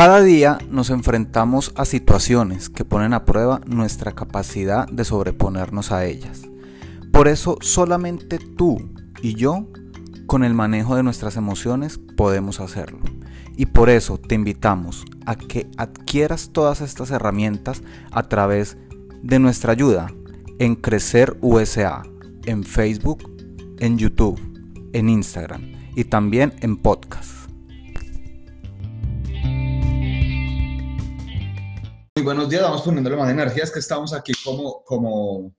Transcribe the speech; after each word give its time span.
Cada 0.00 0.22
día 0.22 0.56
nos 0.70 0.88
enfrentamos 0.88 1.74
a 1.76 1.84
situaciones 1.84 2.70
que 2.70 2.86
ponen 2.86 3.12
a 3.12 3.26
prueba 3.26 3.60
nuestra 3.66 4.12
capacidad 4.12 4.88
de 4.88 5.04
sobreponernos 5.04 5.92
a 5.92 6.06
ellas. 6.06 6.40
Por 7.12 7.28
eso 7.28 7.58
solamente 7.60 8.38
tú 8.38 8.78
y 9.20 9.34
yo, 9.34 9.68
con 10.24 10.42
el 10.42 10.54
manejo 10.54 10.96
de 10.96 11.02
nuestras 11.02 11.36
emociones, 11.36 12.00
podemos 12.16 12.60
hacerlo. 12.60 13.00
Y 13.58 13.66
por 13.66 13.90
eso 13.90 14.16
te 14.16 14.36
invitamos 14.36 15.04
a 15.26 15.36
que 15.36 15.70
adquieras 15.76 16.48
todas 16.50 16.80
estas 16.80 17.10
herramientas 17.10 17.82
a 18.10 18.22
través 18.22 18.78
de 19.22 19.38
nuestra 19.38 19.72
ayuda 19.72 20.06
en 20.58 20.76
Crecer 20.76 21.36
USA, 21.42 22.04
en 22.46 22.64
Facebook, 22.64 23.30
en 23.78 23.98
YouTube, 23.98 24.40
en 24.94 25.10
Instagram 25.10 25.60
y 25.94 26.04
también 26.04 26.54
en 26.62 26.78
podcast. 26.78 27.39
Muy 32.20 32.26
buenos 32.26 32.50
días, 32.50 32.60
vamos 32.60 32.82
poniéndole 32.82 33.16
más 33.16 33.30
energías 33.30 33.70
que 33.70 33.78
estamos 33.78 34.12
aquí 34.12 34.34
como, 34.44 34.84
como 34.84 35.56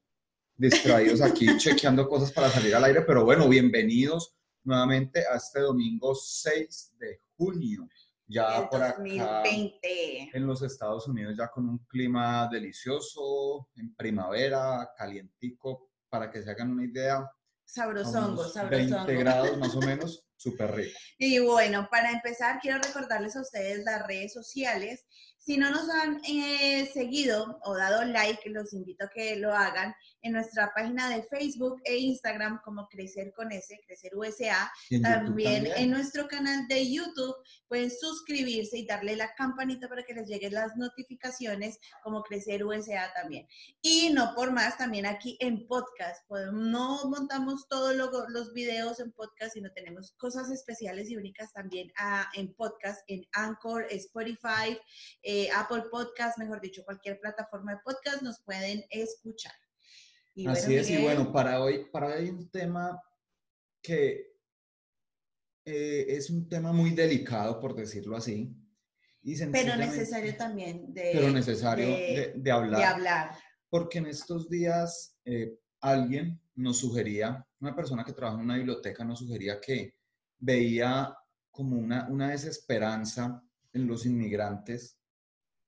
distraídos 0.55 1.19
aquí 1.19 1.47
chequeando 1.57 2.07
cosas 2.07 2.31
para 2.31 2.51
salir 2.51 2.75
al 2.75 2.83
aire, 2.83 3.01
pero 3.01 3.25
bueno, 3.25 3.49
bienvenidos 3.49 4.35
nuevamente 4.63 5.25
a 5.25 5.37
este 5.37 5.61
domingo 5.61 6.13
6 6.13 6.97
de 6.99 7.19
junio. 7.35 7.89
Ya 8.27 8.69
por 8.69 8.83
acá 8.83 9.01
en 9.43 10.45
los 10.45 10.61
Estados 10.61 11.07
Unidos 11.07 11.33
ya 11.35 11.47
con 11.47 11.67
un 11.67 11.79
clima 11.87 12.47
delicioso, 12.47 13.69
en 13.75 13.95
primavera, 13.95 14.87
calientico, 14.95 15.89
para 16.09 16.29
que 16.29 16.43
se 16.43 16.51
hagan 16.51 16.69
una 16.69 16.85
idea. 16.85 17.27
Sabrosongo, 17.65 18.47
sabrosongo. 18.47 19.07
20 19.07 19.15
grados 19.15 19.57
más 19.57 19.75
o 19.75 19.79
menos, 19.79 20.27
súper 20.35 20.75
rico. 20.75 20.95
Y 21.17 21.39
bueno, 21.39 21.87
para 21.89 22.11
empezar 22.11 22.59
quiero 22.61 22.77
recordarles 22.77 23.35
a 23.35 23.41
ustedes 23.41 23.83
las 23.83 24.05
redes 24.05 24.31
sociales 24.31 25.07
si 25.43 25.57
no 25.57 25.71
nos 25.71 25.89
han 25.89 26.21
eh, 26.23 26.89
seguido 26.93 27.59
o 27.63 27.75
dado 27.75 28.05
like, 28.05 28.47
los 28.49 28.73
invito 28.73 29.05
a 29.05 29.09
que 29.09 29.35
lo 29.37 29.53
hagan 29.53 29.93
en 30.21 30.33
nuestra 30.33 30.71
página 30.73 31.09
de 31.09 31.23
Facebook 31.23 31.81
e 31.83 31.97
Instagram 31.97 32.61
como 32.63 32.87
Crecer 32.87 33.33
con 33.33 33.51
S, 33.51 33.79
Crecer 33.85 34.15
USA. 34.15 34.71
También, 35.01 35.67
en 35.75 35.91
nuestro 35.91 36.27
canal 36.27 36.67
de 36.67 36.91
YouTube 36.91 37.35
pueden 37.67 37.91
suscribirse 37.91 38.77
y 38.77 38.85
darle 38.85 39.15
la 39.15 39.33
campanita 39.35 39.87
para 39.87 40.03
que 40.03 40.13
les 40.13 40.27
lleguen 40.27 40.53
las 40.53 40.75
notificaciones 40.75 41.79
como 42.03 42.23
Crecer 42.23 42.63
USA 42.65 43.11
también. 43.13 43.47
Y 43.81 44.09
no 44.11 44.33
por 44.35 44.51
más, 44.51 44.77
también 44.77 45.05
aquí 45.05 45.37
en 45.39 45.67
podcast. 45.67 46.23
no 46.53 47.05
montamos 47.05 47.67
todos 47.67 47.95
los 47.95 48.53
videos 48.53 48.99
en 48.99 49.11
podcast, 49.11 49.53
sino 49.53 49.71
tenemos 49.71 50.13
cosas 50.13 50.49
especiales 50.51 51.09
y 51.09 51.17
únicas 51.17 51.51
también 51.53 51.91
ah, 51.97 52.29
en 52.35 52.53
podcast, 52.53 53.01
en 53.07 53.25
Anchor, 53.33 53.85
Spotify. 53.89 54.77
Eh, 55.23 55.49
Apple 55.55 55.83
Podcast, 55.91 56.37
mejor 56.37 56.61
dicho, 56.61 56.83
cualquier 56.83 57.19
plataforma 57.19 57.73
de 57.73 57.81
podcast, 57.83 58.21
nos 58.21 58.39
pueden 58.41 58.85
escuchar. 58.89 59.53
Así 60.47 60.75
es, 60.75 60.89
y 60.89 61.01
bueno, 61.01 61.31
para 61.31 61.61
hoy, 61.61 61.85
para 61.91 62.07
hoy 62.07 62.13
hay 62.13 62.29
un 62.29 62.49
tema 62.49 63.01
que 63.81 64.31
eh, 65.65 66.05
es 66.07 66.29
un 66.29 66.47
tema 66.47 66.71
muy 66.71 66.91
delicado, 66.91 67.59
por 67.59 67.75
decirlo 67.75 68.15
así. 68.15 68.55
pero 69.51 69.75
necesario 69.75 70.35
también 70.37 70.93
de, 70.93 71.11
pero 71.13 71.31
necesario 71.31 71.85
de, 71.87 72.51
hablar, 72.51 72.79
de 72.79 72.85
hablar. 72.85 73.35
Porque 73.69 73.99
en 73.99 74.07
estos 74.07 74.49
días 74.49 75.17
eh, 75.25 75.59
alguien 75.81 76.41
nos 76.55 76.79
sugería, 76.79 77.45
una 77.59 77.75
persona 77.75 78.03
que 78.03 78.13
trabaja 78.13 78.37
en 78.37 78.45
una 78.45 78.57
biblioteca 78.57 79.03
nos 79.03 79.19
sugería 79.19 79.59
que 79.59 79.95
veía 80.39 81.15
como 81.51 81.77
una, 81.77 82.07
una 82.09 82.29
desesperanza 82.29 83.43
en 83.73 83.87
los 83.87 84.05
inmigrantes 84.05 85.00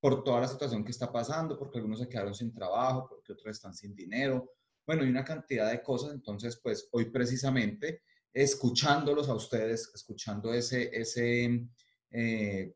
por 0.04 0.22
toda 0.22 0.42
la 0.42 0.50
situación 0.50 0.84
que 0.84 0.92
está 0.92 1.10
pasando, 1.10 1.58
porque 1.58 1.78
algunos 1.78 2.02
se 2.02 2.10
quedaron 2.10 2.36
sin 2.36 2.54
trabajo, 2.54 3.08
porque 3.08 3.32
otros 3.32 3.56
están 3.56 3.74
sin 3.74 3.96
dinero, 3.96 4.52
bueno, 4.86 5.06
y 5.06 5.10
una 5.10 5.24
cantidad 5.24 5.72
de 5.72 5.82
cosas. 5.82 6.12
Entonces, 6.12 6.60
pues 6.62 6.90
hoy 6.92 7.06
precisamente, 7.06 8.02
escuchándolos 8.34 9.30
a 9.30 9.34
ustedes, 9.34 9.90
escuchando 9.96 10.54
ese, 10.54 10.90
ese, 10.92 11.70
eh, 12.12 12.76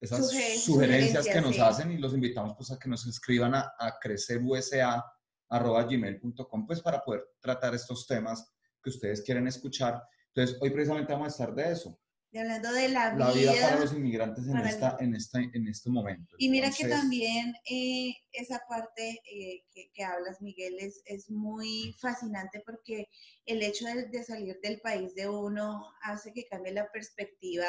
esas 0.00 0.30
sugerencias, 0.60 1.26
que 1.26 1.40
nos 1.40 1.58
hacen 1.58 1.90
y 1.90 1.98
los 1.98 2.14
invitamos 2.14 2.54
pues 2.56 2.70
a 2.70 2.78
que 2.78 2.88
nos 2.88 3.04
escriban 3.04 3.56
a, 3.56 3.72
a 3.76 3.98
crecerusa.gmail.com 3.98 6.66
pues 6.68 6.80
para 6.82 7.02
poder 7.02 7.30
tratar 7.40 7.74
estos 7.74 8.06
temas 8.06 8.48
que 8.80 8.90
ustedes 8.90 9.22
quieren 9.22 9.48
escuchar. 9.48 10.00
Entonces, 10.32 10.56
hoy 10.60 10.70
precisamente 10.70 11.12
vamos 11.12 11.26
a 11.26 11.30
estar 11.30 11.52
de 11.52 11.72
eso, 11.72 11.98
y 12.32 12.38
hablando 12.38 12.72
de 12.72 12.88
la, 12.88 13.12
la 13.14 13.32
vida, 13.32 13.52
para 13.60 13.80
los 13.80 13.92
inmigrantes 13.92 14.46
en, 14.46 14.56
esta, 14.58 14.96
en, 15.00 15.14
esta, 15.14 15.40
en 15.40 15.66
este 15.66 15.90
momento. 15.90 16.36
Y 16.38 16.48
mira 16.48 16.70
que 16.70 16.86
también 16.86 17.54
eh, 17.68 18.14
esa 18.32 18.62
parte 18.68 19.20
eh, 19.30 19.64
que, 19.72 19.90
que, 19.92 20.04
hablas, 20.04 20.40
Miguel, 20.40 20.76
es, 20.78 21.02
es, 21.06 21.28
muy 21.28 21.96
fascinante 22.00 22.62
porque 22.64 23.08
el 23.46 23.62
hecho 23.62 23.84
de, 23.86 24.22
salir 24.22 24.58
del 24.62 24.80
país 24.80 25.14
de 25.16 25.28
uno 25.28 25.92
hace 26.02 26.32
que 26.32 26.46
cambie 26.46 26.72
la 26.72 26.90
perspectiva 26.92 27.66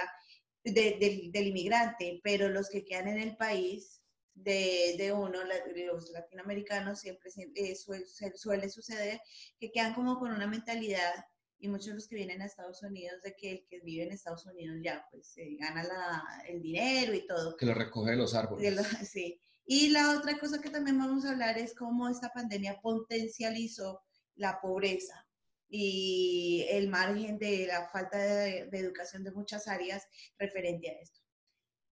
de, 0.64 1.32
del 1.34 1.48
inmigrante, 1.48 2.20
pero 2.24 2.48
los 2.48 2.70
que 2.70 2.86
quedan 2.86 3.08
en 3.08 3.20
el 3.20 3.36
país 3.38 4.02
de, 4.36 5.12
uno, 5.16 5.40
los 5.88 6.12
latinoamericanos, 6.12 7.00
siempre 7.00 7.32
eh, 7.56 7.76
suele, 7.76 8.06
suele 8.36 8.70
suceder 8.70 9.20
que 9.60 9.72
quedan 9.72 9.96
como 9.96 10.20
con 10.20 10.32
una 10.32 10.48
mentalidad 10.48 11.26
y 11.62 11.68
muchos 11.68 11.88
de 11.88 11.94
los 11.94 12.08
que 12.08 12.16
vienen 12.16 12.42
a 12.42 12.46
Estados 12.46 12.82
Unidos, 12.82 13.22
de 13.22 13.36
que 13.36 13.52
el 13.52 13.66
que 13.70 13.80
vive 13.82 14.04
en 14.04 14.12
Estados 14.12 14.46
Unidos 14.48 14.78
ya 14.84 15.06
pues 15.12 15.28
se 15.28 15.56
gana 15.60 15.84
la, 15.84 16.44
el 16.48 16.62
dinero 16.62 17.14
y 17.14 17.26
todo. 17.28 17.56
Que 17.56 17.68
lo 17.68 17.76
recoge 17.76 18.12
de 18.12 18.18
los 18.18 18.34
árboles. 18.34 18.76
sí. 19.10 19.40
Y 19.66 19.90
la 19.90 20.18
otra 20.18 20.40
cosa 20.40 20.60
que 20.60 20.72
también 20.72 20.98
vamos 20.98 21.24
a 21.24 21.32
hablar 21.32 21.58
es 21.60 21.76
cómo 21.76 22.10
esta 22.10 22.30
pandemia 22.34 22.82
potencializó 22.82 24.02
la 24.36 24.60
pobreza 24.60 25.28
y 25.70 26.66
el 26.70 26.90
margen 26.90 27.38
de 27.38 27.68
la 27.68 27.88
falta 27.90 28.18
de, 28.18 28.66
de 28.66 28.80
educación 28.80 29.24
de 29.24 29.32
muchas 29.32 29.68
áreas 29.68 30.08
referente 30.40 30.90
a 30.90 31.00
esto. 31.00 31.21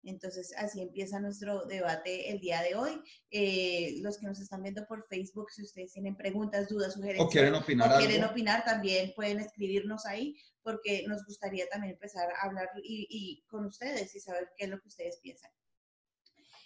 Entonces, 0.04 0.54
así 0.58 0.82
empieza 0.82 1.20
nuestro 1.20 1.66
debate 1.66 2.32
el 2.32 2.40
día 2.40 2.62
de 2.62 2.76
hoy. 2.76 3.02
Eh, 3.32 4.00
los 4.02 4.18
que 4.18 4.28
nos 4.28 4.40
están 4.40 4.64
viendo 4.64 4.86
por 4.88 5.06
Facebook, 5.08 5.52
si 5.52 5.64
ustedes 5.64 5.92
tienen 5.94 6.16
preguntas, 6.16 6.70
dudas, 6.70 6.94
sugerencias 6.94 7.28
o 7.28 7.30
quieren 7.30 7.56
opinar, 7.56 7.94
o 7.94 7.98
quieren 7.98 8.24
opinar 8.24 8.64
también 8.64 9.12
pueden 9.16 9.40
escribirnos 9.40 10.06
ahí 10.06 10.36
porque 10.64 11.06
nos 11.08 11.26
gustaría 11.26 11.68
también 11.68 11.94
empezar 11.94 12.30
a 12.32 12.46
hablar 12.46 12.70
y, 12.84 13.44
con 13.48 13.66
ustedes 13.66 14.16
y 14.16 14.20
saber 14.20 14.50
qué 14.56 14.66
es 14.66 14.70
lo 14.70 14.80
que 14.80 14.88
ustedes 14.88 15.20
piensan. 15.22 15.52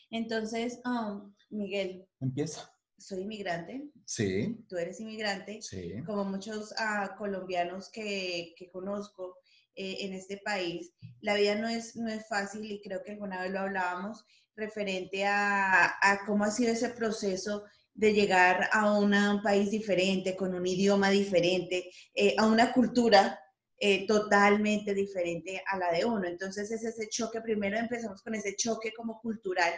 Entonces, 0.10 0.80
um, 0.86 1.34
Miguel. 1.50 2.08
Empieza. 2.20 2.70
Soy 2.98 3.22
inmigrante. 3.22 3.90
Sí. 4.06 4.64
Tú 4.70 4.78
eres 4.78 5.00
inmigrante. 5.00 5.62
Sí. 5.62 5.94
Como 6.06 6.26
muchos 6.26 6.72
uh, 6.74 7.18
colombianos 7.18 7.90
que, 7.90 8.54
que 8.58 8.70
conozco, 8.70 9.38
eh, 9.76 9.98
en 10.02 10.14
este 10.14 10.38
país. 10.38 10.94
La 11.20 11.34
vida 11.34 11.56
no 11.56 11.68
es, 11.68 11.96
no 11.96 12.08
es 12.08 12.28
fácil 12.28 12.64
y 12.72 12.80
creo 12.80 13.04
que 13.04 13.14
alguna 13.14 13.42
vez 13.42 13.52
lo 13.52 13.62
hablábamos 13.62 14.24
referente 14.56 15.26
a, 15.26 15.96
a 16.00 16.26
cómo 16.28 16.44
ha 16.44 16.52
sido 16.52 16.72
ese 16.72 16.90
proceso 16.90 17.64
de 17.96 18.14
llegar 18.14 18.70
a 18.72 18.92
un 18.92 19.42
país 19.42 19.72
diferente, 19.72 20.36
con 20.36 20.54
un 20.54 20.68
idioma 20.68 21.10
diferente, 21.10 21.90
eh, 22.14 22.36
a 22.38 22.46
una 22.46 22.72
cultura 22.72 23.40
eh, 23.80 24.06
totalmente 24.06 24.94
diferente 24.94 25.64
a 25.66 25.78
la 25.80 25.92
de 25.92 26.06
uno. 26.06 26.28
Entonces 26.28 26.70
es 26.70 26.84
ese 26.84 27.10
choque, 27.10 27.42
primero 27.42 27.76
empezamos 27.78 28.22
con 28.22 28.36
ese 28.36 28.56
choque 28.56 28.94
como 28.94 29.20
cultural, 29.22 29.74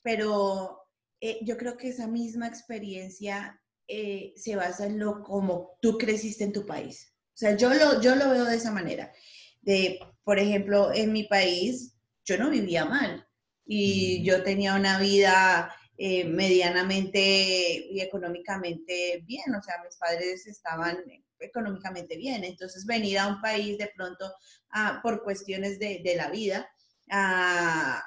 pero 0.00 0.84
yo 1.42 1.56
creo 1.56 1.76
que 1.76 1.88
esa 1.88 2.06
misma 2.06 2.46
experiencia 2.46 3.60
se 3.88 4.54
basa 4.54 4.86
en 4.86 5.00
lo 5.00 5.24
como 5.24 5.76
tú 5.82 5.98
creciste 5.98 6.44
en 6.44 6.52
tu 6.52 6.64
país. 6.64 7.17
O 7.38 7.40
sea, 7.40 7.56
yo 7.56 7.72
lo, 7.72 8.00
yo 8.00 8.16
lo 8.16 8.30
veo 8.30 8.44
de 8.44 8.56
esa 8.56 8.72
manera. 8.72 9.12
De, 9.60 10.00
por 10.24 10.40
ejemplo, 10.40 10.92
en 10.92 11.12
mi 11.12 11.22
país, 11.22 11.94
yo 12.24 12.36
no 12.36 12.50
vivía 12.50 12.84
mal. 12.84 13.28
Y 13.64 14.24
yo 14.24 14.42
tenía 14.42 14.74
una 14.74 14.98
vida 14.98 15.72
eh, 15.96 16.24
medianamente 16.24 17.20
y 17.20 18.00
económicamente 18.00 19.22
bien, 19.24 19.54
o 19.54 19.62
sea, 19.62 19.76
mis 19.84 19.94
padres 19.94 20.48
estaban 20.48 21.04
económicamente 21.38 22.16
bien, 22.16 22.42
entonces 22.42 22.84
venir 22.84 23.20
a 23.20 23.28
un 23.28 23.40
país 23.40 23.78
de 23.78 23.92
pronto 23.94 24.32
ah, 24.70 24.98
por 25.00 25.22
cuestiones 25.22 25.78
de, 25.78 26.00
de 26.02 26.16
la 26.16 26.30
vida 26.30 26.68
a, 27.08 28.02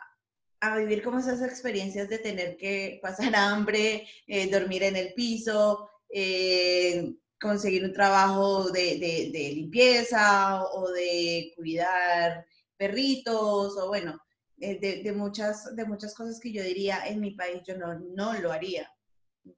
a, 0.59 0.77
vivir 0.77 1.01
como 1.03 1.19
esas 1.19 1.41
experiencias 1.41 2.09
de 2.09 2.19
tener 2.19 2.57
que 2.57 2.99
pasar 3.01 3.33
hambre, 3.35 4.05
eh, 4.27 4.49
dormir 4.49 4.83
en 4.83 4.97
el 4.97 5.13
piso, 5.13 5.89
eh, 6.09 7.13
conseguir 7.41 7.83
un 7.83 7.93
trabajo 7.93 8.69
de, 8.69 8.99
de, 8.99 9.51
limpieza 9.55 10.63
o 10.63 10.89
de 10.91 11.51
cuidar 11.55 12.45
perritos 12.77 13.75
o 13.77 13.88
bueno, 13.88 14.19
eh, 14.59 15.01
de, 15.03 15.11
muchas, 15.11 15.75
de 15.75 15.85
muchas 15.85 16.13
cosas 16.13 16.39
que 16.39 16.53
yo 16.53 16.63
diría 16.63 17.07
en 17.07 17.19
mi 17.19 17.31
país 17.31 17.63
yo 17.65 17.75
no, 17.77 17.97
no 17.99 18.33
lo 18.33 18.51
haría 18.51 18.88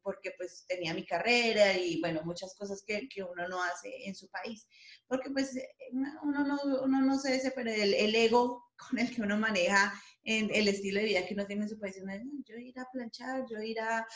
porque 0.01 0.31
pues 0.38 0.65
tenía 0.68 0.94
mi 0.94 1.06
carrera 1.06 1.74
y 1.77 2.00
bueno, 2.00 2.21
muchas 2.24 2.56
cosas 2.56 2.83
que, 2.85 3.07
que 3.09 3.24
uno 3.24 3.47
no 3.47 3.62
hace 3.63 4.07
en 4.07 4.15
su 4.15 4.30
país, 4.30 4.68
porque 5.07 5.30
pues 5.30 5.51
uno 6.21 6.45
no, 6.45 6.57
uno 6.83 7.01
no 7.01 7.19
se 7.19 7.35
ese, 7.35 7.51
pero 7.51 7.71
el, 7.71 8.15
ego 8.15 8.63
con 8.89 9.00
el 9.00 9.13
que 9.13 9.21
uno 9.21 9.38
maneja 9.38 9.94
en 10.24 10.50
el 10.53 10.68
estilo 10.68 11.00
de 11.00 11.07
vida 11.07 11.25
que 11.25 11.33
uno 11.33 11.45
tiene 11.45 11.63
en 11.63 11.69
su 11.69 11.80
país, 11.80 11.95
yo 12.45 12.56
ir 12.57 12.80
a 12.80 12.89
planchar, 12.91 13.45
yo 13.50 13.62
ir 13.62 13.77
a, 13.80 14.07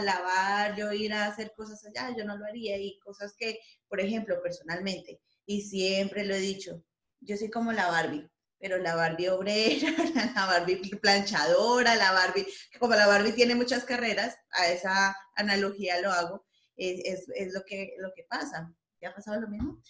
lavar, 0.00 0.76
yo 0.76 0.92
ir 0.92 1.12
a 1.12 1.26
hacer 1.26 1.52
cosas 1.56 1.84
allá, 1.84 2.14
yo 2.16 2.24
no 2.24 2.36
lo 2.36 2.44
haría 2.44 2.76
y 2.78 2.98
cosas 2.98 3.34
que, 3.36 3.58
por 3.88 4.00
ejemplo, 4.00 4.42
personalmente, 4.42 5.20
y 5.46 5.62
siempre 5.62 6.24
lo 6.24 6.34
he 6.34 6.40
dicho, 6.40 6.82
yo 7.20 7.36
soy 7.36 7.50
como 7.50 7.72
la 7.72 7.88
Barbie, 7.88 8.28
pero 8.58 8.78
la 8.78 8.94
Barbie 8.94 9.28
obrera, 9.28 9.88
la 10.34 10.46
Barbie 10.46 10.80
planchadora, 11.00 11.94
la 11.94 12.12
Barbie, 12.12 12.46
como 12.80 12.94
la 12.94 13.06
Barbie 13.06 13.32
tiene 13.32 13.54
muchas 13.54 13.84
carreras, 13.84 14.36
a 14.52 14.68
esa 14.68 15.16
analogía 15.36 16.00
lo 16.00 16.10
hago, 16.10 16.44
es, 16.76 17.00
es, 17.04 17.26
es 17.34 17.52
lo, 17.52 17.62
que, 17.64 17.94
lo 17.98 18.12
que 18.14 18.24
pasa. 18.24 18.72
¿Te 18.98 19.06
ha 19.06 19.14
pasado 19.14 19.40
lo 19.40 19.48
mismo? 19.48 19.82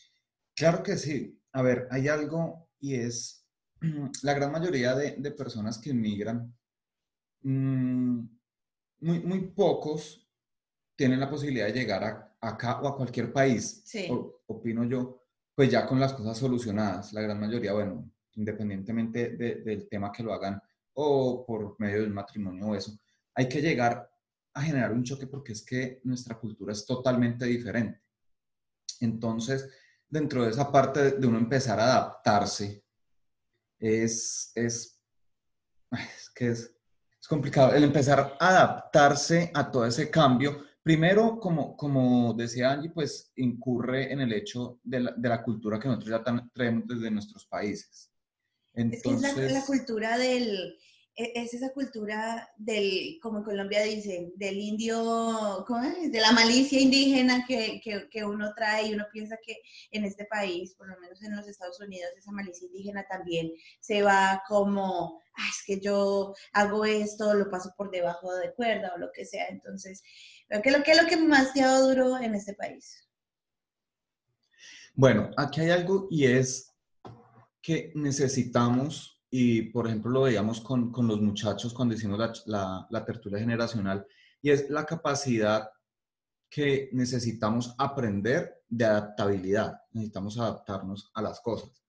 Claro 0.55 0.83
que 0.83 0.97
sí. 0.97 1.39
A 1.53 1.63
ver, 1.63 1.87
hay 1.91 2.09
algo 2.09 2.69
y 2.81 2.95
es 2.95 3.42
la 4.23 4.35
gran 4.35 4.53
mayoría 4.53 4.95
de, 4.95 5.17
de 5.19 5.31
personas 5.33 5.79
que 5.79 5.91
inmigran, 5.91 6.55
mmm, 7.43 8.21
muy, 9.01 9.21
muy 9.21 9.41
pocos 9.49 10.29
tienen 10.97 11.21
la 11.21 11.29
posibilidad 11.29 11.67
de 11.67 11.73
llegar 11.73 12.05
a, 12.05 12.37
acá 12.41 12.81
o 12.81 12.89
a 12.89 12.97
cualquier 12.97 13.33
país, 13.33 13.83
sí. 13.85 14.07
o, 14.11 14.43
opino 14.47 14.85
yo, 14.85 15.23
pues 15.55 15.71
ya 15.71 15.87
con 15.87 15.99
las 15.99 16.13
cosas 16.15 16.39
solucionadas. 16.39 17.13
La 17.13 17.23
gran 17.23 17.41
mayoría, 17.41 17.73
bueno, 17.73 18.11
independientemente 18.35 19.31
de, 19.31 19.57
del 19.57 19.89
tema 19.89 20.13
que 20.13 20.23
lo 20.23 20.33
hagan 20.33 20.61
o 20.95 21.45
por 21.47 21.77
medio 21.79 22.03
del 22.03 22.11
matrimonio 22.11 22.67
o 22.67 22.75
eso, 22.75 22.99
hay 23.35 23.49
que 23.49 23.61
llegar 23.61 24.11
a 24.55 24.63
generar 24.63 24.93
un 24.93 25.03
choque 25.03 25.27
porque 25.27 25.53
es 25.53 25.65
que 25.65 26.01
nuestra 26.05 26.39
cultura 26.39 26.73
es 26.73 26.85
totalmente 26.85 27.47
diferente. 27.47 28.03
Entonces, 29.01 29.69
dentro 30.09 30.45
de 30.45 30.51
esa 30.51 30.71
parte 30.71 31.13
de 31.13 31.27
uno 31.27 31.39
empezar 31.39 31.81
a 31.81 31.85
adaptarse, 31.85 32.82
es, 33.83 34.53
es, 34.55 35.01
es 35.91 36.31
que 36.31 36.49
es, 36.49 36.75
es 37.21 37.29
complicado. 37.29 37.75
El 37.75 37.85
empezar 37.85 38.37
a 38.39 38.49
adaptarse 38.49 39.51
a 39.53 39.71
todo 39.71 39.85
ese 39.87 40.09
cambio, 40.09 40.65
primero, 40.83 41.39
como, 41.41 41.77
como 41.77 42.33
decía 42.35 42.71
Angie, 42.71 42.91
pues 42.91 43.33
incurre 43.37 44.13
en 44.13 44.21
el 44.21 44.33
hecho 44.33 44.79
de 44.85 45.01
la, 45.01 45.13
de 45.17 45.29
la 45.29 45.43
cultura 45.43 45.81
que 45.81 45.89
nosotros 45.89 46.23
ya 46.25 46.49
traemos 46.53 46.87
desde 46.87 47.11
nuestros 47.11 47.45
países. 47.47 48.11
Entonces, 48.75 49.37
es 49.37 49.53
la, 49.53 49.67
cultura 49.67 50.17
del, 50.17 50.79
es 51.15 51.53
esa 51.53 51.73
cultura 51.73 52.49
del, 52.57 53.19
como 53.21 53.39
en 53.39 53.45
Colombia 53.45 53.83
dicen, 53.83 54.33
del 54.37 54.57
indio, 54.59 55.65
¿cómo 55.67 55.83
es? 55.83 56.11
De 56.11 56.21
la 56.21 56.33
malicia 56.33 56.81
indígena 56.81 57.45
que, 57.47 57.81
que, 57.85 58.09
que, 58.09 58.25
uno 58.25 58.53
trae 58.57 58.87
y 58.87 58.95
uno 58.95 59.05
piensa 59.13 59.37
que 59.45 59.59
en 59.91 60.05
este 60.05 60.25
país, 60.25 60.75
por 60.75 60.89
lo 60.89 60.99
menos 61.01 61.23
en 61.23 61.37
los 61.37 61.47
Estados 61.47 61.79
Unidos, 61.81 62.11
esa 62.17 62.33
malicia 62.33 62.67
indígena 62.67 63.07
también 63.09 63.53
se 63.81 64.03
va 64.03 64.43
como, 64.49 65.21
es 65.51 65.63
que 65.67 65.81
yo 65.81 66.35
hago 66.53 66.85
esto, 66.85 67.35
lo 67.35 67.51
paso 67.51 67.75
por 67.77 67.91
debajo 67.91 68.35
de 68.37 68.55
cuerda 68.55 68.93
o 68.95 68.99
lo 68.99 69.11
que 69.13 69.27
sea. 69.27 69.47
Entonces, 69.49 70.03
¿qué 70.49 70.63
es 70.65 70.73
lo, 70.73 71.03
lo 71.03 71.09
que 71.09 71.17
más 71.19 71.53
te 71.53 71.63
ha 71.63 71.69
dado 71.69 71.89
duro 71.89 72.19
en 72.19 72.35
este 72.35 72.55
país? 72.55 73.07
Bueno, 74.95 75.31
aquí 75.37 75.61
hay 75.61 75.71
algo 75.71 76.07
y 76.11 76.27
es 76.27 76.73
que 77.63 77.93
necesitamos, 77.95 79.22
y 79.35 79.63
por 79.63 79.87
ejemplo 79.87 80.11
lo 80.11 80.23
veíamos 80.23 80.61
con, 80.61 80.93
con 80.93 81.09
los 81.09 81.19
muchachos 81.19 81.73
cuando 81.73 81.95
hicimos 81.95 82.19
la, 82.19 82.33
la, 82.45 82.87
la, 82.91 83.05
tertulia 83.05 83.39
generacional, 83.39 84.07
y 84.43 84.51
es 84.51 84.69
la 84.69 84.85
capacidad 84.85 85.71
que 86.51 86.91
necesitamos 86.93 87.75
aprender 87.79 88.63
de 88.69 88.85
adaptabilidad, 88.85 89.81
necesitamos 89.93 90.39
adaptarnos 90.39 91.11
a 91.15 91.23
las 91.23 91.41
cosas. 91.41 91.83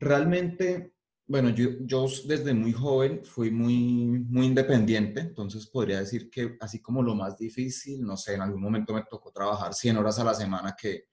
Realmente, 0.00 0.96
bueno, 1.24 1.50
yo, 1.50 1.68
yo 1.82 2.06
desde 2.26 2.52
muy 2.52 2.72
joven 2.72 3.24
fui 3.24 3.52
muy, 3.52 4.18
muy 4.28 4.46
independiente, 4.46 5.20
entonces 5.20 5.68
podría 5.68 6.00
decir 6.00 6.28
que 6.28 6.56
así 6.60 6.82
como 6.82 7.00
lo 7.00 7.14
más 7.14 7.38
difícil, 7.38 8.02
no 8.02 8.16
sé, 8.16 8.34
en 8.34 8.40
algún 8.42 8.60
momento 8.60 8.92
me 8.92 9.04
tocó 9.04 9.30
trabajar 9.30 9.72
100 9.72 9.98
horas 9.98 10.18
a 10.18 10.24
la 10.24 10.34
semana, 10.34 10.74
que, 10.76 11.04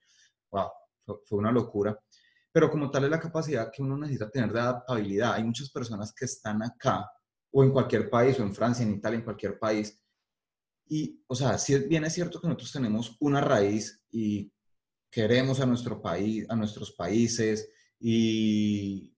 wow, 0.50 0.66
fue, 1.04 1.38
una 1.38 1.52
locura 1.52 1.96
pero 2.52 2.70
como 2.70 2.90
tal 2.90 3.04
es 3.04 3.10
la 3.10 3.20
capacidad 3.20 3.70
que 3.72 3.82
uno 3.82 3.96
necesita 3.96 4.30
tener 4.30 4.52
de 4.52 4.60
adaptabilidad. 4.60 5.34
Hay 5.34 5.44
muchas 5.44 5.70
personas 5.70 6.12
que 6.12 6.24
están 6.24 6.62
acá, 6.62 7.10
o 7.52 7.64
en 7.64 7.72
cualquier 7.72 8.08
país, 8.08 8.38
o 8.38 8.42
en 8.42 8.54
Francia, 8.54 8.84
en 8.84 8.94
Italia, 8.94 9.18
en 9.18 9.24
cualquier 9.24 9.58
país, 9.58 10.00
y, 10.92 11.22
o 11.28 11.36
sea, 11.36 11.56
si 11.56 11.78
bien 11.86 12.04
es 12.04 12.12
cierto 12.14 12.40
que 12.40 12.48
nosotros 12.48 12.72
tenemos 12.72 13.16
una 13.20 13.40
raíz 13.40 14.02
y 14.10 14.52
queremos 15.08 15.60
a 15.60 15.66
nuestro 15.66 16.02
país, 16.02 16.46
a 16.50 16.56
nuestros 16.56 16.92
países, 16.92 17.70
y, 18.00 19.16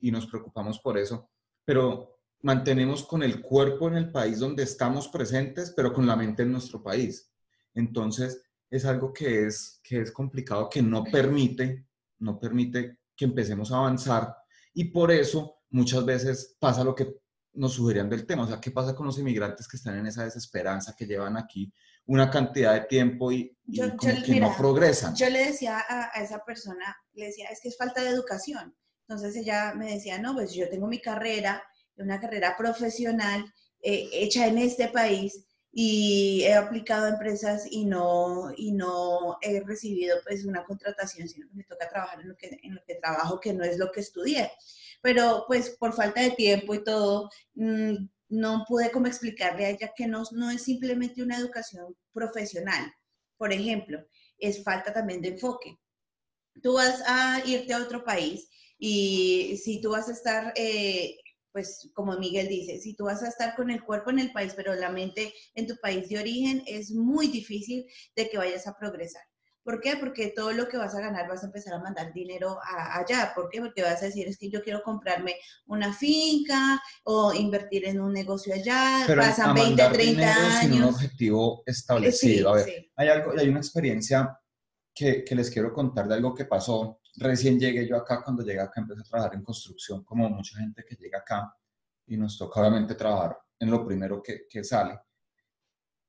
y 0.00 0.10
nos 0.10 0.26
preocupamos 0.26 0.80
por 0.80 0.98
eso, 0.98 1.30
pero 1.64 2.18
mantenemos 2.42 3.04
con 3.04 3.22
el 3.22 3.40
cuerpo 3.40 3.86
en 3.86 3.94
el 3.94 4.10
país 4.10 4.40
donde 4.40 4.64
estamos 4.64 5.06
presentes, 5.06 5.72
pero 5.76 5.92
con 5.92 6.04
la 6.04 6.16
mente 6.16 6.42
en 6.42 6.50
nuestro 6.50 6.82
país. 6.82 7.32
Entonces, 7.74 8.42
es 8.68 8.84
algo 8.84 9.12
que 9.12 9.46
es, 9.46 9.80
que 9.84 10.00
es 10.00 10.10
complicado, 10.10 10.68
que 10.68 10.82
no 10.82 11.04
permite 11.04 11.86
no 12.18 12.38
permite 12.38 12.98
que 13.16 13.24
empecemos 13.24 13.70
a 13.72 13.76
avanzar 13.76 14.34
y 14.72 14.86
por 14.86 15.10
eso 15.10 15.60
muchas 15.70 16.04
veces 16.04 16.56
pasa 16.58 16.84
lo 16.84 16.94
que 16.94 17.14
nos 17.54 17.74
sugerían 17.74 18.10
del 18.10 18.26
tema, 18.26 18.44
o 18.44 18.48
sea, 18.48 18.60
¿qué 18.60 18.70
pasa 18.70 18.94
con 18.94 19.06
los 19.06 19.18
inmigrantes 19.18 19.68
que 19.68 19.76
están 19.76 19.96
en 19.96 20.06
esa 20.06 20.24
desesperanza, 20.24 20.94
que 20.96 21.06
llevan 21.06 21.36
aquí 21.36 21.72
una 22.06 22.28
cantidad 22.28 22.74
de 22.74 22.86
tiempo 22.86 23.30
y, 23.30 23.56
y 23.66 23.76
yo, 23.76 23.96
como 23.96 24.12
yo, 24.12 24.22
que 24.24 24.32
mira, 24.32 24.48
no 24.48 24.56
progresan? 24.56 25.14
Yo 25.14 25.30
le 25.30 25.46
decía 25.46 25.78
a, 25.78 26.10
a, 26.12 26.22
esa 26.22 26.44
persona, 26.44 26.96
le 27.12 27.26
decía, 27.26 27.48
es 27.50 27.60
que 27.62 27.68
es 27.68 27.76
falta 27.76 28.02
de 28.02 28.10
educación. 28.10 28.74
Entonces 29.06 29.36
ella 29.36 29.72
me 29.74 29.92
decía, 29.92 30.18
no, 30.18 30.34
pues 30.34 30.52
yo 30.52 30.68
tengo 30.68 30.88
mi 30.88 31.00
carrera, 31.00 31.62
una 31.96 32.20
carrera 32.20 32.56
profesional 32.56 33.44
eh, 33.80 34.08
hecha 34.12 34.46
en 34.46 34.58
este 34.58 34.88
país, 34.88 35.46
y 35.76 36.42
he 36.44 36.54
aplicado 36.54 37.06
a 37.06 37.08
empresas 37.08 37.66
y 37.68 37.84
no, 37.84 38.52
y 38.56 38.70
no 38.70 39.38
he 39.42 39.60
recibido 39.60 40.16
pues 40.24 40.44
una 40.44 40.64
contratación, 40.64 41.28
sino 41.28 41.48
que 41.48 41.56
me 41.56 41.64
toca 41.64 41.88
trabajar 41.88 42.20
en 42.20 42.28
lo 42.28 42.36
que, 42.36 42.60
en 42.62 42.76
lo 42.76 42.84
que 42.84 42.94
trabajo, 42.94 43.40
que 43.40 43.52
no 43.52 43.64
es 43.64 43.76
lo 43.76 43.90
que 43.90 43.98
estudié. 43.98 44.52
Pero 45.02 45.44
pues 45.48 45.70
por 45.70 45.92
falta 45.92 46.20
de 46.22 46.30
tiempo 46.30 46.74
y 46.76 46.84
todo, 46.84 47.28
mmm, 47.54 48.06
no 48.28 48.64
pude 48.68 48.92
como 48.92 49.08
explicarle 49.08 49.66
a 49.66 49.70
ella 49.70 49.92
que 49.96 50.06
no, 50.06 50.22
no 50.30 50.48
es 50.48 50.62
simplemente 50.62 51.24
una 51.24 51.38
educación 51.38 51.96
profesional. 52.12 52.94
Por 53.36 53.52
ejemplo, 53.52 54.06
es 54.38 54.62
falta 54.62 54.92
también 54.92 55.22
de 55.22 55.30
enfoque. 55.30 55.76
Tú 56.62 56.74
vas 56.74 57.02
a 57.04 57.42
irte 57.46 57.74
a 57.74 57.82
otro 57.82 58.04
país 58.04 58.48
y 58.78 59.60
si 59.62 59.80
tú 59.80 59.90
vas 59.90 60.08
a 60.08 60.12
estar 60.12 60.52
eh, 60.54 61.16
pues 61.54 61.88
como 61.94 62.18
Miguel 62.18 62.48
dice, 62.48 62.80
si 62.80 62.94
tú 62.94 63.04
vas 63.04 63.22
a 63.22 63.28
estar 63.28 63.54
con 63.54 63.70
el 63.70 63.84
cuerpo 63.84 64.10
en 64.10 64.18
el 64.18 64.32
país, 64.32 64.54
pero 64.56 64.74
la 64.74 64.90
mente 64.90 65.32
en 65.54 65.68
tu 65.68 65.76
país 65.76 66.08
de 66.08 66.18
origen, 66.18 66.64
es 66.66 66.90
muy 66.90 67.28
difícil 67.28 67.86
de 68.16 68.28
que 68.28 68.36
vayas 68.36 68.66
a 68.66 68.76
progresar. 68.76 69.22
¿Por 69.62 69.80
qué? 69.80 69.96
Porque 69.96 70.32
todo 70.34 70.50
lo 70.52 70.66
que 70.68 70.76
vas 70.76 70.96
a 70.96 71.00
ganar 71.00 71.28
vas 71.28 71.44
a 71.44 71.46
empezar 71.46 71.74
a 71.74 71.78
mandar 71.78 72.12
dinero 72.12 72.58
a, 72.60 72.98
allá. 72.98 73.32
¿Por 73.36 73.48
qué? 73.50 73.60
Porque 73.60 73.82
vas 73.82 74.02
a 74.02 74.06
decir, 74.06 74.26
es 74.26 74.36
que 74.36 74.50
yo 74.50 74.62
quiero 74.64 74.82
comprarme 74.82 75.36
una 75.66 75.94
finca 75.94 76.82
o 77.04 77.32
invertir 77.32 77.86
en 77.86 78.00
un 78.00 78.12
negocio 78.12 78.52
allá. 78.52 79.04
Pero 79.06 79.22
pasan 79.22 79.50
a 79.50 79.54
20, 79.54 79.90
30 79.90 80.34
años. 80.34 80.58
Sin 80.60 80.72
un 80.82 80.88
objetivo 80.88 81.62
establecido. 81.66 82.52
Sí, 82.56 82.62
a 82.62 82.64
ver, 82.64 82.64
sí. 82.64 82.92
hay, 82.96 83.08
algo, 83.08 83.32
hay 83.38 83.48
una 83.48 83.60
experiencia 83.60 84.36
que, 84.92 85.22
que 85.22 85.34
les 85.36 85.50
quiero 85.52 85.72
contar 85.72 86.08
de 86.08 86.14
algo 86.14 86.34
que 86.34 86.46
pasó 86.46 87.00
recién 87.16 87.58
llegué 87.58 87.86
yo 87.86 87.96
acá, 87.96 88.22
cuando 88.22 88.42
llegué 88.42 88.60
acá 88.60 88.80
empecé 88.80 89.00
a 89.00 89.04
trabajar 89.04 89.34
en 89.34 89.42
construcción, 89.42 90.04
como 90.04 90.28
mucha 90.28 90.58
gente 90.58 90.84
que 90.88 90.96
llega 90.96 91.18
acá, 91.18 91.54
y 92.06 92.16
nos 92.16 92.36
toca 92.36 92.60
obviamente 92.60 92.94
trabajar 92.94 93.38
en 93.58 93.70
lo 93.70 93.84
primero 93.84 94.22
que, 94.22 94.46
que 94.48 94.62
sale. 94.62 94.98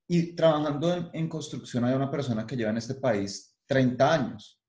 Y 0.08 0.36
trabajando 0.36 0.94
en, 0.94 1.10
en, 1.14 1.30
construcción 1.30 1.86
hay 1.86 1.96
una 1.96 2.12
persona 2.12 2.46
que 2.46 2.56
lleva 2.56 2.72
en 2.72 2.78
este 2.78 2.96
país 2.96 3.58
30 3.66 4.14
años. 4.14 4.62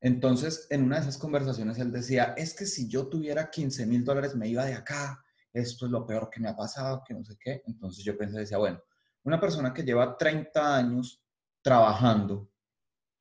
Entonces, 0.00 0.66
en 0.70 0.84
una 0.84 0.96
de 0.96 1.02
esas 1.02 1.18
conversaciones 1.18 1.78
él 1.78 1.90
decía, 1.90 2.34
es 2.36 2.54
que 2.54 2.66
si 2.66 2.88
yo 2.88 3.08
tuviera 3.08 3.50
15 3.50 3.86
mil 3.86 4.04
dólares 4.04 4.34
me 4.36 4.48
iba 4.48 4.64
de 4.64 4.74
acá 4.74 5.22
esto 5.52 5.86
es 5.86 5.92
lo 5.92 6.06
peor 6.06 6.30
que 6.30 6.40
me 6.40 6.48
ha 6.48 6.56
pasado, 6.56 7.02
que 7.04 7.14
no 7.14 7.24
sé 7.24 7.36
qué. 7.38 7.62
Entonces 7.66 8.04
yo 8.04 8.16
pensé, 8.16 8.38
decía, 8.38 8.58
bueno, 8.58 8.80
una 9.24 9.40
persona 9.40 9.72
que 9.72 9.82
lleva 9.82 10.16
30 10.16 10.76
años 10.76 11.22
trabajando, 11.62 12.50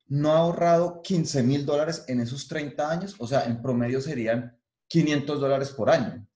no 0.09 0.33
ha 0.33 0.39
ahorrado 0.39 1.01
15 1.01 1.43
mil 1.43 1.65
dólares 1.65 2.03
en 2.07 2.19
esos 2.19 2.47
30 2.47 2.89
años, 2.89 3.15
o 3.19 3.27
sea, 3.27 3.45
en 3.45 3.61
promedio 3.61 4.01
serían 4.01 4.57
500 4.87 5.39
dólares 5.39 5.69
por 5.69 5.89
año. 5.89 6.27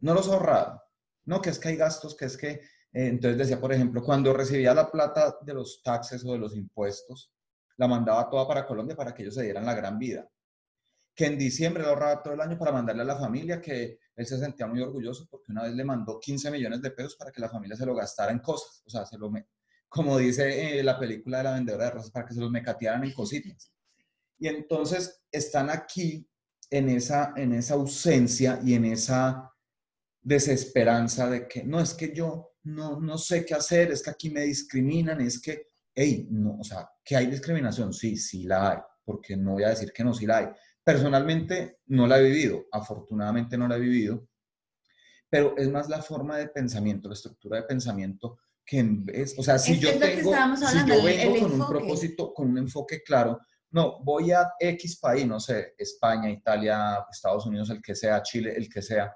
No 0.00 0.12
los 0.12 0.28
ha 0.28 0.34
ahorrado. 0.34 0.82
No, 1.24 1.40
que 1.40 1.50
es 1.50 1.58
que 1.58 1.68
hay 1.68 1.76
gastos, 1.76 2.16
que 2.16 2.24
es 2.26 2.36
que... 2.36 2.50
eh, 2.50 2.60
entonces 2.92 3.38
decía, 3.38 3.60
por 3.60 3.72
ejemplo, 3.72 4.02
cuando 4.02 4.32
recibía 4.32 4.74
la 4.74 4.90
plata 4.90 5.36
de 5.40 5.54
los 5.54 5.82
taxes 5.82 6.24
o 6.24 6.32
de 6.32 6.38
los 6.38 6.56
impuestos, 6.56 7.32
la 7.76 7.86
mandaba 7.86 8.28
toda 8.28 8.46
para 8.46 8.66
Colombia 8.66 8.96
para 8.96 9.14
que 9.14 9.22
ellos 9.22 9.34
se 9.34 9.42
dieran 9.44 9.64
la 9.64 9.74
gran 9.74 9.98
vida. 9.98 10.28
Que 11.14 11.26
en 11.26 11.38
diciembre 11.38 11.82
le 11.82 11.90
ahorraba 11.90 12.22
todo 12.22 12.34
el 12.34 12.40
año 12.40 12.58
para 12.58 12.72
mandarle 12.72 13.02
a 13.02 13.06
la 13.06 13.18
familia, 13.18 13.60
que 13.60 14.00
él 14.16 14.26
se 14.26 14.38
sentía 14.38 14.66
muy 14.66 14.80
orgulloso 14.80 15.26
porque 15.30 15.52
una 15.52 15.62
vez 15.62 15.74
le 15.74 15.84
mandó 15.84 16.18
15 16.18 16.50
millones 16.50 16.82
de 16.82 16.90
pesos 16.90 17.16
para 17.16 17.30
que 17.30 17.40
la 17.40 17.48
familia 17.48 17.76
se 17.76 17.86
lo 17.86 17.94
gastara 17.94 18.32
en 18.32 18.40
cosas. 18.40 18.82
O 18.84 18.90
sea, 18.90 19.06
se 19.06 19.16
lo, 19.16 19.30
como 19.88 20.18
dice 20.18 20.78
eh, 20.78 20.82
la 20.82 20.98
película 20.98 21.38
de 21.38 21.44
la 21.44 21.54
vendedora 21.54 21.86
de 21.86 21.90
rosas, 21.92 22.10
para 22.10 22.26
que 22.26 22.34
se 22.34 22.40
los 22.40 22.50
mecatearan 22.50 23.04
en 23.04 23.12
cositas. 23.12 23.72
Y 24.38 24.48
entonces 24.48 25.22
están 25.30 25.70
aquí 25.70 26.28
en 26.70 26.88
esa, 26.88 27.32
en 27.36 27.52
esa 27.52 27.74
ausencia 27.74 28.60
y 28.64 28.74
en 28.74 28.86
esa 28.86 29.50
desesperanza 30.20 31.30
de 31.30 31.46
que 31.46 31.64
no 31.64 31.80
es 31.80 31.94
que 31.94 32.12
yo 32.12 32.56
no, 32.64 33.00
no 33.00 33.16
sé 33.16 33.44
qué 33.44 33.54
hacer, 33.54 33.92
es 33.92 34.02
que 34.02 34.10
aquí 34.10 34.30
me 34.30 34.42
discriminan, 34.42 35.20
es 35.20 35.40
que, 35.40 35.68
hey, 35.94 36.26
no, 36.30 36.58
o 36.58 36.64
sea, 36.64 36.88
que 37.04 37.16
hay 37.16 37.26
discriminación, 37.26 37.92
sí, 37.92 38.16
sí 38.16 38.42
la 38.42 38.72
hay, 38.72 38.78
porque 39.04 39.36
no 39.36 39.52
voy 39.52 39.62
a 39.62 39.68
decir 39.68 39.92
que 39.92 40.02
no, 40.02 40.12
sí 40.12 40.26
la 40.26 40.38
hay. 40.38 40.48
Personalmente 40.82 41.78
no 41.86 42.06
la 42.06 42.18
he 42.18 42.24
vivido, 42.24 42.66
afortunadamente 42.72 43.56
no 43.56 43.68
la 43.68 43.76
he 43.76 43.80
vivido, 43.80 44.28
pero 45.28 45.56
es 45.56 45.70
más 45.70 45.88
la 45.88 46.02
forma 46.02 46.38
de 46.38 46.48
pensamiento, 46.48 47.08
la 47.08 47.14
estructura 47.14 47.58
de 47.58 47.64
pensamiento 47.64 48.38
que 48.66 48.78
en 48.80 49.04
vez, 49.04 49.34
o 49.38 49.42
sea, 49.44 49.58
si 49.58 49.74
Es- 49.74 49.80
yo 49.80 49.90
es 49.90 50.00
tengo, 50.00 50.34
si 50.56 50.78
yo 50.86 51.02
vengo 51.02 51.34
el 51.36 51.40
con 51.40 51.52
un 51.60 51.68
propósito, 51.68 52.34
con 52.34 52.48
un 52.50 52.58
enfoque 52.58 53.02
claro, 53.02 53.38
no, 53.70 54.02
voy 54.02 54.32
a 54.32 54.52
X 54.58 54.98
país, 54.98 55.26
no 55.26 55.38
sé, 55.38 55.74
España, 55.78 56.28
Italia, 56.30 57.04
Estados 57.10 57.46
Unidos, 57.46 57.70
el 57.70 57.80
que 57.80 57.94
sea, 57.94 58.22
Chile, 58.22 58.54
el 58.56 58.68
que 58.68 58.82
sea, 58.82 59.14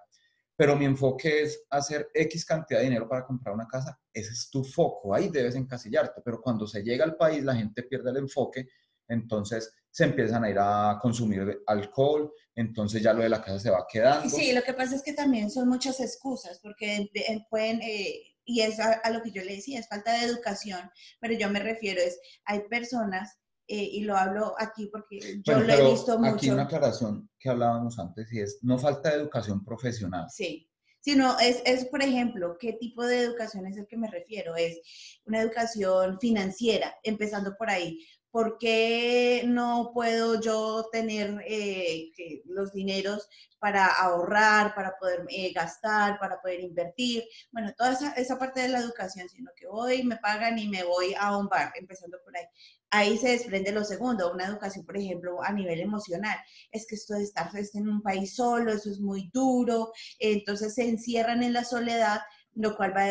pero 0.56 0.76
mi 0.76 0.84
enfoque 0.84 1.42
es 1.42 1.64
hacer 1.70 2.08
X 2.14 2.44
cantidad 2.44 2.78
de 2.80 2.84
dinero 2.84 3.08
para 3.08 3.24
comprar 3.24 3.54
una 3.54 3.66
casa, 3.66 3.98
ese 4.12 4.32
es 4.32 4.48
tu 4.50 4.62
foco, 4.62 5.14
ahí 5.14 5.28
debes 5.28 5.56
encasillarte, 5.56 6.20
pero 6.24 6.40
cuando 6.40 6.66
se 6.66 6.82
llega 6.82 7.04
al 7.04 7.16
país 7.16 7.42
la 7.42 7.56
gente 7.56 7.82
pierde 7.82 8.10
el 8.10 8.18
enfoque, 8.18 8.68
entonces 9.08 9.72
se 9.90 10.04
empiezan 10.04 10.44
a 10.44 10.50
ir 10.50 10.58
a 10.60 10.98
consumir 11.02 11.62
alcohol, 11.66 12.32
entonces 12.54 13.02
ya 13.02 13.12
lo 13.12 13.22
de 13.22 13.28
la 13.28 13.42
casa 13.42 13.58
se 13.58 13.70
va 13.70 13.84
quedando. 13.90 14.28
Sí, 14.28 14.52
lo 14.52 14.62
que 14.62 14.74
pasa 14.74 14.94
es 14.94 15.02
que 15.02 15.14
también 15.14 15.50
son 15.50 15.68
muchas 15.68 15.98
excusas, 15.98 16.60
porque 16.62 17.10
pueden, 17.50 17.80
eh, 17.82 18.29
y 18.44 18.60
es 18.62 18.80
a, 18.80 18.92
a 18.92 19.10
lo 19.10 19.22
que 19.22 19.30
yo 19.30 19.42
le 19.42 19.56
decía, 19.56 19.78
es 19.80 19.88
falta 19.88 20.12
de 20.12 20.24
educación, 20.24 20.90
pero 21.20 21.34
yo 21.34 21.48
me 21.50 21.60
refiero 21.60 22.00
es, 22.00 22.18
hay 22.44 22.60
personas, 22.68 23.38
eh, 23.68 23.88
y 23.92 24.00
lo 24.02 24.16
hablo 24.16 24.54
aquí 24.58 24.88
porque 24.90 25.18
yo 25.44 25.54
Bueno, 25.54 25.60
lo 25.62 25.72
he 25.74 25.90
visto 25.92 26.12
Aquí 26.14 26.20
mucho. 26.22 26.52
una 26.54 26.62
aclaración 26.64 27.30
que 27.38 27.50
hablábamos 27.50 27.98
antes 28.00 28.32
y 28.32 28.40
es, 28.40 28.58
no 28.62 28.78
falta 28.78 29.10
de 29.10 29.16
educación 29.16 29.64
profesional. 29.64 30.26
Sí, 30.28 30.68
sino 31.00 31.38
es, 31.38 31.62
es, 31.64 31.84
por 31.86 32.02
ejemplo, 32.02 32.56
¿qué 32.58 32.72
tipo 32.74 33.06
de 33.06 33.20
educación 33.20 33.66
es 33.66 33.76
el 33.76 33.86
que 33.86 33.96
me 33.96 34.10
refiero? 34.10 34.56
Es 34.56 34.80
una 35.24 35.40
educación 35.40 36.18
financiera, 36.20 36.94
empezando 37.04 37.54
por 37.56 37.70
ahí. 37.70 38.04
¿Por 38.30 38.58
qué 38.58 39.42
no 39.46 39.90
puedo 39.92 40.40
yo 40.40 40.88
tener 40.92 41.42
eh, 41.46 42.12
los 42.44 42.72
dineros 42.72 43.28
para 43.58 43.86
ahorrar, 43.86 44.74
para 44.74 44.96
poder 44.98 45.24
eh, 45.28 45.52
gastar, 45.52 46.18
para 46.18 46.40
poder 46.40 46.60
invertir? 46.60 47.24
Bueno, 47.50 47.72
toda 47.76 47.92
esa, 47.92 48.12
esa 48.12 48.38
parte 48.38 48.60
de 48.60 48.68
la 48.68 48.78
educación, 48.78 49.28
sino 49.28 49.50
que 49.56 49.66
hoy 49.66 50.04
me 50.04 50.16
pagan 50.16 50.58
y 50.58 50.68
me 50.68 50.84
voy 50.84 51.14
a 51.18 51.36
un 51.36 51.48
bar, 51.48 51.72
empezando 51.76 52.18
por 52.24 52.36
ahí. 52.36 52.44
Ahí 52.90 53.18
se 53.18 53.30
desprende 53.30 53.72
lo 53.72 53.84
segundo, 53.84 54.32
una 54.32 54.46
educación, 54.46 54.84
por 54.84 54.96
ejemplo, 54.96 55.42
a 55.42 55.52
nivel 55.52 55.80
emocional. 55.80 56.36
Es 56.72 56.86
que 56.86 56.96
esto 56.96 57.14
de 57.14 57.24
estar 57.24 57.50
en 57.74 57.88
un 57.88 58.02
país 58.02 58.34
solo, 58.34 58.72
eso 58.72 58.90
es 58.90 59.00
muy 59.00 59.30
duro, 59.32 59.92
entonces 60.18 60.74
se 60.74 60.88
encierran 60.88 61.42
en 61.42 61.52
la 61.52 61.64
soledad, 61.64 62.20
lo 62.54 62.76
cual 62.76 62.96
va 62.96 63.02
a 63.02 63.06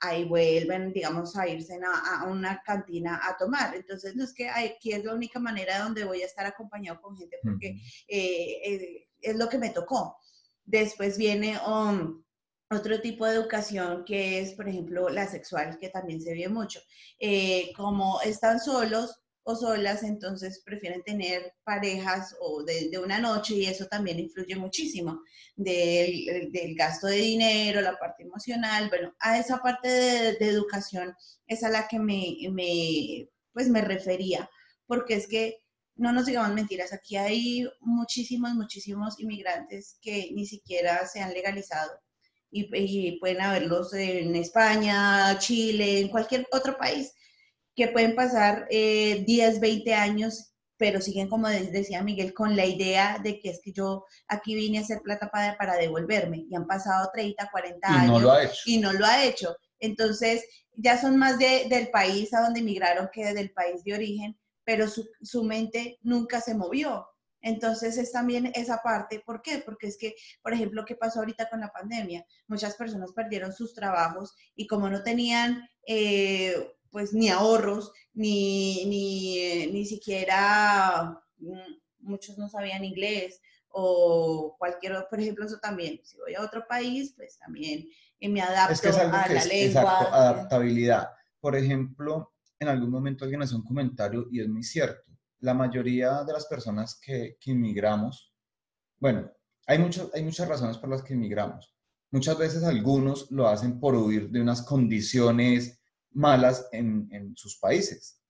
ahí 0.00 0.24
vuelven, 0.24 0.92
digamos, 0.92 1.36
a 1.36 1.46
irse 1.46 1.78
a, 1.84 2.22
a, 2.22 2.24
una 2.24 2.62
cantina 2.62 3.20
a 3.22 3.36
tomar. 3.36 3.74
Entonces, 3.74 4.16
no 4.16 4.24
es 4.24 4.32
que 4.32 4.48
aquí 4.48 4.92
es 4.92 5.04
la 5.04 5.14
única 5.14 5.38
manera 5.38 5.80
donde 5.80 6.04
voy 6.04 6.22
a 6.22 6.26
estar 6.26 6.46
acompañado 6.46 7.00
con 7.00 7.16
gente 7.16 7.38
porque 7.42 7.80
eh, 8.08 8.60
eh, 8.64 9.08
es 9.20 9.36
lo 9.36 9.48
que 9.48 9.58
me 9.58 9.70
tocó. 9.70 10.16
Después 10.64 11.18
viene 11.18 11.58
um, 11.66 12.22
otro 12.70 13.00
tipo 13.00 13.26
de 13.26 13.34
educación 13.34 14.04
que 14.04 14.40
es, 14.40 14.54
por 14.54 14.68
ejemplo, 14.68 15.08
la 15.08 15.26
sexual, 15.26 15.76
que 15.78 15.88
también 15.88 16.20
se 16.20 16.32
ve 16.32 16.48
mucho. 16.48 16.80
Eh, 17.18 17.72
como 17.76 18.20
están 18.22 18.60
solos, 18.60 19.19
o 19.42 19.56
solas, 19.56 20.02
entonces 20.02 20.62
prefieren 20.64 21.02
tener 21.02 21.54
parejas 21.64 22.36
o 22.40 22.62
de, 22.62 22.90
una 22.98 23.18
noche 23.18 23.54
y 23.54 23.66
eso 23.66 23.86
también 23.86 24.18
influye 24.18 24.54
muchísimo 24.56 25.22
del, 25.56 26.50
del, 26.52 26.74
gasto 26.74 27.06
de 27.06 27.16
dinero, 27.16 27.80
la 27.80 27.98
parte 27.98 28.22
emocional, 28.22 28.88
bueno, 28.88 29.14
a 29.18 29.38
esa 29.38 29.58
parte 29.58 29.88
de, 29.88 30.32
de 30.34 30.48
educación 30.48 31.14
es 31.46 31.64
a 31.64 31.70
la 31.70 31.88
que 31.88 31.98
me, 31.98 32.36
me, 32.50 33.28
pues 33.52 33.68
me 33.68 33.80
refería, 33.80 34.48
porque 34.86 35.14
es 35.14 35.26
que 35.26 35.62
no 35.96 36.12
nos 36.12 36.26
digamos 36.26 36.54
mentiras, 36.54 36.92
aquí 36.92 37.16
hay 37.16 37.68
muchísimos, 37.80 38.54
muchísimos 38.54 39.20
inmigrantes 39.20 39.98
que 40.00 40.30
ni 40.32 40.46
siquiera 40.46 41.06
se 41.06 41.20
han 41.20 41.32
legalizado 41.32 41.90
y, 42.50 42.68
y 42.72 43.18
pueden 43.18 43.40
haberlos 43.40 43.92
en 43.94 44.34
España, 44.36 45.38
Chile, 45.38 46.00
en 46.00 46.08
cualquier 46.08 46.46
otro 46.52 46.76
país 46.76 47.12
que 47.80 47.88
pueden 47.88 48.14
pasar 48.14 48.66
eh, 48.68 49.24
10, 49.26 49.58
20 49.58 49.94
años, 49.94 50.52
pero 50.76 51.00
siguen, 51.00 51.30
como 51.30 51.48
decía 51.48 52.02
Miguel, 52.02 52.34
con 52.34 52.54
la 52.54 52.66
idea 52.66 53.18
de 53.24 53.40
que 53.40 53.48
es 53.48 53.60
que 53.64 53.72
yo 53.72 54.04
aquí 54.28 54.54
vine 54.54 54.76
a 54.76 54.82
hacer 54.82 55.00
plata 55.00 55.30
para, 55.30 55.56
para 55.56 55.76
devolverme 55.76 56.44
y 56.46 56.54
han 56.54 56.66
pasado 56.66 57.08
30, 57.10 57.48
40 57.50 57.88
y 57.88 57.94
años 57.94 58.12
no 58.12 58.20
lo 58.20 58.32
ha 58.32 58.44
hecho. 58.44 58.62
y 58.66 58.76
no 58.80 58.92
lo 58.92 59.06
ha 59.06 59.24
hecho. 59.24 59.56
Entonces, 59.78 60.44
ya 60.74 61.00
son 61.00 61.16
más 61.16 61.38
de, 61.38 61.68
del 61.70 61.88
país 61.88 62.34
a 62.34 62.42
donde 62.42 62.60
emigraron 62.60 63.08
que 63.10 63.32
del 63.32 63.50
país 63.52 63.82
de 63.82 63.94
origen, 63.94 64.38
pero 64.62 64.86
su, 64.86 65.08
su 65.22 65.42
mente 65.42 65.96
nunca 66.02 66.42
se 66.42 66.54
movió. 66.54 67.06
Entonces 67.40 67.96
es 67.96 68.12
también 68.12 68.52
esa 68.54 68.82
parte, 68.82 69.22
¿por 69.24 69.40
qué? 69.40 69.62
Porque 69.64 69.86
es 69.86 69.96
que, 69.96 70.14
por 70.42 70.52
ejemplo, 70.52 70.84
¿qué 70.84 70.96
pasó 70.96 71.20
ahorita 71.20 71.48
con 71.48 71.60
la 71.60 71.72
pandemia? 71.72 72.26
Muchas 72.46 72.76
personas 72.76 73.12
perdieron 73.12 73.54
sus 73.54 73.72
trabajos 73.72 74.34
y 74.54 74.66
como 74.66 74.90
no 74.90 75.02
tenían 75.02 75.66
eh, 75.86 76.54
pues 76.90 77.12
ni 77.12 77.28
ahorros, 77.28 77.92
ni, 78.12 78.84
ni, 78.86 79.38
eh, 79.38 79.70
ni 79.72 79.84
siquiera 79.84 81.22
mm, 81.38 81.80
muchos 82.00 82.38
no 82.38 82.48
sabían 82.48 82.84
inglés 82.84 83.40
o 83.68 84.56
cualquier 84.58 84.94
otro, 84.94 85.08
por 85.10 85.20
ejemplo, 85.20 85.46
eso 85.46 85.58
también, 85.58 86.00
si 86.02 86.16
voy 86.18 86.34
a 86.34 86.42
otro 86.42 86.66
país, 86.68 87.14
pues 87.16 87.38
también 87.38 87.88
eh, 88.18 88.28
me 88.28 88.42
adapto 88.42 88.72
es 88.72 88.80
que 88.80 88.88
es 88.88 88.98
algo 88.98 89.16
a 89.16 89.24
que 89.24 89.34
la 89.34 89.40
es, 89.40 89.48
lengua. 89.48 89.82
Exacto, 89.82 90.14
adaptabilidad. 90.14 91.08
Por 91.40 91.56
ejemplo, 91.56 92.34
en 92.58 92.68
algún 92.68 92.90
momento 92.90 93.24
alguien 93.24 93.42
hace 93.42 93.54
un 93.54 93.64
comentario 93.64 94.26
y 94.30 94.40
es 94.40 94.48
muy 94.48 94.62
cierto. 94.62 95.10
La 95.38 95.54
mayoría 95.54 96.24
de 96.24 96.32
las 96.32 96.46
personas 96.46 96.98
que, 97.00 97.36
que 97.40 97.52
inmigramos, 97.52 98.34
bueno, 98.98 99.30
hay, 99.66 99.78
mucho, 99.78 100.10
hay 100.12 100.22
muchas 100.22 100.48
razones 100.48 100.76
por 100.76 100.90
las 100.90 101.02
que 101.02 101.14
inmigramos. 101.14 101.74
Muchas 102.10 102.36
veces 102.36 102.64
algunos 102.64 103.30
lo 103.30 103.48
hacen 103.48 103.78
por 103.78 103.94
huir 103.94 104.30
de 104.30 104.42
unas 104.42 104.62
condiciones 104.62 105.79
malas 106.12 106.68
en, 106.72 107.08
en, 107.12 107.36
sus 107.36 107.58
países. 107.58 108.20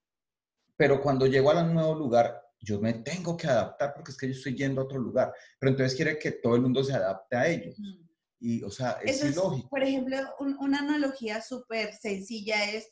Pero 0.77 1.01
cuando 1.01 1.27
llego 1.27 1.51
a 1.51 1.63
un 1.63 1.75
nuevo 1.75 1.95
lugar, 1.95 2.41
yo 2.59 2.81
me 2.81 2.93
tengo 2.95 3.37
que 3.37 3.47
adaptar 3.47 3.95
porque 3.95 4.13
es 4.13 4.17
que 4.17 4.27
yo 4.27 4.33
estoy 4.33 4.55
yendo 4.57 4.81
a 4.81 4.85
otro 4.85 4.99
lugar. 4.99 5.33
Pero 5.59 5.73
entonces 5.73 5.97
quiere 5.97 6.19
que 6.19 6.33
todo 6.33 6.57
el 6.57 6.63
mundo 6.63 6.85
se 6.85 6.95
adapte 6.95 7.37
a 7.37 7.49
ellos. 7.49 7.79
Mm. 7.79 8.09
Y, 8.41 8.63
o 8.63 8.71
sea, 8.71 8.99
es. 9.03 9.23
Es, 9.23 9.37
por 9.69 9.83
ejemplo, 9.83 10.17
un, 10.39 10.57
una 10.61 10.79
analogía 10.81 11.43
súper 11.43 11.95
sencilla 11.95 12.71
es, 12.71 12.89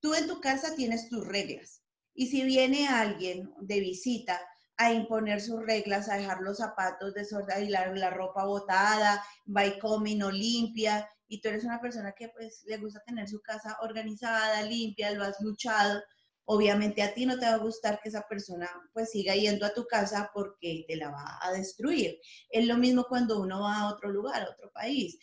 tú 0.00 0.14
en 0.14 0.28
tu 0.28 0.40
casa 0.40 0.74
tienes 0.76 1.08
tus 1.08 1.26
reglas. 1.26 1.82
Y 2.14 2.28
si 2.28 2.44
viene 2.44 2.88
alguien 2.88 3.50
de 3.60 3.80
visita 3.80 4.40
a 4.78 4.92
imponer 4.92 5.40
sus 5.40 5.64
reglas, 5.64 6.08
a 6.08 6.16
dejar 6.16 6.40
los 6.40 6.58
zapatos 6.58 7.14
desordenados 7.14 7.68
y 7.68 7.70
la, 7.70 7.86
la 7.94 8.10
ropa 8.10 8.44
botada, 8.44 9.24
va 9.54 9.66
y 9.66 9.78
come 9.78 10.10
y 10.10 10.16
no 10.16 10.30
limpia, 10.30 11.08
y 11.28 11.40
tú 11.40 11.48
eres 11.48 11.64
una 11.64 11.80
persona 11.80 12.12
que 12.12 12.28
pues 12.28 12.62
le 12.66 12.78
gusta 12.78 13.02
tener 13.04 13.28
su 13.28 13.40
casa 13.40 13.76
organizada, 13.80 14.62
limpia, 14.62 15.12
lo 15.12 15.24
has 15.24 15.40
luchado, 15.40 16.02
obviamente 16.46 17.02
a 17.02 17.12
ti 17.12 17.26
no 17.26 17.38
te 17.38 17.46
va 17.46 17.54
a 17.54 17.58
gustar 17.58 18.00
que 18.00 18.08
esa 18.08 18.26
persona 18.28 18.70
pues 18.92 19.10
siga 19.10 19.34
yendo 19.34 19.66
a 19.66 19.74
tu 19.74 19.86
casa 19.86 20.30
porque 20.32 20.84
te 20.88 20.96
la 20.96 21.10
va 21.10 21.38
a 21.40 21.52
destruir. 21.52 22.18
Es 22.48 22.66
lo 22.66 22.76
mismo 22.76 23.04
cuando 23.08 23.40
uno 23.40 23.60
va 23.60 23.80
a 23.80 23.92
otro 23.92 24.10
lugar, 24.10 24.42
a 24.42 24.50
otro 24.50 24.70
país. 24.72 25.18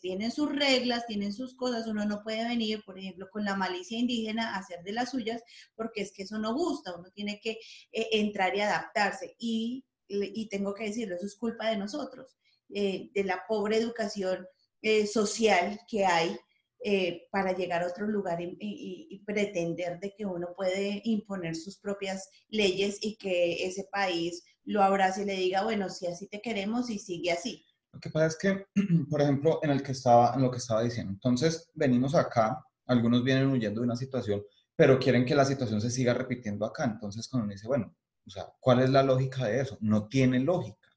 Tienen 0.00 0.32
sus 0.32 0.50
reglas, 0.54 1.06
tienen 1.06 1.32
sus 1.32 1.54
cosas, 1.54 1.86
uno 1.86 2.04
no 2.04 2.22
puede 2.24 2.46
venir, 2.48 2.82
por 2.84 2.98
ejemplo, 2.98 3.28
con 3.30 3.44
la 3.44 3.54
malicia 3.54 3.98
indígena 3.98 4.54
a 4.54 4.58
hacer 4.58 4.82
de 4.82 4.92
las 4.92 5.10
suyas 5.10 5.40
porque 5.76 6.02
es 6.02 6.12
que 6.12 6.24
eso 6.24 6.36
no 6.38 6.52
gusta, 6.52 6.96
uno 6.96 7.10
tiene 7.12 7.38
que 7.40 7.58
eh, 7.92 8.08
entrar 8.12 8.56
y 8.56 8.60
adaptarse. 8.60 9.36
Y, 9.38 9.84
y 10.08 10.48
tengo 10.48 10.74
que 10.74 10.84
decirlo, 10.84 11.16
eso 11.16 11.26
es 11.26 11.36
culpa 11.36 11.68
de 11.68 11.76
nosotros, 11.76 12.36
eh, 12.70 13.10
de 13.14 13.24
la 13.24 13.44
pobre 13.46 13.76
educación 13.76 14.46
eh, 14.80 15.06
social 15.06 15.80
que 15.88 16.06
hay 16.06 16.36
eh, 16.84 17.26
para 17.32 17.56
llegar 17.56 17.82
a 17.82 17.88
otro 17.88 18.06
lugar 18.06 18.38
y, 18.40 19.22
pretender 19.26 20.00
de 20.00 20.14
que 20.16 20.24
uno 20.24 20.48
puede 20.56 21.02
imponer 21.04 21.54
sus 21.54 21.78
propias 21.78 22.30
leyes 22.48 22.98
y 23.02 23.16
que 23.16 23.66
ese 23.66 23.86
país 23.92 24.42
lo 24.64 24.82
abrace 24.82 25.22
y 25.22 25.26
le 25.26 25.34
diga, 25.34 25.64
bueno, 25.64 25.90
si 25.90 26.06
así 26.06 26.28
te 26.28 26.40
queremos 26.40 26.88
y 26.88 26.98
sigue 26.98 27.30
así. 27.30 27.66
Lo 27.92 28.00
que 28.00 28.10
pasa 28.10 28.26
es 28.26 28.38
que, 28.38 28.66
por 29.10 29.20
ejemplo, 29.20 29.60
en, 29.62 29.70
el 29.70 29.82
que 29.82 29.92
estaba, 29.92 30.34
en 30.34 30.42
lo 30.42 30.50
que 30.50 30.58
estaba 30.58 30.82
diciendo, 30.82 31.12
entonces 31.12 31.70
venimos 31.74 32.14
acá, 32.14 32.64
algunos 32.86 33.22
vienen 33.22 33.48
huyendo 33.48 33.80
de 33.80 33.86
una 33.86 33.96
situación, 33.96 34.42
pero 34.76 34.98
quieren 34.98 35.26
que 35.26 35.34
la 35.34 35.44
situación 35.44 35.80
se 35.80 35.90
siga 35.90 36.14
repitiendo 36.14 36.64
acá. 36.64 36.84
Entonces, 36.84 37.28
cuando 37.28 37.46
uno 37.46 37.52
dice, 37.52 37.66
bueno, 37.66 37.94
o 38.24 38.30
sea, 38.30 38.46
¿cuál 38.60 38.80
es 38.80 38.90
la 38.90 39.02
lógica 39.02 39.46
de 39.46 39.60
eso? 39.60 39.76
No 39.80 40.06
tiene 40.06 40.38
lógica. 40.38 40.87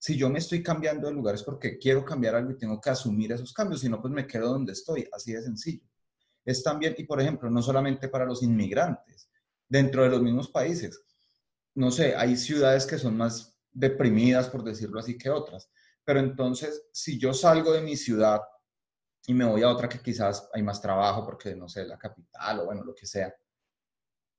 Si 0.00 0.16
yo 0.16 0.30
me 0.30 0.38
estoy 0.38 0.62
cambiando 0.62 1.08
de 1.08 1.12
lugar 1.12 1.34
es 1.34 1.42
porque 1.42 1.76
quiero 1.76 2.02
cambiar 2.06 2.34
algo 2.34 2.52
y 2.52 2.56
tengo 2.56 2.80
que 2.80 2.88
asumir 2.88 3.32
esos 3.32 3.52
cambios, 3.52 3.82
si 3.82 3.88
no, 3.90 4.00
pues 4.00 4.14
me 4.14 4.26
quedo 4.26 4.48
donde 4.48 4.72
estoy, 4.72 5.06
así 5.12 5.34
de 5.34 5.42
sencillo. 5.42 5.84
Es 6.42 6.62
también, 6.62 6.94
y 6.96 7.04
por 7.04 7.20
ejemplo, 7.20 7.50
no 7.50 7.60
solamente 7.60 8.08
para 8.08 8.24
los 8.24 8.42
inmigrantes, 8.42 9.28
dentro 9.68 10.02
de 10.02 10.08
los 10.08 10.22
mismos 10.22 10.48
países, 10.48 11.04
no 11.74 11.90
sé, 11.90 12.16
hay 12.16 12.38
ciudades 12.38 12.86
que 12.86 12.96
son 12.96 13.18
más 13.18 13.58
deprimidas, 13.70 14.48
por 14.48 14.64
decirlo 14.64 15.00
así, 15.00 15.18
que 15.18 15.28
otras. 15.28 15.70
Pero 16.02 16.20
entonces, 16.20 16.88
si 16.92 17.18
yo 17.18 17.34
salgo 17.34 17.74
de 17.74 17.82
mi 17.82 17.94
ciudad 17.94 18.40
y 19.26 19.34
me 19.34 19.44
voy 19.44 19.62
a 19.62 19.68
otra 19.68 19.86
que 19.86 20.00
quizás 20.00 20.48
hay 20.54 20.62
más 20.62 20.80
trabajo, 20.80 21.26
porque 21.26 21.54
no 21.54 21.68
sé, 21.68 21.84
la 21.84 21.98
capital 21.98 22.60
o 22.60 22.64
bueno, 22.64 22.82
lo 22.84 22.94
que 22.94 23.06
sea, 23.06 23.34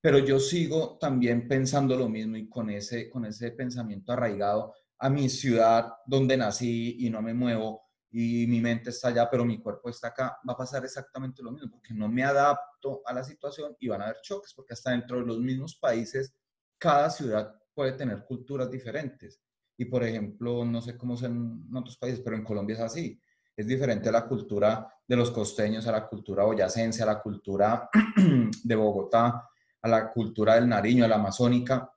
pero 0.01 0.17
yo 0.17 0.39
sigo 0.39 0.97
también 0.97 1.47
pensando 1.47 1.95
lo 1.95 2.09
mismo 2.09 2.35
y 2.35 2.49
con 2.49 2.71
ese, 2.71 3.07
con 3.11 3.25
ese 3.25 3.51
pensamiento 3.51 4.11
arraigado 4.11 4.73
a 5.01 5.09
mi 5.09 5.29
ciudad 5.29 5.93
donde 6.05 6.37
nací 6.37 6.97
y 6.99 7.09
no 7.09 7.23
me 7.23 7.33
muevo 7.33 7.89
y 8.11 8.45
mi 8.45 8.61
mente 8.61 8.91
está 8.91 9.07
allá, 9.07 9.29
pero 9.29 9.43
mi 9.43 9.59
cuerpo 9.59 9.89
está 9.89 10.09
acá, 10.09 10.37
va 10.47 10.53
a 10.53 10.57
pasar 10.57 10.83
exactamente 10.85 11.41
lo 11.41 11.51
mismo, 11.51 11.71
porque 11.71 11.93
no 11.93 12.07
me 12.07 12.23
adapto 12.23 13.01
a 13.05 13.13
la 13.13 13.23
situación 13.23 13.75
y 13.79 13.87
van 13.87 14.01
a 14.01 14.05
haber 14.05 14.17
choques, 14.21 14.53
porque 14.53 14.73
hasta 14.73 14.91
dentro 14.91 15.19
de 15.19 15.25
los 15.25 15.39
mismos 15.39 15.75
países, 15.77 16.35
cada 16.77 17.09
ciudad 17.09 17.55
puede 17.73 17.93
tener 17.93 18.25
culturas 18.25 18.69
diferentes. 18.69 19.41
Y 19.75 19.85
por 19.85 20.03
ejemplo, 20.03 20.63
no 20.65 20.81
sé 20.81 20.97
cómo 20.97 21.17
son 21.17 21.65
en 21.67 21.75
otros 21.75 21.97
países, 21.97 22.19
pero 22.19 22.35
en 22.35 22.43
Colombia 22.43 22.75
es 22.75 22.81
así. 22.81 23.19
Es 23.55 23.65
diferente 23.65 24.11
la 24.11 24.27
cultura 24.27 24.87
de 25.07 25.15
los 25.15 25.31
costeños, 25.31 25.87
a 25.87 25.91
la 25.93 26.07
cultura 26.07 26.43
boyacense, 26.43 27.01
a 27.01 27.07
la 27.07 27.21
cultura 27.21 27.89
de 28.63 28.75
Bogotá, 28.75 29.49
a 29.81 29.87
la 29.87 30.11
cultura 30.11 30.55
del 30.55 30.69
Nariño, 30.69 31.05
a 31.05 31.07
la 31.07 31.15
amazónica. 31.15 31.91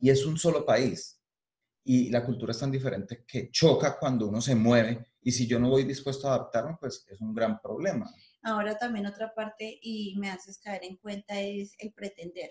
Y 0.00 0.08
es 0.08 0.24
un 0.24 0.38
solo 0.38 0.64
país. 0.64 1.17
Y 1.90 2.10
la 2.10 2.22
cultura 2.22 2.50
es 2.50 2.58
tan 2.58 2.70
diferente 2.70 3.24
que 3.26 3.50
choca 3.50 3.98
cuando 3.98 4.28
uno 4.28 4.42
se 4.42 4.54
mueve. 4.54 5.06
Y 5.22 5.32
si 5.32 5.46
yo 5.46 5.58
no 5.58 5.70
voy 5.70 5.84
dispuesto 5.84 6.28
a 6.28 6.34
adaptarme, 6.34 6.76
pues 6.78 7.06
es 7.08 7.18
un 7.18 7.32
gran 7.32 7.58
problema. 7.62 8.12
Ahora 8.42 8.76
también 8.76 9.06
otra 9.06 9.32
parte, 9.34 9.78
y 9.80 10.14
me 10.18 10.30
haces 10.30 10.58
caer 10.58 10.84
en 10.84 10.98
cuenta, 10.98 11.40
es 11.40 11.74
el 11.78 11.94
pretender. 11.94 12.50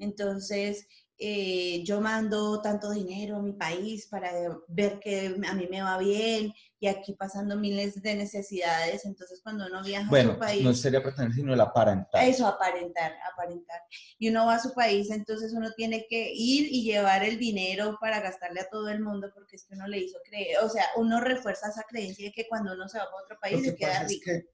Entonces, 0.00 0.86
eh, 1.22 1.82
yo 1.84 2.00
mando 2.00 2.62
tanto 2.62 2.90
dinero 2.92 3.36
a 3.36 3.42
mi 3.42 3.52
país 3.52 4.06
para 4.06 4.32
ver 4.68 4.98
que 5.00 5.36
a 5.46 5.52
mí 5.52 5.68
me 5.70 5.82
va 5.82 5.98
bien 5.98 6.50
y 6.80 6.86
aquí 6.86 7.12
pasando 7.12 7.58
miles 7.58 8.00
de 8.00 8.14
necesidades. 8.14 9.04
Entonces, 9.04 9.40
cuando 9.42 9.66
uno 9.66 9.84
viaja 9.84 10.10
a 10.10 10.22
su 10.22 10.38
país... 10.38 10.64
no 10.64 10.72
sería 10.72 11.02
pretender, 11.02 11.34
sino 11.34 11.52
el 11.52 11.60
aparentar. 11.60 12.24
Eso, 12.26 12.46
aparentar, 12.46 13.12
aparentar. 13.30 13.82
Y 14.18 14.30
uno 14.30 14.46
va 14.46 14.54
a 14.54 14.62
su 14.62 14.72
país, 14.72 15.10
entonces 15.10 15.52
uno 15.52 15.70
tiene 15.76 16.06
que 16.08 16.32
ir 16.34 16.68
y 16.72 16.84
llevar 16.84 17.22
el 17.22 17.38
dinero 17.38 17.98
para 18.00 18.20
gastarle 18.20 18.60
a 18.60 18.70
todo 18.70 18.88
el 18.88 19.02
mundo 19.02 19.30
porque 19.34 19.56
es 19.56 19.64
que 19.64 19.74
uno 19.74 19.86
le 19.88 19.98
hizo 19.98 20.18
creer, 20.24 20.56
o 20.62 20.70
sea, 20.70 20.86
uno 20.96 21.20
refuerza 21.20 21.68
esa 21.68 21.82
creencia 21.82 22.24
de 22.24 22.32
que 22.32 22.48
cuando 22.48 22.72
uno 22.72 22.88
se 22.88 22.96
va 22.96 23.04
a 23.04 23.22
otro 23.22 23.38
país 23.38 23.62
se 23.62 23.76
queda 23.76 24.04
es 24.04 24.08
rico. 24.08 24.22
que 24.24 24.46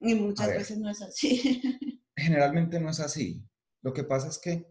Y 0.00 0.14
muchas 0.14 0.48
ver. 0.48 0.58
veces 0.58 0.76
no 0.76 0.90
es 0.90 1.00
así. 1.00 1.62
generalmente 2.16 2.78
no 2.78 2.90
es 2.90 3.00
así. 3.00 3.42
Lo 3.84 3.92
que 3.92 4.04
pasa 4.04 4.28
es 4.28 4.38
que, 4.38 4.66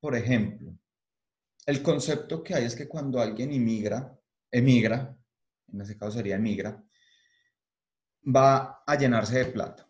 por 0.00 0.14
ejemplo, 0.14 0.78
el 1.66 1.82
concepto 1.82 2.44
que 2.44 2.54
hay 2.54 2.64
es 2.64 2.76
que 2.76 2.86
cuando 2.86 3.20
alguien 3.20 3.52
inmigra, 3.52 4.16
emigra, 4.52 5.18
en 5.72 5.80
ese 5.80 5.98
caso 5.98 6.12
sería 6.12 6.36
emigra, 6.36 6.80
va 8.24 8.84
a 8.86 8.96
llenarse 8.96 9.38
de 9.38 9.46
plata. 9.46 9.88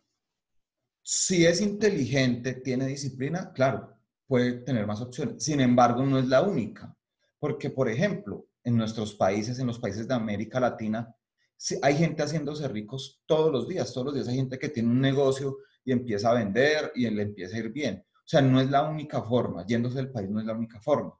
Si 1.03 1.45
es 1.45 1.61
inteligente, 1.61 2.55
tiene 2.55 2.87
disciplina, 2.87 3.53
claro, 3.53 3.95
puede 4.27 4.53
tener 4.63 4.87
más 4.87 5.03
opciones. 5.03 5.45
Sin 5.45 5.61
embargo, 5.61 6.03
no 6.07 6.19
es 6.19 6.27
la 6.29 6.41
única. 6.41 6.97
Porque, 7.39 7.69
por 7.69 7.91
ejemplo, 7.91 8.47
en 8.65 8.79
nuestros 8.79 9.15
países, 9.15 9.59
en 9.59 9.67
los 9.67 9.79
países 9.79 10.09
de 10.09 10.15
América 10.15 10.59
Latina, 10.61 11.15
hay 11.83 11.97
gente 11.97 12.23
haciéndose 12.23 12.67
ricos 12.69 13.23
todos 13.27 13.53
los 13.53 13.69
días. 13.69 13.93
Todos 13.93 14.07
los 14.07 14.15
días 14.15 14.29
hay 14.29 14.37
gente 14.37 14.59
que 14.59 14.71
tiene 14.71 14.89
un 14.89 15.01
negocio 15.01 15.59
y 15.85 15.93
empieza 15.93 16.31
a 16.31 16.35
vender 16.35 16.91
y 16.95 17.11
le 17.11 17.23
empieza 17.23 17.57
a 17.57 17.59
ir 17.59 17.71
bien. 17.71 18.03
O 18.25 18.29
sea, 18.29 18.41
no 18.41 18.61
es 18.61 18.71
la 18.71 18.89
única 18.89 19.23
forma. 19.23 19.67
Yéndose 19.67 19.97
del 19.97 20.13
país 20.13 20.31
no 20.31 20.41
es 20.41 20.47
la 20.47 20.55
única 20.55 20.81
forma. 20.81 21.19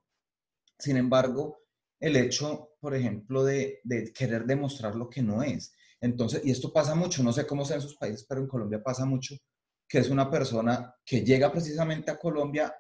Sin 0.79 0.97
embargo, 0.97 1.63
el 2.01 2.17
hecho, 2.17 2.71
por 2.81 2.95
ejemplo, 2.95 3.45
de, 3.45 3.81
de 3.85 4.13
querer 4.13 4.45
demostrar 4.45 4.95
lo 4.95 5.09
que 5.09 5.23
no 5.23 5.43
es. 5.43 5.75
Entonces, 6.01 6.43
y 6.45 6.51
esto 6.51 6.73
pasa 6.73 6.95
mucho, 6.95 7.23
no 7.23 7.33
sé 7.33 7.47
cómo 7.47 7.65
sea 7.65 7.77
en 7.77 7.83
sus 7.83 7.97
países, 7.97 8.27
pero 8.29 8.41
en 8.41 8.49
Colombia 8.49 8.83
pasa 8.83 9.05
mucho, 9.05 9.37
que 9.89 9.99
es 9.99 10.11
una 10.11 10.29
persona 10.29 10.95
que 11.05 11.23
llega 11.25 11.53
precisamente 11.53 12.11
a 12.11 12.19
Colombia 12.19 12.75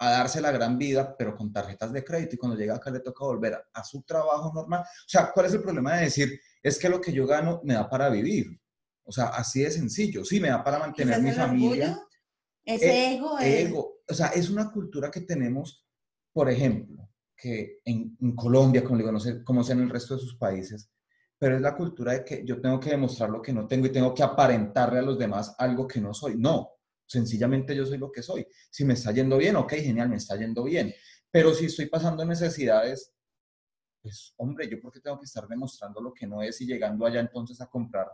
a 0.00 0.10
darse 0.10 0.40
la 0.40 0.52
gran 0.52 0.78
vida, 0.78 1.16
pero 1.16 1.34
con 1.34 1.52
tarjetas 1.52 1.92
de 1.92 2.04
crédito, 2.04 2.34
y 2.34 2.38
cuando 2.38 2.58
llega 2.58 2.76
acá 2.76 2.90
le 2.90 3.00
toca 3.00 3.24
volver 3.24 3.54
a, 3.54 3.64
a 3.72 3.84
su 3.84 4.02
trabajo 4.02 4.52
normal. 4.54 4.82
O 4.82 5.08
sea, 5.08 5.32
¿cuál 5.32 5.46
es 5.46 5.54
el 5.54 5.62
problema 5.62 5.96
de 5.96 6.04
decir, 6.04 6.40
es 6.62 6.78
que 6.78 6.88
lo 6.88 7.00
que 7.00 7.12
yo 7.12 7.26
gano 7.26 7.60
me 7.64 7.74
da 7.74 7.88
para 7.88 8.08
vivir? 8.10 8.60
O 9.04 9.12
sea, 9.12 9.28
así 9.28 9.62
de 9.62 9.70
sencillo, 9.70 10.24
sí, 10.24 10.38
me 10.38 10.48
da 10.48 10.62
para 10.62 10.78
mantener 10.78 11.22
mi 11.22 11.32
familia. 11.32 11.92
orgullo, 11.92 12.07
ese 12.74 12.90
Eh, 12.90 13.14
ego, 13.16 13.38
es- 13.38 13.68
ego. 13.68 13.98
O 14.08 14.14
sea, 14.14 14.28
es 14.28 14.48
una 14.50 14.70
cultura 14.70 15.10
que 15.10 15.22
tenemos, 15.22 15.86
por 16.32 16.48
ejemplo, 16.50 17.08
que 17.36 17.80
en, 17.84 18.16
en 18.20 18.34
Colombia, 18.34 18.82
como 18.82 18.96
digo, 18.98 19.12
no 19.12 19.20
sé 19.20 19.42
cómo 19.44 19.62
sea 19.62 19.76
en 19.76 19.82
el 19.82 19.90
resto 19.90 20.14
de 20.14 20.20
sus 20.20 20.36
países, 20.36 20.90
pero 21.38 21.56
es 21.56 21.62
la 21.62 21.76
cultura 21.76 22.12
de 22.12 22.24
que 22.24 22.44
yo 22.44 22.60
tengo 22.60 22.80
que 22.80 22.90
demostrar 22.90 23.30
lo 23.30 23.40
que 23.40 23.52
no 23.52 23.66
tengo 23.66 23.86
y 23.86 23.92
tengo 23.92 24.12
que 24.14 24.22
aparentarle 24.22 24.98
a 24.98 25.02
los 25.02 25.18
demás 25.18 25.54
algo 25.58 25.86
que 25.86 26.00
no 26.00 26.12
soy. 26.12 26.36
No, 26.36 26.70
sencillamente 27.06 27.76
yo 27.76 27.86
soy 27.86 27.98
lo 27.98 28.10
que 28.10 28.22
soy. 28.22 28.46
Si 28.70 28.84
me 28.84 28.94
está 28.94 29.12
yendo 29.12 29.36
bien, 29.38 29.54
ok, 29.56 29.72
genial, 29.74 30.08
me 30.08 30.16
está 30.16 30.36
yendo 30.36 30.64
bien. 30.64 30.92
Pero 31.30 31.54
si 31.54 31.66
estoy 31.66 31.86
pasando 31.86 32.24
necesidades, 32.24 33.12
pues 34.02 34.34
hombre, 34.38 34.68
yo 34.68 34.80
porque 34.80 35.00
tengo 35.00 35.18
que 35.18 35.26
estar 35.26 35.46
demostrando 35.46 36.00
lo 36.00 36.12
que 36.12 36.26
no 36.26 36.42
es 36.42 36.60
y 36.60 36.66
llegando 36.66 37.04
allá 37.06 37.20
entonces 37.20 37.60
a 37.60 37.66
comprar 37.68 38.08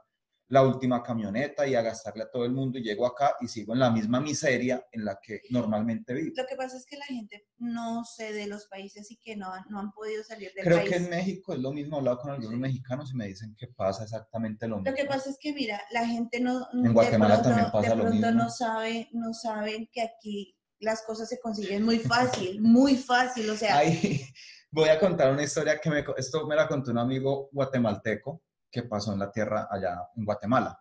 la 0.49 0.63
última 0.63 1.03
camioneta 1.03 1.67
y 1.67 1.75
a 1.75 1.81
gastarle 1.83 2.25
a 2.25 2.31
todo 2.31 2.45
el 2.45 2.53
mundo 2.53 2.79
y 2.79 2.83
llego 2.83 3.07
acá 3.07 3.35
y 3.41 3.49
sigo 3.49 3.73
en 3.73 3.79
la 3.81 3.91
misma 3.91 4.21
miseria 4.21 4.87
en 4.93 5.05
la 5.05 5.19
que 5.23 5.41
normalmente 5.51 6.13
vivo. 6.13 6.35
Lo 6.37 6.47
que 6.47 6.55
pasa 6.55 6.77
es 6.77 6.85
que 6.85 6.99
la 6.99 7.07
gente 7.07 7.47
no 7.59 8.05
sé 8.05 8.33
de 8.33 8.47
los 8.47 8.67
países 8.67 9.11
y 9.11 9.17
que 9.17 9.37
no, 9.37 9.53
han- 9.53 9.65
no 9.71 9.81
han 9.81 9.91
podido 9.93 10.23
salir 10.23 10.53
del 10.55 10.65
Creo 10.65 10.79
país. 10.79 10.91
que 10.91 10.97
en 10.97 11.09
México 11.11 11.55
es 11.55 11.61
lo 11.61 11.73
mismo, 11.73 11.97
he 11.97 11.99
hablado 12.01 12.19
con 12.19 12.31
algunos 12.33 12.59
mexicanos 12.59 13.11
y 13.13 13.17
me 13.17 13.27
dicen 13.27 13.55
que 13.59 13.69
pasa 13.69 14.05
exactamente 14.05 14.69
lo 14.69 14.77
mismo. 14.77 14.91
Lo 14.91 14.97
que 14.97 15.07
pasa 15.07 15.31
es 15.31 15.39
que, 15.41 15.53
mira, 15.55 15.81
la 15.93 16.07
gente 16.07 16.41
no, 16.41 16.69
En 16.73 16.93
Guatemala 16.93 17.35
pronto, 17.41 17.49
también 17.49 17.73
pasa 17.73 17.91
de 17.91 17.97
lo 17.97 18.11
mismo. 18.11 18.31
no 18.33 18.51
sabe, 18.51 19.09
no 19.13 19.33
saben 19.33 19.89
que 19.91 20.03
aquí 20.03 20.55
las 20.79 21.03
cosas 21.03 21.29
se 21.31 21.41
consiguen 21.41 21.83
muy 21.85 21.99
fácil, 22.01 22.61
muy 22.61 22.97
fácil, 22.97 23.49
o 23.49 23.57
sea, 23.57 23.79
Ahí 23.79 24.21
voy 24.71 24.91
a 24.91 25.01
contar 25.01 25.33
una 25.33 25.43
historia 25.43 25.81
que 25.81 25.89
me, 25.89 26.05
esto 26.19 26.47
me 26.47 26.55
la 26.55 26.69
contó 26.69 26.91
un 26.91 26.99
amigo 26.99 27.49
guatemalteco 27.53 28.43
que 28.75 28.83
pasó 28.83 29.13
en 29.13 29.21
la 29.21 29.31
tierra 29.31 29.69
allá 29.71 30.09
en 30.17 30.25
Guatemala. 30.25 30.77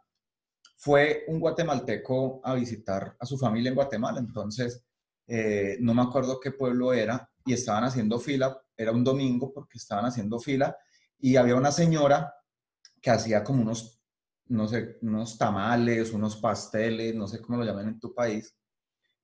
Fue 0.77 1.25
un 1.27 1.39
guatemalteco 1.39 2.41
a 2.43 2.55
visitar 2.55 3.15
a 3.19 3.25
su 3.27 3.37
familia 3.37 3.69
en 3.69 3.75
Guatemala, 3.75 4.19
entonces 4.19 4.83
eh, 5.27 5.77
no 5.79 5.93
me 5.93 6.01
acuerdo 6.01 6.39
qué 6.39 6.51
pueblo 6.51 6.91
era 6.91 7.29
y 7.45 7.53
estaban 7.53 7.83
haciendo 7.83 8.19
fila, 8.19 8.59
era 8.75 8.91
un 8.91 9.03
domingo 9.03 9.53
porque 9.53 9.77
estaban 9.77 10.05
haciendo 10.05 10.39
fila 10.39 10.75
y 11.19 11.35
había 11.35 11.55
una 11.55 11.71
señora 11.71 12.33
que 12.99 13.11
hacía 13.11 13.43
como 13.43 13.61
unos, 13.61 14.01
no 14.47 14.67
sé, 14.67 14.97
unos 15.03 15.37
tamales, 15.37 16.11
unos 16.13 16.37
pasteles, 16.37 17.13
no 17.13 17.27
sé 17.27 17.41
cómo 17.41 17.59
lo 17.59 17.65
llaman 17.65 17.89
en 17.89 17.99
tu 17.99 18.11
país, 18.15 18.57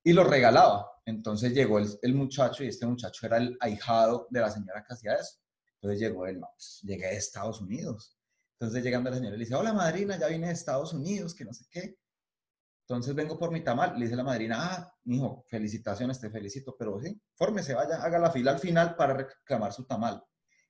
y 0.04 0.14
los 0.14 0.28
regalaba. 0.28 0.88
Entonces 1.06 1.54
llegó 1.54 1.80
el, 1.80 2.14
muchacho 2.14 2.64
y 2.64 2.68
este 2.68 2.86
muchacho 2.86 3.26
era 3.26 3.38
el 3.38 3.58
ahijado 3.62 4.28
de 4.30 4.42
la 4.42 4.52
señora 4.52 4.84
que 4.88 4.94
hacía 4.94 5.16
eso. 5.16 5.40
Entonces 5.82 6.00
llegó 6.00 6.28
él, 6.28 6.40
no, 6.40 6.50
pues, 6.54 6.82
llegué 6.84 7.08
de 7.08 7.16
Estados 7.16 7.62
Unidos. 7.62 8.19
Entonces 8.60 8.84
llegando 8.84 9.10
la 9.10 9.16
señora 9.16 9.38
le 9.38 9.44
dice, 9.46 9.56
hola 9.56 9.72
madrina, 9.74 10.18
ya 10.20 10.28
vine 10.28 10.48
de 10.48 10.54
Estados 10.54 10.94
Unidos, 10.94 11.34
que 11.34 11.46
no 11.46 11.54
sé 11.54 11.66
qué. 11.72 11.98
Entonces 12.88 13.16
vengo 13.16 13.40
por 13.40 13.52
mi 13.52 13.62
tamal. 13.64 13.94
Le 13.98 14.04
dice 14.06 14.18
la 14.18 14.24
madrina, 14.24 14.58
ah, 14.60 14.94
hijo, 15.06 15.46
felicitaciones, 15.48 16.20
te 16.20 16.30
felicito, 16.30 16.76
pero 16.78 17.00
sí, 17.00 17.22
fórmese, 17.36 17.74
vaya, 17.74 18.04
haga 18.04 18.20
la 18.20 18.32
fila 18.32 18.52
al 18.52 18.60
final 18.60 18.96
para 18.96 19.14
reclamar 19.14 19.72
su 19.72 19.86
tamal. 19.86 20.22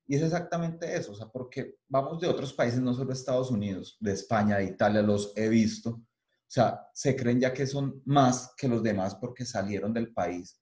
Y 0.05 0.15
es 0.15 0.21
exactamente 0.21 0.95
eso, 0.95 1.13
o 1.13 1.15
sea, 1.15 1.27
porque 1.27 1.77
vamos 1.87 2.19
de 2.19 2.27
otros 2.27 2.53
países, 2.53 2.79
no 2.79 2.93
solo 2.93 3.13
Estados 3.13 3.51
Unidos, 3.51 3.95
de 3.99 4.11
España, 4.13 4.57
de 4.57 4.65
Italia, 4.65 5.01
los 5.01 5.33
he 5.35 5.47
visto. 5.49 5.89
O 5.91 6.51
sea, 6.51 6.87
se 6.93 7.15
creen 7.15 7.39
ya 7.39 7.53
que 7.53 7.65
son 7.67 8.01
más 8.05 8.53
que 8.57 8.67
los 8.67 8.81
demás 8.83 9.15
porque 9.15 9.45
salieron 9.45 9.93
del 9.93 10.11
país. 10.13 10.59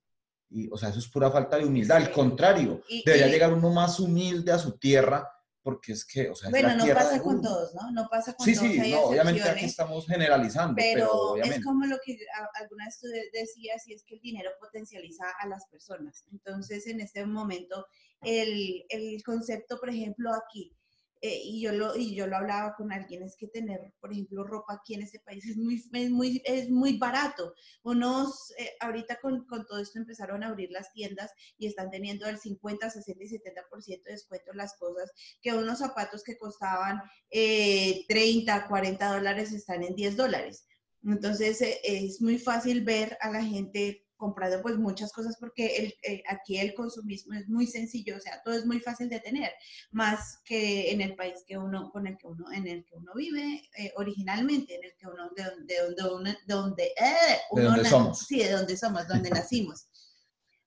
Y, 0.50 0.70
o 0.72 0.78
sea, 0.78 0.90
eso 0.90 1.00
es 1.00 1.08
pura 1.10 1.32
falta 1.32 1.58
de 1.58 1.66
humildad. 1.66 1.98
Al 1.98 2.12
contrario, 2.12 2.82
Y- 2.90 3.04
debería 3.06 3.28
y- 3.28 3.32
llegar 3.32 3.54
uno 3.54 3.70
más 3.70 4.00
humilde 4.00 4.52
a 4.52 4.60
su 4.60 4.78
tierra 4.78 5.30
porque 5.68 5.92
es 5.92 6.06
que, 6.06 6.30
o 6.30 6.34
sea, 6.34 6.50
Bueno, 6.50 6.74
no 6.78 6.86
pasa 6.94 7.22
con 7.22 7.42
todos, 7.42 7.76
¿no? 7.76 7.92
No 7.92 8.08
pasa 8.10 8.34
con 8.34 8.46
Sí, 8.46 8.56
todos. 8.56 8.68
sí, 8.72 8.80
hay 8.80 8.92
no, 8.94 9.02
obviamente 9.02 9.44
aquí 9.44 9.66
estamos 9.66 10.08
generalizando, 10.08 10.76
pero, 10.78 11.34
Pero 11.34 11.46
es 11.56 11.62
como 11.62 11.86
lo 11.86 11.98
que 12.06 12.18
alguna 12.54 12.86
vez 12.86 12.98
tú 13.02 13.08
de- 13.08 13.30
decías, 13.34 13.86
y 13.86 13.94
es 13.94 14.06
que 14.06 14.16
el 14.16 14.22
dinero 14.22 14.50
potencializa 14.62 15.26
a 15.42 15.46
las 15.46 15.66
personas. 15.68 16.24
Entonces, 16.32 16.88
en 16.88 17.02
este 17.02 17.26
momento, 17.26 17.86
el, 18.22 18.86
el 18.88 19.22
concepto, 19.24 19.78
por 19.78 19.90
ejemplo, 19.90 20.32
aquí, 20.34 20.74
eh, 21.22 21.42
y, 21.44 21.62
yo 21.62 21.72
lo, 21.72 21.96
y 21.96 22.16
yo 22.16 22.28
lo 22.28 22.38
hablaba 22.38 22.76
con 22.76 22.92
alguien, 22.92 23.24
es 23.24 23.36
que 23.36 23.48
tener, 23.48 23.94
por 24.00 24.12
ejemplo, 24.12 24.44
ropa 24.44 24.76
aquí 24.76 24.94
en 24.94 25.02
este 25.02 25.20
país 25.20 25.46
es 25.46 25.58
muy, 25.58 25.84
es 25.94 26.10
muy, 26.10 26.42
es 26.46 26.70
muy 26.70 26.98
barato. 26.98 27.54
Unos, 27.84 28.54
eh, 28.58 28.72
ahorita 28.80 29.20
con, 29.20 29.46
con 29.46 29.66
todo 29.66 29.80
esto 29.80 30.00
empezaron 30.00 30.44
a 30.44 30.48
abrir 30.48 30.72
las 30.72 30.92
tiendas 30.94 31.32
y 31.58 31.68
están 31.68 31.90
teniendo 31.90 32.28
el 32.28 32.38
50, 32.38 32.90
60 32.90 33.24
y 33.24 33.28
70% 33.28 34.04
de 34.04 34.12
descuento 34.12 34.52
en 34.52 34.58
las 34.58 34.78
cosas, 34.78 35.12
que 35.42 35.54
unos 35.54 35.80
zapatos 35.80 36.24
que 36.24 36.38
costaban 36.38 37.02
eh, 37.30 38.06
30, 38.08 38.68
40 38.68 39.14
dólares 39.14 39.52
están 39.52 39.84
en 39.84 39.96
10 39.96 40.16
dólares. 40.16 40.68
Entonces 41.04 41.62
eh, 41.62 41.80
es 41.84 42.22
muy 42.22 42.38
fácil 42.38 42.84
ver 42.84 43.18
a 43.22 43.32
la 43.32 43.44
gente 43.44 44.07
comprando 44.18 44.62
pues 44.62 44.78
muchas 44.78 45.14
cosas 45.14 45.38
porque 45.40 45.78
el, 45.78 45.94
eh, 46.04 46.24
aquí 46.28 46.58
el 46.58 46.74
consumismo 46.74 47.34
es 47.36 47.48
muy 47.48 47.68
sencillo, 47.68 48.18
o 48.18 48.20
sea, 48.20 48.42
todo 48.44 48.56
es 48.56 48.66
muy 48.66 48.80
fácil 48.80 49.08
de 49.10 49.20
tener, 49.20 49.52
más 49.92 50.40
que 50.44 50.92
en 50.92 51.02
el 51.02 51.16
país 51.16 51.44
que 51.48 51.58
uno, 51.58 51.90
con 51.92 52.08
el 52.08 52.18
que 52.18 52.28
uno, 52.28 52.52
en 52.52 52.68
el 52.68 52.84
que 52.84 52.96
uno 52.96 53.14
vive 53.16 53.62
eh, 53.78 53.94
originalmente, 53.96 54.76
en 54.76 54.84
el 54.86 54.96
que 54.98 55.08
uno, 55.08 55.30
de, 55.36 55.44
donde, 55.44 55.76
de 55.76 56.36
de 56.46 56.54
donde, 56.54 56.84
eh, 56.86 57.38
De 57.52 57.62
uno 57.62 57.64
donde 57.70 57.84
na- 57.84 57.90
somos. 57.90 58.20
Sí, 58.20 58.40
de 58.40 58.52
donde 58.52 58.76
somos, 58.76 59.08
donde 59.08 59.30
nacimos. 59.30 59.88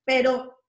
Pero 0.05 0.60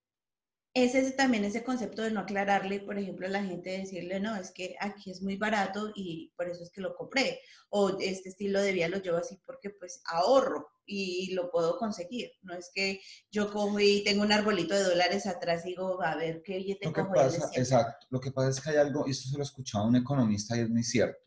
es 0.73 0.95
ese 0.95 1.11
también 1.11 1.43
ese 1.43 1.63
concepto 1.63 2.01
de 2.01 2.11
no 2.11 2.21
aclararle, 2.21 2.79
por 2.79 2.97
ejemplo, 2.97 3.27
a 3.27 3.29
la 3.29 3.43
gente 3.43 3.71
decirle, 3.71 4.21
no, 4.21 4.35
es 4.37 4.51
que 4.51 4.75
aquí 4.79 5.11
es 5.11 5.21
muy 5.21 5.35
barato 5.35 5.91
y 5.95 6.31
por 6.37 6.47
eso 6.47 6.63
es 6.63 6.71
que 6.71 6.79
lo 6.79 6.95
compré. 6.95 7.41
O 7.69 7.97
este 7.99 8.29
estilo 8.29 8.61
de 8.61 8.71
vida 8.71 8.87
lo 8.87 9.01
llevo 9.01 9.17
así 9.17 9.37
porque 9.45 9.71
pues 9.71 10.01
ahorro 10.05 10.67
y 10.85 11.33
lo 11.33 11.51
puedo 11.51 11.77
conseguir. 11.77 12.31
No 12.41 12.53
es 12.53 12.71
que 12.73 13.01
yo 13.31 13.51
cojo 13.51 13.79
y 13.81 14.03
tengo 14.05 14.23
un 14.23 14.31
arbolito 14.31 14.73
de 14.73 14.83
dólares 14.83 15.27
atrás 15.27 15.65
y 15.65 15.69
digo, 15.69 16.01
a 16.01 16.15
ver 16.15 16.41
qué 16.41 16.57
billete 16.57 16.85
Lo 16.85 16.93
que 16.93 17.01
cojo 17.01 17.13
pasa, 17.15 17.49
exacto, 17.53 18.07
lo 18.09 18.21
que 18.21 18.31
pasa 18.31 18.49
es 18.49 18.61
que 18.61 18.69
hay 18.69 18.77
algo, 18.77 19.05
y 19.07 19.11
esto 19.11 19.27
se 19.27 19.35
lo 19.35 19.43
he 19.43 19.45
escuchado 19.45 19.83
a 19.83 19.87
un 19.87 19.97
economista 19.97 20.55
y 20.55 20.61
es 20.61 20.69
muy 20.69 20.83
cierto. 20.83 21.19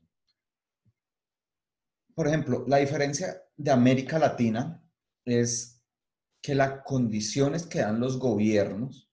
Por 2.14 2.28
ejemplo, 2.28 2.64
la 2.66 2.78
diferencia 2.78 3.42
de 3.56 3.70
América 3.70 4.18
Latina 4.18 4.82
es 5.24 5.82
que 6.40 6.54
las 6.54 6.82
condiciones 6.84 7.66
que 7.66 7.80
dan 7.80 8.00
los 8.00 8.18
gobiernos 8.18 9.03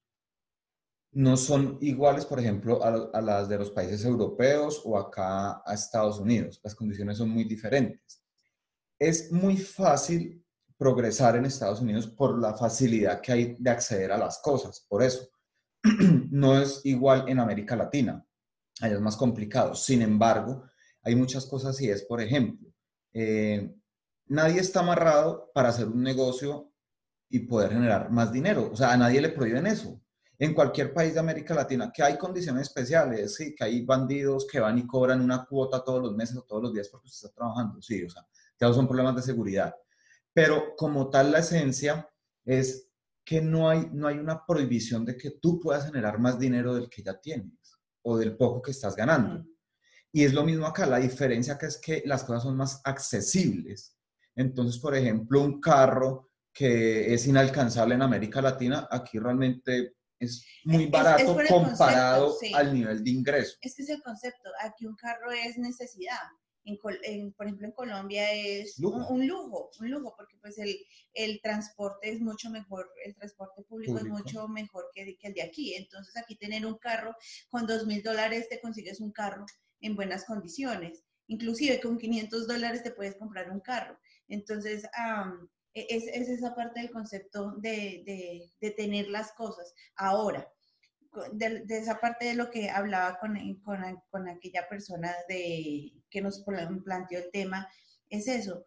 no 1.13 1.35
son 1.35 1.77
iguales, 1.81 2.25
por 2.25 2.39
ejemplo, 2.39 2.81
a, 2.83 3.21
las 3.21 3.49
de 3.49 3.57
los 3.57 3.71
países 3.71 4.05
europeos 4.05 4.81
o 4.85 4.97
acá 4.97 5.61
a 5.65 5.73
Estados 5.73 6.19
Unidos. 6.19 6.59
Las 6.63 6.75
condiciones 6.75 7.17
son 7.17 7.29
muy 7.29 7.43
diferentes. 7.43 8.23
Es 8.97 9.31
muy 9.31 9.57
fácil 9.57 10.45
progresar 10.77 11.35
en 11.35 11.45
Estados 11.45 11.81
Unidos 11.81 12.07
por 12.07 12.39
la 12.39 12.55
facilidad 12.55 13.21
que 13.21 13.31
hay 13.31 13.55
de 13.59 13.69
acceder 13.69 14.11
a 14.11 14.17
las 14.17 14.39
cosas, 14.39 14.85
por 14.87 15.03
eso 15.03 15.29
no 16.31 16.59
es 16.59 16.81
igual 16.85 17.25
en 17.27 17.39
América 17.39 17.75
Latina. 17.75 18.25
Allá 18.79 18.95
es 18.95 19.01
más 19.01 19.17
complicado. 19.17 19.75
Sin 19.75 20.01
embargo, 20.01 20.63
hay 21.03 21.15
muchas 21.15 21.45
cosas 21.45 21.79
y 21.81 21.89
es, 21.89 22.03
por 22.03 22.21
ejemplo, 22.21 22.67
eh, 23.13 23.75
nadie 24.27 24.61
está 24.61 24.79
amarrado 24.79 25.51
para 25.53 25.69
hacer 25.69 25.87
un 25.87 26.01
negocio 26.01 26.71
y 27.29 27.39
poder 27.39 27.71
generar 27.73 28.11
más 28.11 28.31
dinero. 28.31 28.69
O 28.71 28.75
sea, 28.75 28.93
a 28.93 28.97
nadie 28.97 29.21
le 29.21 29.29
prohíben 29.29 29.67
eso. 29.67 30.01
En 30.41 30.55
cualquier 30.55 30.91
país 30.91 31.13
de 31.13 31.19
América 31.19 31.53
Latina, 31.53 31.91
que 31.93 32.01
hay 32.01 32.17
condiciones 32.17 32.63
especiales, 32.63 33.35
sí, 33.35 33.53
que 33.53 33.63
hay 33.63 33.85
bandidos 33.85 34.47
que 34.51 34.59
van 34.59 34.75
y 34.79 34.87
cobran 34.87 35.21
una 35.21 35.45
cuota 35.45 35.83
todos 35.83 36.01
los 36.01 36.15
meses 36.15 36.35
o 36.35 36.41
todos 36.41 36.63
los 36.63 36.73
días 36.73 36.89
porque 36.89 37.09
usted 37.09 37.27
está 37.27 37.35
trabajando, 37.35 37.79
sí, 37.79 38.03
o 38.03 38.09
sea, 38.09 38.25
todos 38.57 38.75
son 38.75 38.87
problemas 38.87 39.17
de 39.17 39.21
seguridad. 39.21 39.75
Pero 40.33 40.75
como 40.75 41.11
tal, 41.11 41.31
la 41.31 41.37
esencia 41.37 42.09
es 42.43 42.89
que 43.23 43.39
no 43.39 43.69
hay, 43.69 43.87
no 43.93 44.07
hay 44.07 44.17
una 44.17 44.43
prohibición 44.43 45.05
de 45.05 45.15
que 45.15 45.29
tú 45.39 45.59
puedas 45.59 45.85
generar 45.85 46.17
más 46.17 46.39
dinero 46.39 46.73
del 46.73 46.89
que 46.89 47.03
ya 47.03 47.21
tienes 47.21 47.77
o 48.01 48.17
del 48.17 48.35
poco 48.35 48.63
que 48.63 48.71
estás 48.71 48.95
ganando. 48.95 49.45
Y 50.11 50.23
es 50.23 50.33
lo 50.33 50.43
mismo 50.43 50.65
acá, 50.65 50.87
la 50.87 50.97
diferencia 50.97 51.55
que 51.55 51.67
es 51.67 51.77
que 51.77 52.01
las 52.07 52.23
cosas 52.23 52.41
son 52.41 52.57
más 52.57 52.81
accesibles. 52.83 53.95
Entonces, 54.35 54.81
por 54.81 54.95
ejemplo, 54.95 55.39
un 55.39 55.61
carro 55.61 56.31
que 56.51 57.13
es 57.13 57.27
inalcanzable 57.27 57.93
en 57.93 58.01
América 58.01 58.41
Latina, 58.41 58.87
aquí 58.89 59.19
realmente 59.19 59.97
es 60.21 60.45
muy 60.63 60.83
Es- 60.83 60.85
es 60.85 60.91
barato 60.91 61.33
por 61.33 61.41
el 61.43 61.47
comparado 61.49 62.27
concepto, 62.31 62.47
sí. 62.47 62.53
al 62.53 62.73
nivel 62.73 63.03
de 63.03 63.09
ingreso. 63.11 63.57
Es 63.61 63.75
que 63.75 63.83
es 63.83 63.89
el 63.89 64.01
concepto. 64.01 64.49
Aquí 64.61 64.85
un 64.85 64.95
carro 64.95 65.31
es 65.31 65.57
necesidad. 65.57 66.19
En, 66.63 66.77
en- 67.03 67.33
por 67.33 67.47
ejemplo, 67.47 67.65
en 67.65 67.73
Colombia 67.73 68.31
es 68.33 68.77
Lujo. 68.77 68.97
Un, 69.07 69.21
un 69.21 69.27
lujo, 69.27 69.71
un 69.79 69.89
lujo, 69.89 70.13
porque 70.15 70.37
pues 70.39 70.59
el, 70.59 70.75
el 71.13 71.41
transporte 71.41 72.11
es 72.11 72.21
mucho 72.21 72.51
mejor, 72.51 72.87
el 73.03 73.15
transporte 73.15 73.63
público, 73.63 73.93
Público. 73.97 74.15
es 74.17 74.23
mucho 74.23 74.47
mejor 74.47 74.85
que, 74.93 75.17
que 75.17 75.27
el 75.29 75.33
de 75.33 75.41
aquí. 75.41 75.73
Entonces 75.73 76.15
aquí 76.17 76.35
tener 76.35 76.65
un 76.67 76.77
carro 76.77 77.15
con 77.49 77.65
dos 77.65 77.87
mil 77.87 78.03
dólares 78.03 78.47
te 78.47 78.61
consigues 78.61 78.99
un 79.01 79.11
carro 79.11 79.45
en 79.79 79.95
buenas 79.95 80.23
condiciones. 80.25 81.03
Inclusive 81.25 81.79
con 81.81 81.97
500 81.97 82.45
dólares 82.47 82.83
te 82.83 82.91
puedes 82.91 83.15
comprar 83.15 83.49
un 83.49 83.61
carro. 83.61 83.97
Entonces, 84.27 84.83
es, 85.73 86.03
es 86.07 86.29
esa 86.29 86.53
parte 86.55 86.81
del 86.81 86.91
concepto 86.91 87.53
de, 87.57 88.03
de- 88.59 88.71
tener 88.71 89.07
las 89.09 89.31
cosas. 89.33 89.73
Ahora, 89.95 90.47
de, 91.33 91.61
de 91.65 91.77
esa 91.77 91.99
parte 91.99 92.25
de 92.25 92.35
lo 92.35 92.49
que 92.49 92.69
hablaba 92.69 93.19
con, 93.19 93.35
con, 93.63 93.79
con 94.09 94.29
aquella 94.29 94.67
persona 94.69 95.13
de, 95.27 95.91
que 96.09 96.21
nos 96.21 96.43
pla- 96.43 96.69
planteó 96.83 97.19
el 97.19 97.31
tema, 97.31 97.67
es 98.09 98.27
eso. 98.27 98.65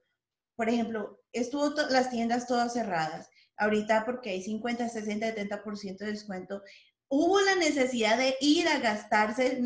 Por 0.57 0.69
ejemplo, 0.69 1.21
estuvo 1.33 1.71
las 1.91 2.11
tiendas 2.11 2.47
todas 2.47 2.73
cerradas. 2.75 3.29
Ahorita 3.57 4.05
porque 4.05 4.31
hay 4.31 4.43
50, 4.43 4.89
60, 4.89 5.35
70% 5.35 5.99
de 5.99 6.07
descuento, 6.13 6.63
hubo 7.09 7.41
la 7.41 7.55
necesidad 7.57 8.19
de 8.19 8.37
ir 8.41 8.67
a 8.69 8.81
gastarse, 8.81 9.61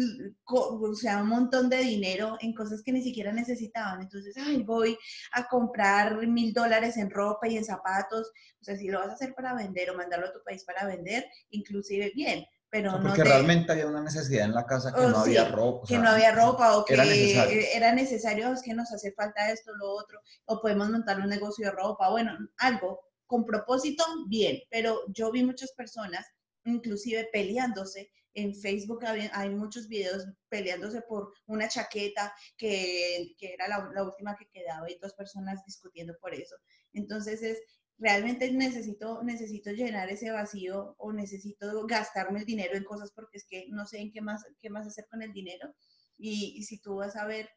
o 0.47 0.95
sea, 0.95 1.23
un 1.23 1.29
montón 1.29 1.69
de 1.71 1.79
dinero 1.79 2.37
en 2.41 2.55
cosas 2.55 2.83
que 2.83 2.93
ni 2.93 3.03
siquiera 3.03 3.33
necesitaban. 3.33 4.03
Entonces, 4.03 4.37
ay, 4.37 4.63
voy 4.63 4.99
a 5.33 5.47
comprar 5.49 6.27
mil 6.27 6.53
dólares 6.53 6.97
en 6.97 7.11
ropa 7.11 7.49
y 7.49 7.57
en 7.57 7.65
zapatos. 7.65 8.31
O 8.61 8.65
sea, 8.65 8.77
si 8.77 8.89
lo 8.89 8.99
vas 9.01 9.09
a 9.11 9.13
hacer 9.15 9.35
para 9.35 9.55
vender 9.55 9.91
o 9.91 9.97
mandarlo 9.97 10.27
a 10.29 10.33
tu 10.33 10.43
país 10.45 10.65
para 10.65 10.87
vender, 10.87 11.25
inclusive 11.51 12.13
bien, 12.15 12.45
pero 12.71 12.93
no 12.93 13.01
porque 13.03 13.23
te- 13.23 13.29
realmente 13.31 13.73
había 13.73 13.87
una 13.87 14.03
necesidad 14.03 14.45
en 14.45 14.53
la 14.55 14.67
casa 14.67 14.93
que 14.93 15.01
Oh, 15.01 15.09
no 15.09 15.19
había 15.21 15.47
sí, 15.47 15.51
ropa. 15.53 15.79
o 15.85 15.87
que 15.87 15.99
no 15.99 16.09
había 16.11 16.33
ropa 16.33 16.77
o 16.77 16.85
que 16.85 16.93
era 16.95 17.05
necesario. 17.05 17.63
era 17.73 17.93
necesario, 17.95 18.53
es 18.53 18.63
que 18.63 18.75
nos 18.75 18.93
hace 18.93 19.13
falta 19.13 19.51
esto, 19.51 19.75
lo 19.75 19.91
otro, 19.91 20.21
o 20.47 20.61
podemos 20.61 20.91
montar 20.91 21.19
un 21.21 21.29
negocio 21.31 21.65
de 21.67 21.73
ropa, 21.73 22.11
bueno, 22.11 22.37
algo 22.59 23.01
con 23.27 23.45
propósito, 23.47 24.05
bien, 24.27 24.59
pero 24.71 25.01
yo 25.09 25.31
vi 25.31 25.45
muchas 25.45 25.73
personas, 25.73 26.27
inclusive 26.71 27.29
peleándose. 27.33 28.11
En 28.35 28.55
Facebook 28.55 29.05
hay 29.05 29.51
muchos 29.51 29.89
videos 29.89 30.25
peleándose 30.49 31.03
por 31.03 31.33
una 31.47 31.69
chaqueta 31.69 32.33
que, 32.57 33.35
que 33.39 33.55
era 33.55 33.67
la, 33.67 34.05
última 34.05 34.37
que 34.37 34.49
quedaba 34.49 34.89
y 34.91 34.99
dos 34.99 35.15
personas 35.15 35.65
discutiendo 35.65 36.15
por 36.21 36.35
eso. 36.35 36.55
Entonces 36.93 37.43
es, 37.43 37.59
realmente 37.99 38.51
necesito, 38.53 39.23
necesito 39.23 39.71
llenar 39.73 40.09
ese 40.09 40.31
vacío 40.31 40.95
o 40.99 41.13
necesito 41.13 41.87
gastarme 41.87 42.41
el 42.41 42.47
dinero 42.47 42.77
en 42.77 42.85
cosas 42.85 43.13
porque 43.13 43.39
es 43.39 43.47
que 43.49 43.67
no 43.71 43.87
sé 43.87 43.99
en 43.99 44.13
qué 44.13 44.21
más, 44.21 44.45
qué 44.61 44.71
más 44.71 44.87
hacer 44.87 45.07
con 45.11 45.23
el 45.23 45.33
dinero. 45.33 45.75
Y, 46.17 46.63
si 46.65 46.81
tú 46.81 46.97
vas 46.97 47.17
a 47.17 47.27
ver, 47.27 47.49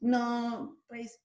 no, 0.00 0.78
pues 0.88 1.20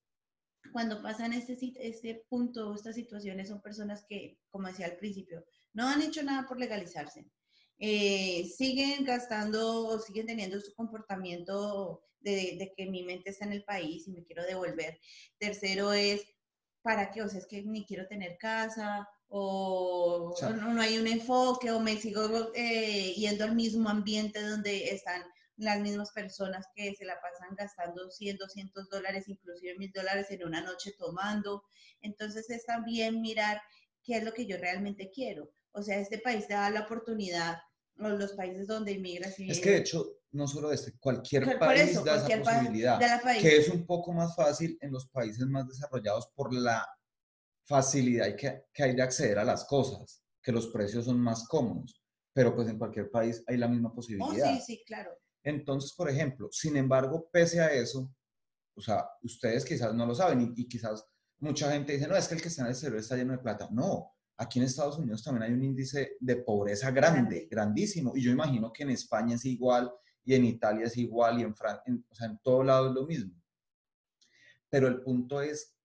cuando 0.73 1.01
pasan 1.01 1.33
este, 1.33 1.57
este 1.87 2.25
punto, 2.29 2.73
estas 2.75 2.95
situaciones, 2.95 3.49
son 3.49 3.61
personas 3.61 4.05
que, 4.07 4.37
como 4.49 4.67
decía 4.67 4.87
al 4.87 4.97
principio, 4.97 5.45
no 5.73 5.87
han 5.87 6.01
hecho 6.01 6.23
nada 6.23 6.47
por 6.47 6.59
legalizarse. 6.59 7.25
Eh, 7.77 8.51
siguen 8.55 9.05
gastando 9.05 9.87
o 9.87 9.99
siguen 9.99 10.27
teniendo 10.27 10.59
su 10.61 10.73
comportamiento 10.75 12.03
de, 12.19 12.57
de 12.59 12.73
que 12.75 12.85
mi 12.85 13.03
mente 13.03 13.31
está 13.31 13.45
en 13.45 13.53
el 13.53 13.63
país 13.63 14.07
y 14.07 14.11
me 14.11 14.23
quiero 14.23 14.43
devolver. 14.43 14.99
Tercero 15.39 15.93
es, 15.93 16.21
¿para 16.81 17.11
qué? 17.11 17.23
O 17.23 17.29
sea, 17.29 17.39
es 17.39 17.47
que 17.47 17.63
ni 17.63 17.85
quiero 17.85 18.07
tener 18.07 18.37
casa 18.37 19.07
o, 19.33 20.35
no 20.73 20.81
hay 20.81 20.97
un 20.97 21.07
enfoque 21.07 21.71
o 21.71 21.79
me 21.79 21.95
sigo 21.95 22.51
eh, 22.53 23.13
yendo 23.13 23.45
al 23.45 23.55
mismo 23.55 23.87
ambiente 23.87 24.41
donde 24.41 24.89
están 24.89 25.23
las 25.55 25.79
mismas 25.79 26.11
personas 26.11 26.65
que 26.75 26.93
se 26.95 27.05
la 27.05 27.15
pasan 27.21 27.55
gastando 27.55 28.11
100, 28.11 28.37
200 28.37 28.89
dólares, 28.89 29.29
inclusive 29.29 29.77
mil 29.77 29.91
dólares 29.93 30.27
en 30.31 30.43
una 30.43 30.59
noche 30.59 30.91
tomando. 30.97 31.63
Entonces 32.01 32.49
es 32.49 32.65
también 32.65 33.21
mirar 33.21 33.61
qué 34.03 34.17
es 34.17 34.23
lo 34.25 34.33
que 34.33 34.45
yo 34.45 34.57
realmente 34.57 35.09
quiero. 35.13 35.49
O 35.73 35.81
sea, 35.81 35.99
este 35.99 36.17
país 36.19 36.47
te 36.47 36.53
da 36.53 36.69
la 36.69 36.81
oportunidad, 36.81 37.57
o 37.99 38.09
los 38.09 38.33
países 38.33 38.67
donde 38.67 38.91
inmigras 38.93 39.37
y... 39.39 39.49
Es 39.49 39.59
que 39.59 39.71
de 39.71 39.77
hecho, 39.77 40.05
no 40.31 40.47
solo 40.47 40.71
este, 40.71 40.97
cualquier 40.99 41.57
país 41.59 41.81
eso, 41.91 42.03
da 42.03 42.15
cualquier 42.15 42.41
esa 42.41 42.51
posibilidad, 42.51 42.99
da 42.99 43.17
la 43.17 43.21
país. 43.21 43.41
que 43.41 43.57
es 43.57 43.69
un 43.69 43.85
poco 43.85 44.13
más 44.13 44.35
fácil 44.35 44.77
en 44.81 44.91
los 44.91 45.07
países 45.09 45.45
más 45.47 45.67
desarrollados 45.67 46.27
por 46.35 46.53
la 46.53 46.85
facilidad 47.67 48.35
que, 48.35 48.65
que 48.73 48.83
hay 48.83 48.95
de 48.95 49.01
acceder 49.01 49.37
a 49.39 49.43
las 49.45 49.65
cosas, 49.65 50.23
que 50.41 50.51
los 50.51 50.67
precios 50.67 51.05
son 51.05 51.19
más 51.19 51.47
cómodos, 51.47 52.01
pero 52.33 52.55
pues 52.55 52.67
en 52.69 52.77
cualquier 52.77 53.09
país 53.11 53.43
hay 53.47 53.57
la 53.57 53.67
misma 53.67 53.89
Oh, 53.89 53.95
posibilidad. 53.95 54.53
sí, 54.55 54.61
sí, 54.65 54.83
claro. 54.85 55.11
Entonces, 55.43 55.93
por 55.93 56.09
ejemplo, 56.09 56.49
sin 56.51 56.77
embargo, 56.77 57.29
pese 57.31 57.61
a 57.61 57.71
eso, 57.71 58.13
o 58.75 58.81
sea, 58.81 59.05
ustedes 59.23 59.65
quizás 59.65 59.93
no 59.93 60.05
lo 60.05 60.15
saben 60.15 60.41
y, 60.55 60.61
y 60.61 60.67
quizás 60.67 61.05
mucha 61.39 61.71
gente 61.71 61.93
dice, 61.93 62.07
no, 62.07 62.15
es 62.15 62.27
que 62.27 62.35
el 62.35 62.41
que 62.41 62.47
está 62.47 62.61
en 62.61 62.67
el 62.67 62.71
exterior 62.73 62.99
está 62.99 63.15
lleno 63.15 63.33
de 63.33 63.39
plata. 63.39 63.67
No, 63.71 64.13
aquí 64.41 64.57
en 64.57 64.65
Estados 64.65 64.97
Unidos 64.97 65.23
también 65.23 65.43
hay 65.43 65.53
un 65.53 65.63
índice 65.63 66.17
de 66.19 66.37
pobreza 66.37 66.89
grande, 66.89 67.47
grandísimo. 67.49 68.13
Y 68.15 68.23
yo 68.23 68.31
imagino 68.31 68.73
que 68.73 68.81
en 68.81 68.89
España 68.89 69.35
es 69.35 69.45
igual 69.45 69.91
y 70.25 70.33
en 70.33 70.45
Italia 70.45 70.87
es 70.87 70.97
igual 70.97 71.39
y 71.39 71.43
en 71.43 71.55
Francia, 71.55 71.93
o 72.09 72.15
sea, 72.15 72.27
en 72.27 72.39
todo 72.39 72.63
lado 72.63 72.89
es 72.89 72.95
lo 72.95 73.05
mismo. 73.05 73.39
Pero 74.67 74.87
el 74.87 75.03
punto 75.03 75.41
es 75.41 75.77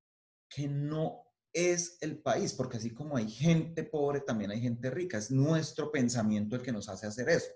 que 0.48 0.68
no 0.68 1.22
es 1.52 1.98
el 2.00 2.18
país, 2.22 2.54
porque 2.54 2.78
así 2.78 2.94
como 2.94 3.16
hay 3.16 3.28
gente 3.28 3.84
pobre, 3.84 4.20
también 4.20 4.50
hay 4.50 4.60
gente 4.60 4.90
rica. 4.90 5.18
Es 5.18 5.30
nuestro 5.30 5.92
pensamiento 5.92 6.56
el 6.56 6.62
que 6.62 6.72
nos 6.72 6.88
hace 6.88 7.06
hacer 7.06 7.28
eso. 7.28 7.50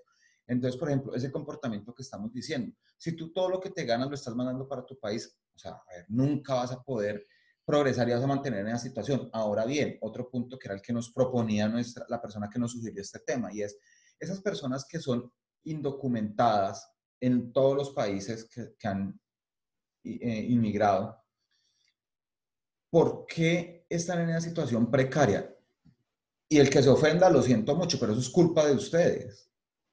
Entonces, 0.45 0.79
por 0.79 0.89
ejemplo, 0.89 1.15
ese 1.15 1.31
comportamiento 1.31 1.95
que 1.95 2.03
estamos 2.03 2.31
diciendo, 2.31 2.75
si 2.97 3.13
tú 3.15 3.31
todo 3.31 3.49
lo 3.49 3.59
que 3.59 3.71
te 3.71 3.85
ganas 3.85 4.07
lo 4.09 4.15
estás 4.15 4.35
mandando 4.35 4.67
para 4.67 4.85
tu 4.85 4.99
país, 4.99 5.35
o 5.55 5.57
sea, 5.57 5.71
a 5.71 5.95
ver, 5.95 6.05
nunca 6.09 6.55
vas 6.55 6.71
a 6.71 6.83
poder 6.83 7.25
progresar 7.71 8.07
y 8.09 8.11
vas 8.11 8.23
a 8.23 8.27
mantener 8.27 8.59
en 8.59 8.67
esa 8.67 8.79
situación. 8.79 9.29
Ahora 9.31 9.65
bien, 9.65 9.97
otro 10.01 10.29
punto 10.29 10.59
que 10.59 10.67
era 10.67 10.75
el 10.75 10.81
que 10.81 10.91
nos 10.91 11.09
proponía 11.11 11.69
nuestra, 11.69 12.05
la 12.09 12.21
persona 12.21 12.49
que 12.49 12.59
nos 12.59 12.73
sugirió 12.73 13.01
este 13.01 13.19
tema, 13.19 13.53
y 13.53 13.61
es 13.61 13.77
esas 14.19 14.41
personas 14.41 14.85
que 14.85 14.99
son 14.99 15.31
indocumentadas 15.63 16.91
en 17.21 17.53
todos 17.53 17.77
los 17.77 17.91
países 17.91 18.43
que, 18.43 18.75
que 18.77 18.87
han 18.87 19.19
eh, 20.03 20.45
inmigrado, 20.49 21.17
¿por 22.89 23.25
qué 23.25 23.85
están 23.89 24.19
en 24.21 24.31
esa 24.31 24.41
situación 24.41 24.91
precaria? 24.91 25.55
Y 26.49 26.57
el 26.57 26.69
que 26.69 26.83
se 26.83 26.89
ofenda, 26.89 27.29
lo 27.29 27.41
siento 27.41 27.75
mucho, 27.75 27.97
pero 27.97 28.11
eso 28.11 28.21
es 28.21 28.29
culpa 28.29 28.67
de 28.67 28.73
ustedes. 28.73 29.49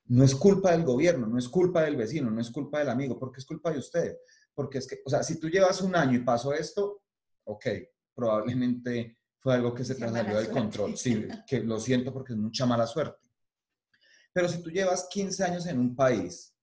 No 0.07 0.25
es 0.25 0.35
culpa 0.35 0.73
del 0.73 0.83
gobierno, 0.85 1.29
no 1.29 1.39
es 1.39 1.49
culpa 1.49 1.83
del 1.83 1.95
vecino, 1.95 2.31
no 2.31 2.41
es 2.41 2.51
culpa 2.51 2.81
del 2.81 2.89
amigo, 2.89 3.17
porque 3.19 3.39
es 3.39 3.47
culpa 3.47 3.71
de 3.71 3.79
ustedes. 3.79 4.19
Porque 4.55 4.79
es 4.79 4.89
que, 4.89 5.01
o 5.05 5.11
sea, 5.11 5.23
si 5.23 5.39
tú 5.39 5.49
llevas 5.49 5.81
un 5.83 5.95
año 5.95 6.17
y 6.19 6.25
pasó 6.25 6.53
esto, 6.53 7.03
ok, 7.49 7.67
probablemente 8.15 9.19
fue 9.39 9.55
algo 9.55 9.75
que 9.75 9.85
se 9.85 9.95
trasladó 9.95 10.37
del 10.37 10.47
suerte. 10.47 10.53
control. 10.53 10.97
Sí, 10.97 11.27
que 11.47 11.61
lo 11.61 11.81
siento 11.81 12.13
porque 12.13 12.33
es 12.35 12.39
mucha 12.39 12.67
mala 12.67 12.87
suerte. 12.87 13.29
Pero 14.33 14.49
si 14.49 14.63
tú 14.63 14.71
llevas 14.71 15.09
15 15.11 15.45
años 15.45 15.67
en 15.67 15.79
un 15.79 15.97
país, 15.97 16.55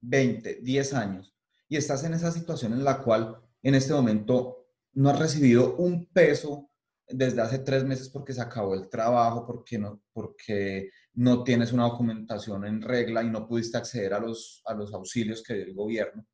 20, 0.00 0.56
10 0.56 0.94
años, 0.94 1.34
y 1.68 1.76
estás 1.76 2.04
en 2.04 2.14
esa 2.14 2.30
situación 2.30 2.72
en 2.74 2.84
la 2.84 2.98
cual 3.02 3.40
en 3.62 3.74
este 3.74 3.94
momento 3.94 4.68
no 4.92 5.10
has 5.10 5.18
recibido 5.18 5.76
un 5.76 6.06
peso 6.06 6.70
desde 7.08 7.40
hace 7.40 7.58
tres 7.58 7.84
meses 7.84 8.08
porque 8.08 8.32
se 8.32 8.42
acabó 8.42 8.74
el 8.74 8.88
trabajo, 8.88 9.46
porque 9.46 9.78
no, 9.78 10.02
porque 10.12 10.90
no 11.14 11.42
tienes 11.42 11.72
una 11.72 11.84
documentación 11.84 12.66
en 12.66 12.82
regla 12.82 13.22
y 13.22 13.30
no 13.30 13.46
pudiste 13.46 13.78
acceder 13.78 14.14
a 14.14 14.20
los, 14.20 14.62
a 14.66 14.74
los 14.74 14.92
auxilios 14.92 15.42
que 15.42 15.54
dio 15.54 15.64
el 15.64 15.74
gobierno, 15.74 16.26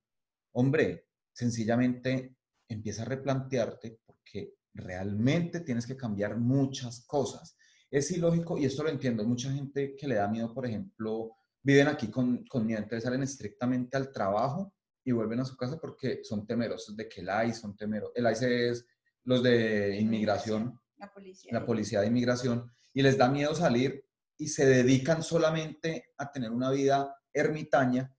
hombre, 0.52 1.06
sencillamente 1.32 2.36
empieza 2.74 3.02
a 3.02 3.06
replantearte 3.06 4.00
porque 4.04 4.54
realmente 4.72 5.60
tienes 5.60 5.86
que 5.86 5.96
cambiar 5.96 6.36
muchas 6.36 7.04
cosas. 7.06 7.56
Es 7.90 8.10
ilógico, 8.10 8.56
y 8.56 8.64
esto 8.64 8.82
lo 8.82 8.88
entiendo, 8.88 9.24
mucha 9.24 9.52
gente 9.52 9.96
que 9.96 10.06
le 10.06 10.14
da 10.14 10.28
miedo, 10.28 10.54
por 10.54 10.64
ejemplo, 10.66 11.32
viven 11.62 11.88
aquí 11.88 12.08
con, 12.08 12.44
con 12.46 12.66
miedo, 12.66 12.80
entonces 12.80 13.04
salen 13.04 13.22
estrictamente 13.22 13.96
al 13.96 14.12
trabajo 14.12 14.72
y 15.04 15.12
vuelven 15.12 15.40
a 15.40 15.44
su 15.44 15.56
casa 15.56 15.78
porque 15.80 16.20
son 16.22 16.46
temerosos 16.46 16.96
de 16.96 17.08
que 17.08 17.20
el 17.20 17.28
ICE, 17.48 17.60
son 17.60 17.76
temerosos, 17.76 18.14
el 18.14 18.30
ICE 18.30 18.70
es 18.70 18.86
los 19.24 19.42
de 19.42 19.98
inmigración, 19.98 20.78
La 20.96 21.12
policía. 21.12 21.52
la 21.52 21.66
policía 21.66 22.00
de 22.00 22.06
inmigración, 22.06 22.70
y 22.94 23.02
les 23.02 23.18
da 23.18 23.28
miedo 23.28 23.54
salir 23.54 24.04
y 24.36 24.48
se 24.48 24.66
dedican 24.66 25.22
solamente 25.22 26.12
a 26.16 26.30
tener 26.30 26.50
una 26.50 26.70
vida 26.70 27.14
ermitaña 27.32 28.14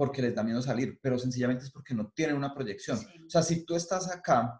porque 0.00 0.22
les 0.22 0.34
da 0.34 0.42
miedo 0.42 0.62
salir, 0.62 0.98
pero 1.02 1.18
sencillamente 1.18 1.66
es 1.66 1.70
porque 1.70 1.92
no 1.92 2.10
tienen 2.16 2.34
una 2.34 2.54
proyección. 2.54 2.96
Sí. 2.96 3.06
O 3.26 3.28
sea, 3.28 3.42
si 3.42 3.66
tú 3.66 3.74
estás 3.74 4.10
acá 4.10 4.58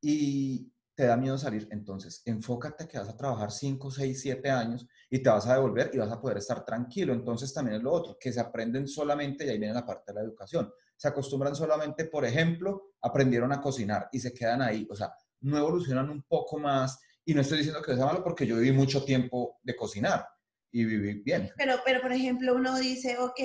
y 0.00 0.72
te 0.94 1.04
da 1.04 1.14
miedo 1.18 1.36
salir, 1.36 1.68
entonces 1.70 2.22
enfócate 2.24 2.88
que 2.88 2.96
vas 2.96 3.10
a 3.10 3.16
trabajar 3.18 3.52
5, 3.52 3.90
6, 3.90 4.18
7 4.18 4.48
años 4.48 4.86
y 5.10 5.22
te 5.22 5.28
vas 5.28 5.46
a 5.46 5.56
devolver 5.56 5.90
y 5.92 5.98
vas 5.98 6.10
a 6.10 6.18
poder 6.18 6.38
estar 6.38 6.64
tranquilo. 6.64 7.12
Entonces 7.12 7.52
también 7.52 7.76
es 7.76 7.82
lo 7.82 7.92
otro, 7.92 8.16
que 8.18 8.32
se 8.32 8.40
aprenden 8.40 8.88
solamente, 8.88 9.44
y 9.44 9.50
ahí 9.50 9.58
viene 9.58 9.74
la 9.74 9.84
parte 9.84 10.10
de 10.10 10.14
la 10.14 10.24
educación, 10.24 10.72
se 10.96 11.08
acostumbran 11.08 11.54
solamente, 11.54 12.06
por 12.06 12.24
ejemplo, 12.24 12.92
aprendieron 13.02 13.52
a 13.52 13.60
cocinar 13.60 14.08
y 14.10 14.20
se 14.20 14.32
quedan 14.32 14.62
ahí. 14.62 14.88
O 14.90 14.96
sea, 14.96 15.12
no 15.42 15.58
evolucionan 15.58 16.08
un 16.08 16.22
poco 16.22 16.58
más 16.58 16.98
y 17.26 17.34
no 17.34 17.42
estoy 17.42 17.58
diciendo 17.58 17.82
que 17.82 17.94
sea 17.94 18.06
malo 18.06 18.24
porque 18.24 18.46
yo 18.46 18.56
viví 18.56 18.72
mucho 18.72 19.04
tiempo 19.04 19.58
de 19.62 19.76
cocinar 19.76 20.26
y 20.72 20.86
viví 20.86 21.20
bien. 21.20 21.52
Pero, 21.58 21.74
pero, 21.84 22.00
por 22.00 22.12
ejemplo, 22.12 22.54
uno 22.54 22.78
dice, 22.78 23.18
ok, 23.18 23.38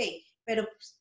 pero 0.46 0.66
pues, 0.66 0.96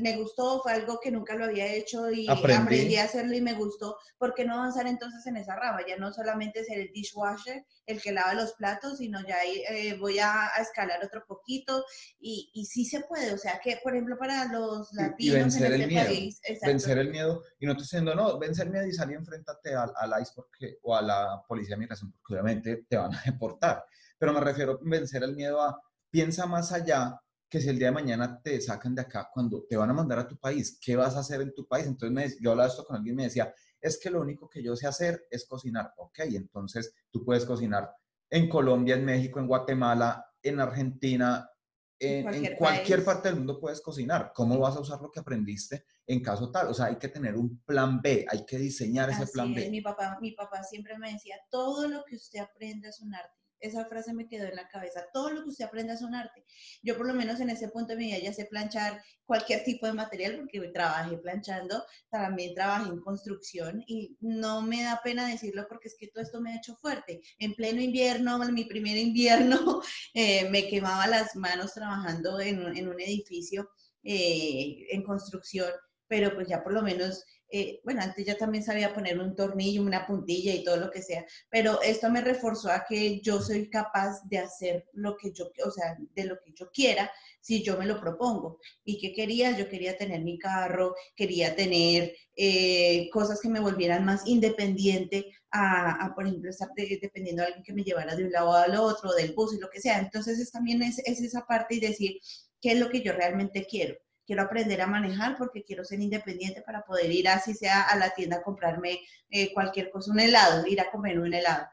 me 0.00 0.16
gustó, 0.16 0.60
fue 0.62 0.72
algo 0.72 0.98
que 1.00 1.10
nunca 1.10 1.36
lo 1.36 1.44
había 1.44 1.72
hecho 1.72 2.10
y 2.10 2.28
Aprendí. 2.28 2.62
aprendí. 2.62 2.96
a 2.96 3.04
hacerlo 3.04 3.34
y 3.34 3.40
me 3.40 3.54
gustó, 3.54 3.96
¿por 4.18 4.34
qué 4.34 4.44
no 4.44 4.54
avanzar 4.54 4.86
entonces 4.86 5.24
en 5.26 5.36
esa 5.36 5.54
rama? 5.56 5.80
Ya 5.86 5.96
no 5.96 6.12
solamente 6.12 6.64
ser 6.64 6.80
el 6.80 6.92
dishwasher, 6.92 7.64
el 7.86 8.02
que 8.02 8.12
lava 8.12 8.34
los 8.34 8.52
platos, 8.54 8.98
sino 8.98 9.20
ya 9.26 9.36
eh, 9.44 9.96
voy 9.98 10.18
a, 10.18 10.46
a 10.46 10.60
escalar 10.60 11.04
otro 11.04 11.24
poquito 11.26 11.84
y, 12.18 12.50
y 12.52 12.66
sí 12.66 12.84
se 12.84 13.00
puede, 13.00 13.32
o 13.32 13.38
sea 13.38 13.60
que, 13.62 13.78
por 13.82 13.94
ejemplo, 13.94 14.16
para 14.18 14.46
los 14.46 14.92
latinos 14.92 15.18
y 15.18 15.30
vencer 15.30 15.66
en 15.66 15.72
el 15.72 15.80
este 15.82 15.94
miedo, 15.94 16.06
país, 16.06 16.40
vencer 16.62 16.98
el 16.98 17.10
miedo 17.10 17.42
y 17.58 17.66
no 17.66 17.72
estoy 17.72 17.84
diciendo, 17.84 18.14
no, 18.14 18.38
vencer 18.38 18.66
el 18.66 18.72
miedo 18.72 18.86
y 18.86 18.92
salir 18.92 19.16
enfréntate 19.16 19.74
al, 19.74 19.92
al 19.96 20.22
ICE 20.22 20.32
porque, 20.34 20.78
o 20.82 20.96
a 20.96 21.02
la 21.02 21.42
policía 21.46 21.76
de 21.76 21.80
migración 21.80 22.12
porque 22.12 22.34
obviamente 22.34 22.84
te 22.88 22.96
van 22.96 23.14
a 23.14 23.22
deportar. 23.24 23.84
Pero 24.18 24.32
me 24.32 24.40
refiero 24.40 24.72
a 24.72 24.78
vencer 24.82 25.22
el 25.22 25.34
miedo 25.34 25.62
a, 25.62 25.80
piensa 26.10 26.46
más 26.46 26.72
allá 26.72 27.20
que 27.50 27.60
si 27.60 27.68
el 27.68 27.78
día 27.78 27.88
de 27.88 27.94
mañana 27.94 28.40
te 28.40 28.60
sacan 28.60 28.94
de 28.94 29.02
acá, 29.02 29.28
cuando 29.34 29.64
te 29.68 29.76
van 29.76 29.90
a 29.90 29.92
mandar 29.92 30.20
a 30.20 30.28
tu 30.28 30.38
país, 30.38 30.78
¿qué 30.80 30.94
vas 30.94 31.16
a 31.16 31.18
hacer 31.20 31.40
en 31.40 31.52
tu 31.52 31.66
país? 31.66 31.84
Entonces 31.84 32.14
me, 32.14 32.42
yo 32.42 32.52
hablaba 32.52 32.68
esto 32.68 32.84
con 32.84 32.96
alguien 32.96 33.14
y 33.14 33.16
me 33.16 33.24
decía, 33.24 33.52
es 33.80 33.98
que 33.98 34.08
lo 34.08 34.20
único 34.20 34.48
que 34.48 34.62
yo 34.62 34.76
sé 34.76 34.86
hacer 34.86 35.26
es 35.28 35.46
cocinar. 35.46 35.92
Ok, 35.96 36.20
entonces 36.20 36.94
tú 37.10 37.24
puedes 37.24 37.44
cocinar 37.44 37.90
en 38.30 38.48
Colombia, 38.48 38.94
en 38.94 39.04
México, 39.04 39.40
en 39.40 39.48
Guatemala, 39.48 40.24
en 40.40 40.60
Argentina, 40.60 41.50
en, 41.98 42.32
en 42.32 42.56
cualquier 42.56 42.98
país. 43.00 43.04
parte 43.04 43.28
del 43.28 43.38
mundo 43.38 43.58
puedes 43.58 43.80
cocinar. 43.80 44.30
¿Cómo 44.32 44.56
vas 44.60 44.76
a 44.76 44.80
usar 44.80 45.00
lo 45.02 45.10
que 45.10 45.18
aprendiste 45.18 45.86
en 46.06 46.22
caso 46.22 46.52
tal? 46.52 46.68
O 46.68 46.74
sea, 46.74 46.86
hay 46.86 46.96
que 46.96 47.08
tener 47.08 47.36
un 47.36 47.60
plan 47.64 48.00
B, 48.00 48.26
hay 48.30 48.46
que 48.46 48.58
diseñar 48.58 49.10
ese 49.10 49.24
Así 49.24 49.32
plan 49.32 49.50
es, 49.50 49.56
B. 49.56 49.70
Mi 49.70 49.80
papá, 49.80 50.18
mi 50.20 50.30
papá 50.32 50.62
siempre 50.62 50.96
me 50.98 51.12
decía, 51.12 51.34
todo 51.50 51.88
lo 51.88 52.04
que 52.04 52.14
usted 52.14 52.38
aprende 52.38 52.88
es 52.88 53.00
un 53.00 53.12
arte. 53.12 53.39
Esa 53.60 53.84
frase 53.86 54.12
me 54.12 54.26
quedó 54.26 54.46
en 54.46 54.56
la 54.56 54.68
cabeza, 54.68 55.06
todo 55.12 55.30
lo 55.30 55.42
que 55.42 55.50
usted 55.50 55.64
aprende 55.64 55.92
es 55.92 56.02
un 56.02 56.14
arte. 56.14 56.44
Yo 56.82 56.96
por 56.96 57.06
lo 57.06 57.14
menos 57.14 57.40
en 57.40 57.50
ese 57.50 57.68
punto 57.68 57.92
de 57.92 57.98
mi 57.98 58.06
vida 58.06 58.18
ya 58.18 58.32
sé 58.32 58.46
planchar 58.46 59.02
cualquier 59.24 59.64
tipo 59.64 59.86
de 59.86 59.92
material 59.92 60.36
porque 60.38 60.60
trabajé 60.72 61.16
planchando, 61.18 61.84
también 62.10 62.54
trabajé 62.54 62.90
en 62.90 63.00
construcción 63.00 63.84
y 63.86 64.16
no 64.20 64.62
me 64.62 64.82
da 64.82 65.00
pena 65.02 65.26
decirlo 65.26 65.66
porque 65.68 65.88
es 65.88 65.96
que 65.98 66.08
todo 66.08 66.22
esto 66.22 66.40
me 66.40 66.52
ha 66.52 66.56
hecho 66.56 66.76
fuerte. 66.76 67.20
En 67.38 67.54
pleno 67.54 67.80
invierno, 67.80 68.42
en 68.42 68.54
mi 68.54 68.64
primer 68.64 68.96
invierno, 68.96 69.82
eh, 70.14 70.48
me 70.50 70.68
quemaba 70.68 71.06
las 71.06 71.36
manos 71.36 71.74
trabajando 71.74 72.40
en 72.40 72.60
en 72.76 72.88
un 72.88 73.00
edificio 73.00 73.70
eh, 74.02 74.86
en 74.90 75.02
construcción, 75.02 75.70
pero 76.10 76.34
pues 76.34 76.48
ya 76.48 76.62
por 76.62 76.74
lo 76.74 76.82
menos 76.82 77.24
eh, 77.52 77.80
bueno, 77.84 78.00
antes 78.02 78.24
ya 78.24 78.36
también 78.36 78.62
sabía 78.62 78.94
poner 78.94 79.18
un 79.18 79.34
tornillo, 79.34 79.82
una 79.82 80.06
puntilla 80.06 80.54
y 80.54 80.62
todo 80.62 80.76
lo 80.76 80.90
que 80.90 81.02
sea, 81.02 81.26
pero 81.50 81.82
esto 81.82 82.08
me 82.10 82.20
reforzó 82.20 82.70
a 82.70 82.84
que 82.88 83.20
yo 83.22 83.40
soy 83.42 83.68
capaz 83.68 84.20
de 84.28 84.38
hacer 84.38 84.86
lo 84.92 85.16
que 85.16 85.32
yo, 85.32 85.50
o 85.66 85.70
sea, 85.72 85.96
de 86.14 86.24
lo 86.24 86.36
que 86.44 86.52
yo 86.54 86.70
quiera 86.70 87.10
si 87.40 87.62
yo 87.64 87.76
me 87.76 87.86
lo 87.86 88.00
propongo. 88.00 88.60
¿Y 88.84 89.00
qué 89.00 89.12
quería? 89.12 89.56
Yo 89.58 89.68
quería 89.68 89.96
tener 89.96 90.22
mi 90.22 90.38
carro, 90.38 90.94
quería 91.16 91.56
tener 91.56 92.14
eh, 92.36 93.08
cosas 93.12 93.40
que 93.40 93.48
me 93.48 93.60
volvieran 93.60 94.04
más 94.04 94.26
independiente 94.26 95.26
a, 95.50 96.12
por 96.14 96.26
ejemplo, 96.26 96.50
estar 96.50 96.68
de- 96.76 96.98
dependiendo 97.02 97.42
de 97.42 97.48
alguien 97.48 97.64
que 97.64 97.72
me 97.72 97.82
llevara 97.82 98.14
de 98.14 98.24
un 98.24 98.32
lado 98.32 98.52
al 98.54 98.76
otro, 98.76 99.12
del 99.14 99.32
bus 99.34 99.54
y 99.54 99.58
lo 99.60 99.70
que 99.70 99.80
sea. 99.80 99.98
Entonces 99.98 100.38
es, 100.38 100.52
también 100.52 100.82
es, 100.82 100.98
es 101.00 101.20
esa 101.20 101.44
parte 101.46 101.74
y 101.76 101.80
decir 101.80 102.18
qué 102.60 102.72
es 102.72 102.78
lo 102.78 102.90
que 102.90 103.02
yo 103.02 103.12
realmente 103.12 103.66
quiero 103.68 103.96
quiero 104.30 104.42
aprender 104.44 104.80
a 104.80 104.86
manejar 104.86 105.36
porque 105.36 105.64
quiero 105.64 105.82
ser 105.84 106.00
independiente 106.00 106.62
para 106.62 106.82
poder 106.84 107.10
ir 107.10 107.26
así 107.28 107.52
sea 107.52 107.82
a 107.82 107.96
la 107.96 108.10
tienda 108.10 108.36
a 108.36 108.42
comprarme 108.42 109.00
eh, 109.28 109.52
cualquier 109.52 109.90
cosa, 109.90 110.12
un 110.12 110.20
helado, 110.20 110.64
ir 110.68 110.80
a 110.80 110.88
comer 110.88 111.18
un 111.18 111.34
helado. 111.34 111.66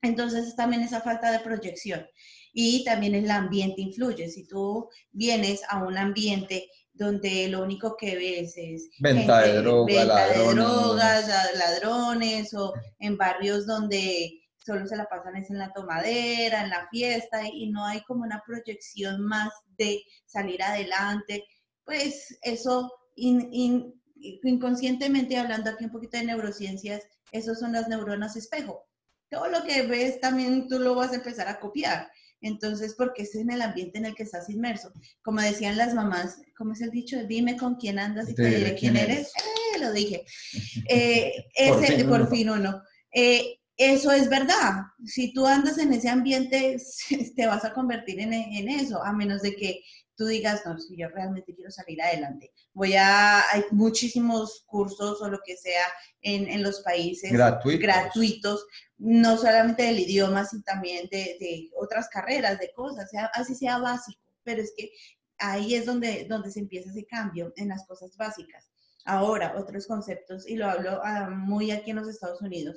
Entonces 0.00 0.54
también 0.54 0.82
esa 0.82 1.00
falta 1.00 1.32
de 1.32 1.40
proyección. 1.40 2.06
Y 2.52 2.84
también 2.84 3.16
el 3.16 3.28
ambiente 3.32 3.80
influye. 3.80 4.28
Si 4.28 4.46
tú 4.46 4.88
vienes 5.10 5.62
a 5.68 5.82
un 5.82 5.98
ambiente 5.98 6.68
donde 6.92 7.48
lo 7.48 7.64
único 7.64 7.96
que 7.96 8.14
ves 8.14 8.54
es 8.56 8.90
Venta 9.00 9.40
de 9.42 9.54
droga, 9.60 9.92
venta 9.92 10.26
de 10.28 10.36
ladrones. 10.36 10.54
drogas, 10.54 11.28
la- 11.28 11.52
ladrones, 11.58 12.54
o 12.54 12.74
en 13.00 13.16
barrios 13.16 13.66
donde 13.66 14.40
solo 14.64 14.86
se 14.86 14.96
la 14.96 15.06
pasan 15.08 15.34
es 15.36 15.50
en 15.50 15.58
la 15.58 15.72
tomadera, 15.72 16.62
en 16.62 16.70
la 16.70 16.86
fiesta, 16.92 17.40
y 17.52 17.68
no 17.70 17.84
hay 17.84 18.02
como 18.02 18.22
una 18.22 18.40
proyección 18.46 19.20
más 19.22 19.48
de 19.76 20.00
salir 20.26 20.62
adelante, 20.62 21.44
pues 21.88 22.38
eso 22.42 22.92
in- 23.16 23.48
in- 23.50 23.94
inconscientemente 24.42 25.38
hablando 25.38 25.70
aquí 25.70 25.84
un 25.86 25.90
poquito 25.90 26.18
de 26.18 26.24
neurociencias, 26.26 27.02
esos 27.32 27.58
son 27.58 27.72
las 27.72 27.88
neuronas 27.88 28.36
espejo. 28.36 28.84
Todo 29.30 29.48
lo 29.48 29.64
que 29.64 29.82
ves 29.82 30.20
también 30.20 30.68
tú 30.68 30.78
lo 30.78 30.94
vas 30.94 31.12
a 31.12 31.16
empezar 31.16 31.48
a 31.48 31.58
copiar. 31.60 32.10
Entonces, 32.42 32.94
porque 32.96 33.22
es 33.22 33.34
en 33.34 33.50
el 33.50 33.62
ambiente 33.62 33.98
en 33.98 34.04
el 34.04 34.14
que 34.14 34.22
estás 34.22 34.48
inmerso. 34.50 34.92
Como 35.22 35.40
decían 35.40 35.76
las 35.78 35.94
mamás, 35.94 36.36
¿cómo 36.56 36.72
es 36.74 36.80
el 36.82 36.90
dicho? 36.90 37.16
Dime 37.26 37.56
con 37.56 37.76
quién 37.76 37.98
andas 37.98 38.28
y 38.28 38.34
te, 38.34 38.44
diré 38.46 38.74
quién 38.76 38.96
eres. 38.96 39.28
Eh, 39.74 39.78
lo 39.80 39.90
dije. 39.92 40.24
Eh, 40.90 41.32
Por 41.68 41.82
ese, 41.84 41.96
fin 41.96 42.08
por 42.08 42.30
fin 42.30 42.50
uno. 42.50 42.82
Eh, 43.12 43.57
eso 43.78 44.10
es 44.10 44.28
verdad. 44.28 44.82
Si 45.04 45.32
tú 45.32 45.46
andas 45.46 45.78
en 45.78 45.92
ese 45.92 46.08
ambiente, 46.08 46.76
te 47.36 47.46
vas 47.46 47.64
a 47.64 47.72
convertir 47.72 48.20
en, 48.20 48.34
en 48.34 48.68
eso, 48.68 49.02
a 49.02 49.12
menos 49.12 49.40
de 49.40 49.54
que 49.54 49.82
tú 50.18 50.26
digas, 50.26 50.62
no, 50.66 50.78
si 50.80 50.96
yo 50.96 51.08
realmente 51.08 51.54
quiero 51.54 51.70
salir 51.70 52.02
adelante. 52.02 52.52
Voy 52.74 52.94
a, 52.94 53.40
hay 53.52 53.64
muchísimos 53.70 54.64
cursos 54.66 55.22
o 55.22 55.30
lo 55.30 55.38
que 55.46 55.56
sea 55.56 55.84
en, 56.20 56.48
en 56.48 56.64
los 56.64 56.80
países 56.80 57.32
Gratuitos. 57.32 57.80
gratuitos, 57.80 58.66
no 58.98 59.38
solamente 59.38 59.84
del 59.84 60.00
idioma, 60.00 60.44
sino 60.44 60.62
también 60.64 61.08
de, 61.12 61.36
de 61.38 61.70
otras 61.76 62.08
carreras, 62.08 62.58
de 62.58 62.72
cosas, 62.72 63.08
sea, 63.10 63.30
así 63.32 63.54
sea 63.54 63.78
básico, 63.78 64.20
pero 64.42 64.60
es 64.60 64.72
que 64.76 64.90
ahí 65.38 65.76
es 65.76 65.86
donde, 65.86 66.26
donde 66.28 66.50
se 66.50 66.58
empieza 66.58 66.90
ese 66.90 67.06
cambio 67.06 67.52
en 67.54 67.68
las 67.68 67.86
cosas 67.86 68.16
básicas. 68.16 68.72
Ahora, 69.04 69.54
otros 69.56 69.86
conceptos, 69.86 70.46
y 70.48 70.56
lo 70.56 70.68
hablo 70.68 71.00
ah, 71.02 71.30
muy 71.30 71.70
aquí 71.70 71.92
en 71.92 71.96
los 71.96 72.08
Estados 72.08 72.42
Unidos, 72.42 72.76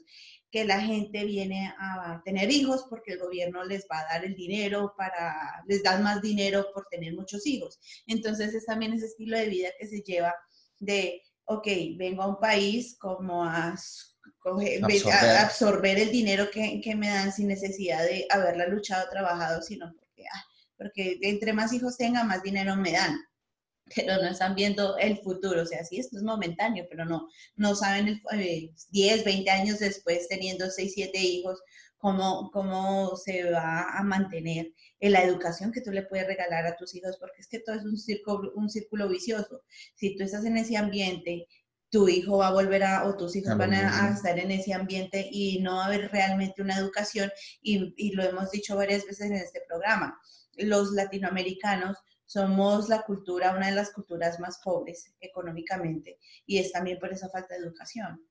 que 0.51 0.65
la 0.65 0.81
gente 0.81 1.23
viene 1.23 1.73
a 1.79 2.21
tener 2.25 2.51
hijos 2.51 2.85
porque 2.89 3.13
el 3.13 3.19
gobierno 3.19 3.63
les 3.63 3.85
va 3.91 3.99
a 3.99 4.13
dar 4.13 4.25
el 4.25 4.35
dinero 4.35 4.93
para, 4.97 5.63
les 5.65 5.81
dan 5.81 6.03
más 6.03 6.21
dinero 6.21 6.67
por 6.73 6.85
tener 6.91 7.13
muchos 7.13 7.47
hijos. 7.47 7.79
Entonces 8.05 8.53
es 8.53 8.65
también 8.65 8.93
ese 8.93 9.05
estilo 9.05 9.37
de 9.37 9.47
vida 9.47 9.69
que 9.79 9.87
se 9.87 10.01
lleva 10.01 10.35
de, 10.79 11.21
ok, 11.45 11.67
vengo 11.97 12.23
a 12.23 12.27
un 12.27 12.39
país 12.39 12.97
como 12.99 13.45
a, 13.45 13.75
absorber 15.39 15.99
el 15.99 16.11
dinero 16.11 16.49
que, 16.51 16.81
que 16.81 16.95
me 16.95 17.07
dan 17.07 17.31
sin 17.31 17.47
necesidad 17.47 18.03
de 18.03 18.25
haberla 18.29 18.67
luchado, 18.67 19.09
trabajado, 19.09 19.61
sino 19.61 19.91
porque, 19.93 20.23
ah, 20.33 20.43
porque 20.77 21.17
entre 21.21 21.53
más 21.53 21.71
hijos 21.71 21.95
tenga, 21.95 22.23
más 22.23 22.43
dinero 22.43 22.75
me 22.75 22.91
dan 22.91 23.17
pero 23.95 24.17
no 24.17 24.29
están 24.29 24.55
viendo 24.55 24.97
el 24.97 25.17
futuro, 25.17 25.61
o 25.61 25.65
sea, 25.65 25.83
sí, 25.83 25.99
esto 25.99 26.17
es 26.17 26.23
momentáneo, 26.23 26.85
pero 26.89 27.05
no, 27.05 27.27
no 27.55 27.75
saben 27.75 28.07
el, 28.07 28.21
eh, 28.39 28.71
10, 28.91 29.23
20 29.23 29.49
años 29.49 29.79
después, 29.79 30.27
teniendo 30.27 30.69
6, 30.69 30.91
7 30.93 31.17
hijos, 31.19 31.59
cómo, 31.97 32.49
cómo 32.51 33.15
se 33.15 33.49
va 33.51 33.83
a 33.97 34.03
mantener 34.03 34.73
en 34.99 35.11
la 35.11 35.23
educación 35.23 35.71
que 35.71 35.81
tú 35.81 35.91
le 35.91 36.03
puedes 36.03 36.27
regalar 36.27 36.65
a 36.65 36.75
tus 36.75 36.95
hijos, 36.95 37.17
porque 37.19 37.39
es 37.39 37.47
que 37.47 37.59
todo 37.59 37.75
es 37.75 37.83
un 37.83 37.97
círculo, 37.97 38.51
un 38.55 38.69
círculo 38.69 39.07
vicioso. 39.07 39.63
Si 39.95 40.15
tú 40.15 40.23
estás 40.23 40.43
en 40.45 40.57
ese 40.57 40.77
ambiente, 40.77 41.47
tu 41.91 42.07
hijo 42.07 42.37
va 42.37 42.47
a 42.47 42.53
volver 42.53 42.83
a, 42.83 43.05
o 43.05 43.15
tus 43.17 43.35
hijos 43.35 43.51
A 43.51 43.55
van 43.55 43.73
a, 43.73 44.07
a 44.07 44.13
estar 44.13 44.39
en 44.39 44.49
ese 44.49 44.73
ambiente 44.73 45.27
y 45.31 45.59
no 45.59 45.75
va 45.75 45.83
a 45.83 45.87
haber 45.87 46.09
realmente 46.11 46.61
una 46.61 46.77
educación, 46.77 47.31
y, 47.61 47.93
y 47.97 48.11
lo 48.13 48.23
hemos 48.23 48.49
dicho 48.49 48.75
varias 48.75 49.05
veces 49.05 49.27
en 49.27 49.35
este 49.35 49.61
programa. 49.67 50.19
Los 50.57 50.91
latinoamericanos 50.91 51.97
somos 52.31 52.87
la 52.87 53.01
cultura, 53.01 53.55
una 53.55 53.67
de 53.67 53.75
las 53.75 53.91
culturas 53.91 54.39
más 54.39 54.59
pobres 54.63 55.13
económicamente, 55.19 56.17
y 56.45 56.59
es 56.59 56.71
también 56.71 56.97
por 56.99 57.11
esa 57.11 57.29
falta 57.29 57.53
de 57.55 57.61
educación. 57.61 58.25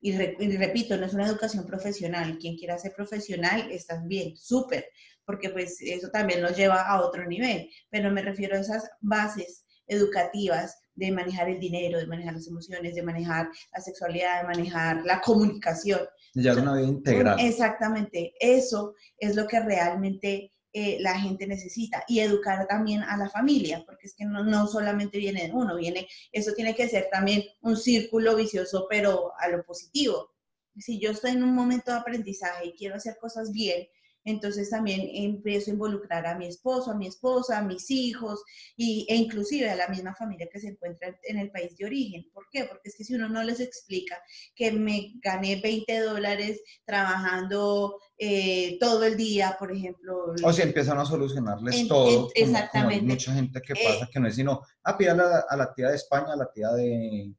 Y, 0.00 0.16
re- 0.16 0.36
y 0.38 0.56
repito, 0.56 0.96
no 0.96 1.06
es 1.06 1.14
una 1.14 1.26
educación 1.26 1.64
profesional. 1.66 2.38
Quien 2.38 2.56
quiera 2.56 2.78
ser 2.78 2.92
profesional, 2.92 3.70
estás 3.70 4.04
bien, 4.06 4.36
súper, 4.36 4.86
porque 5.24 5.50
pues 5.50 5.80
eso 5.80 6.08
también 6.10 6.40
nos 6.40 6.56
lleva 6.56 6.80
a 6.82 7.00
otro 7.02 7.24
nivel. 7.26 7.68
Pero 7.90 8.10
me 8.10 8.22
refiero 8.22 8.56
a 8.56 8.60
esas 8.60 8.88
bases 9.00 9.64
educativas 9.86 10.78
de 10.94 11.10
manejar 11.12 11.48
el 11.48 11.60
dinero, 11.60 11.98
de 11.98 12.06
manejar 12.06 12.34
las 12.34 12.48
emociones, 12.48 12.94
de 12.94 13.02
manejar 13.02 13.48
la 13.72 13.80
sexualidad, 13.80 14.40
de 14.42 14.48
manejar 14.48 15.04
la 15.04 15.20
comunicación. 15.20 16.00
Ya 16.34 16.52
es 16.52 16.58
una 16.58 16.74
vida 16.76 16.88
integral. 16.88 17.38
Exactamente, 17.40 18.34
eso 18.40 18.94
es 19.18 19.36
lo 19.36 19.46
que 19.46 19.60
realmente 19.60 20.51
eh, 20.72 20.98
la 21.00 21.18
gente 21.20 21.46
necesita 21.46 22.04
y 22.08 22.20
educar 22.20 22.66
también 22.66 23.02
a 23.02 23.16
la 23.16 23.28
familia, 23.28 23.82
porque 23.84 24.06
es 24.06 24.14
que 24.14 24.24
no, 24.24 24.42
no 24.42 24.66
solamente 24.66 25.18
viene 25.18 25.48
de 25.48 25.52
uno, 25.52 25.76
viene, 25.76 26.08
eso 26.32 26.52
tiene 26.54 26.74
que 26.74 26.88
ser 26.88 27.08
también 27.10 27.44
un 27.60 27.76
círculo 27.76 28.36
vicioso, 28.36 28.86
pero 28.88 29.32
a 29.38 29.48
lo 29.48 29.64
positivo. 29.64 30.30
Si 30.78 30.98
yo 30.98 31.10
estoy 31.10 31.32
en 31.32 31.42
un 31.42 31.54
momento 31.54 31.90
de 31.90 31.98
aprendizaje 31.98 32.68
y 32.68 32.72
quiero 32.72 32.94
hacer 32.94 33.18
cosas 33.20 33.52
bien, 33.52 33.86
entonces 34.24 34.70
también 34.70 35.08
empiezo 35.12 35.70
a 35.70 35.74
involucrar 35.74 36.26
a 36.26 36.36
mi 36.36 36.46
esposo, 36.46 36.90
a 36.90 36.96
mi 36.96 37.06
esposa, 37.06 37.58
a 37.58 37.62
mis 37.62 37.90
hijos 37.90 38.42
y, 38.76 39.06
e 39.08 39.16
inclusive 39.16 39.68
a 39.68 39.76
la 39.76 39.88
misma 39.88 40.14
familia 40.14 40.48
que 40.50 40.60
se 40.60 40.68
encuentra 40.68 41.18
en 41.24 41.38
el 41.38 41.50
país 41.50 41.76
de 41.76 41.86
origen. 41.86 42.30
¿Por 42.32 42.46
qué? 42.50 42.64
Porque 42.64 42.88
es 42.88 42.96
que 42.96 43.04
si 43.04 43.14
uno 43.14 43.28
no 43.28 43.42
les 43.42 43.60
explica 43.60 44.22
que 44.54 44.70
me 44.72 45.14
gané 45.16 45.60
20 45.60 46.00
dólares 46.00 46.62
trabajando 46.84 47.98
eh, 48.24 48.76
todo 48.78 49.02
el 49.04 49.16
día, 49.16 49.56
por 49.58 49.72
ejemplo. 49.72 50.32
O 50.44 50.52
si 50.52 50.62
empiezan 50.62 50.96
a 50.96 51.04
solucionarles 51.04 51.74
En- 51.74 51.88
todo. 51.88 52.06
en- 52.06 52.14
como- 52.14 52.28
como 52.28 52.32
exactamente. 52.46 53.04
mucha 53.04 53.32
gente 53.34 53.60
que 53.60 53.72
Eh, 53.72 53.78
pasa 53.84 54.08
que 54.12 54.20
no 54.20 54.28
es 54.28 54.36
sino, 54.36 54.60
ah, 54.84 54.96
pídale 54.96 55.22
a, 55.22 55.26
la- 55.26 55.44
a 55.48 55.56
la 55.56 55.74
tía 55.74 55.88
de 55.88 55.96
España, 55.96 56.32
a 56.32 56.36
la 56.36 56.48
tía 56.52 56.70
de, 56.70 57.32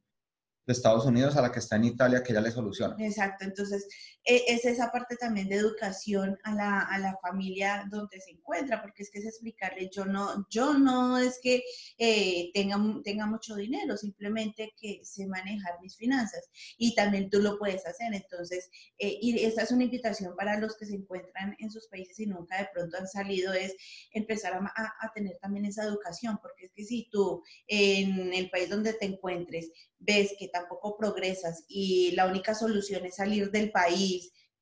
de 0.65 0.73
Estados 0.73 1.05
Unidos, 1.05 1.37
a 1.37 1.41
la 1.41 1.51
que 1.53 1.59
está 1.59 1.77
en 1.77 1.85
Italia, 1.85 2.21
que 2.21 2.33
ella 2.33 2.41
le 2.41 2.51
soluciona. 2.51 2.95
Exacto, 2.99 3.45
entonces 3.45 3.87
es 4.25 4.65
esa 4.65 4.91
parte 4.91 5.15
también 5.17 5.49
de 5.49 5.55
educación 5.55 6.37
a 6.43 6.53
la, 6.55 6.79
a 6.81 6.97
la 6.99 7.17
familia 7.21 7.85
donde 7.91 8.19
se 8.21 8.31
encuentra, 8.31 8.81
porque 8.81 9.03
es 9.03 9.09
que 9.11 9.19
es 9.19 9.25
explicarle, 9.25 9.89
yo 9.93 10.05
no, 10.05 10.47
yo 10.49 10.73
no 10.75 11.17
es 11.17 11.39
que 11.41 11.63
eh, 11.97 12.51
tenga, 12.53 12.77
tenga 13.03 13.25
mucho 13.25 13.55
dinero, 13.55 13.97
simplemente 13.97 14.73
que 14.79 15.01
sé 15.03 15.27
manejar 15.27 15.73
mis 15.81 15.95
finanzas 15.97 16.49
y 16.77 16.95
también 16.95 17.29
tú 17.29 17.39
lo 17.41 17.57
puedes 17.57 17.85
hacer, 17.85 18.13
entonces, 18.13 18.69
eh, 18.97 19.17
y 19.21 19.43
esta 19.43 19.63
es 19.63 19.71
una 19.71 19.83
invitación 19.83 20.35
para 20.35 20.59
los 20.59 20.77
que 20.77 20.85
se 20.85 20.95
encuentran 20.95 21.55
en 21.59 21.71
sus 21.71 21.87
países 21.87 22.19
y 22.19 22.25
nunca 22.27 22.57
de 22.59 22.69
pronto 22.73 22.97
han 22.97 23.07
salido, 23.07 23.53
es 23.53 23.75
empezar 24.11 24.53
a, 24.53 24.57
a- 24.59 24.93
a 25.01 25.11
tener 25.13 25.37
también 25.41 25.65
esa 25.65 25.83
educación, 25.83 26.39
porque 26.41 26.65
es 26.65 26.71
que 26.73 26.83
si 26.85 27.09
tú 27.11 27.43
en 27.67 28.33
el 28.33 28.49
país 28.49 28.69
donde 28.69 28.93
te 28.93 29.05
encuentres 29.05 29.71
ves 30.05 30.33
que 30.37 30.49
tampoco 30.49 30.97
progresas 30.97 31.63
y 31.69 32.11
la 32.11 32.27
única 32.27 32.53
solución 32.53 33.05
es 33.05 33.15
salir 33.15 33.51
del 33.51 33.71
país, 33.71 34.12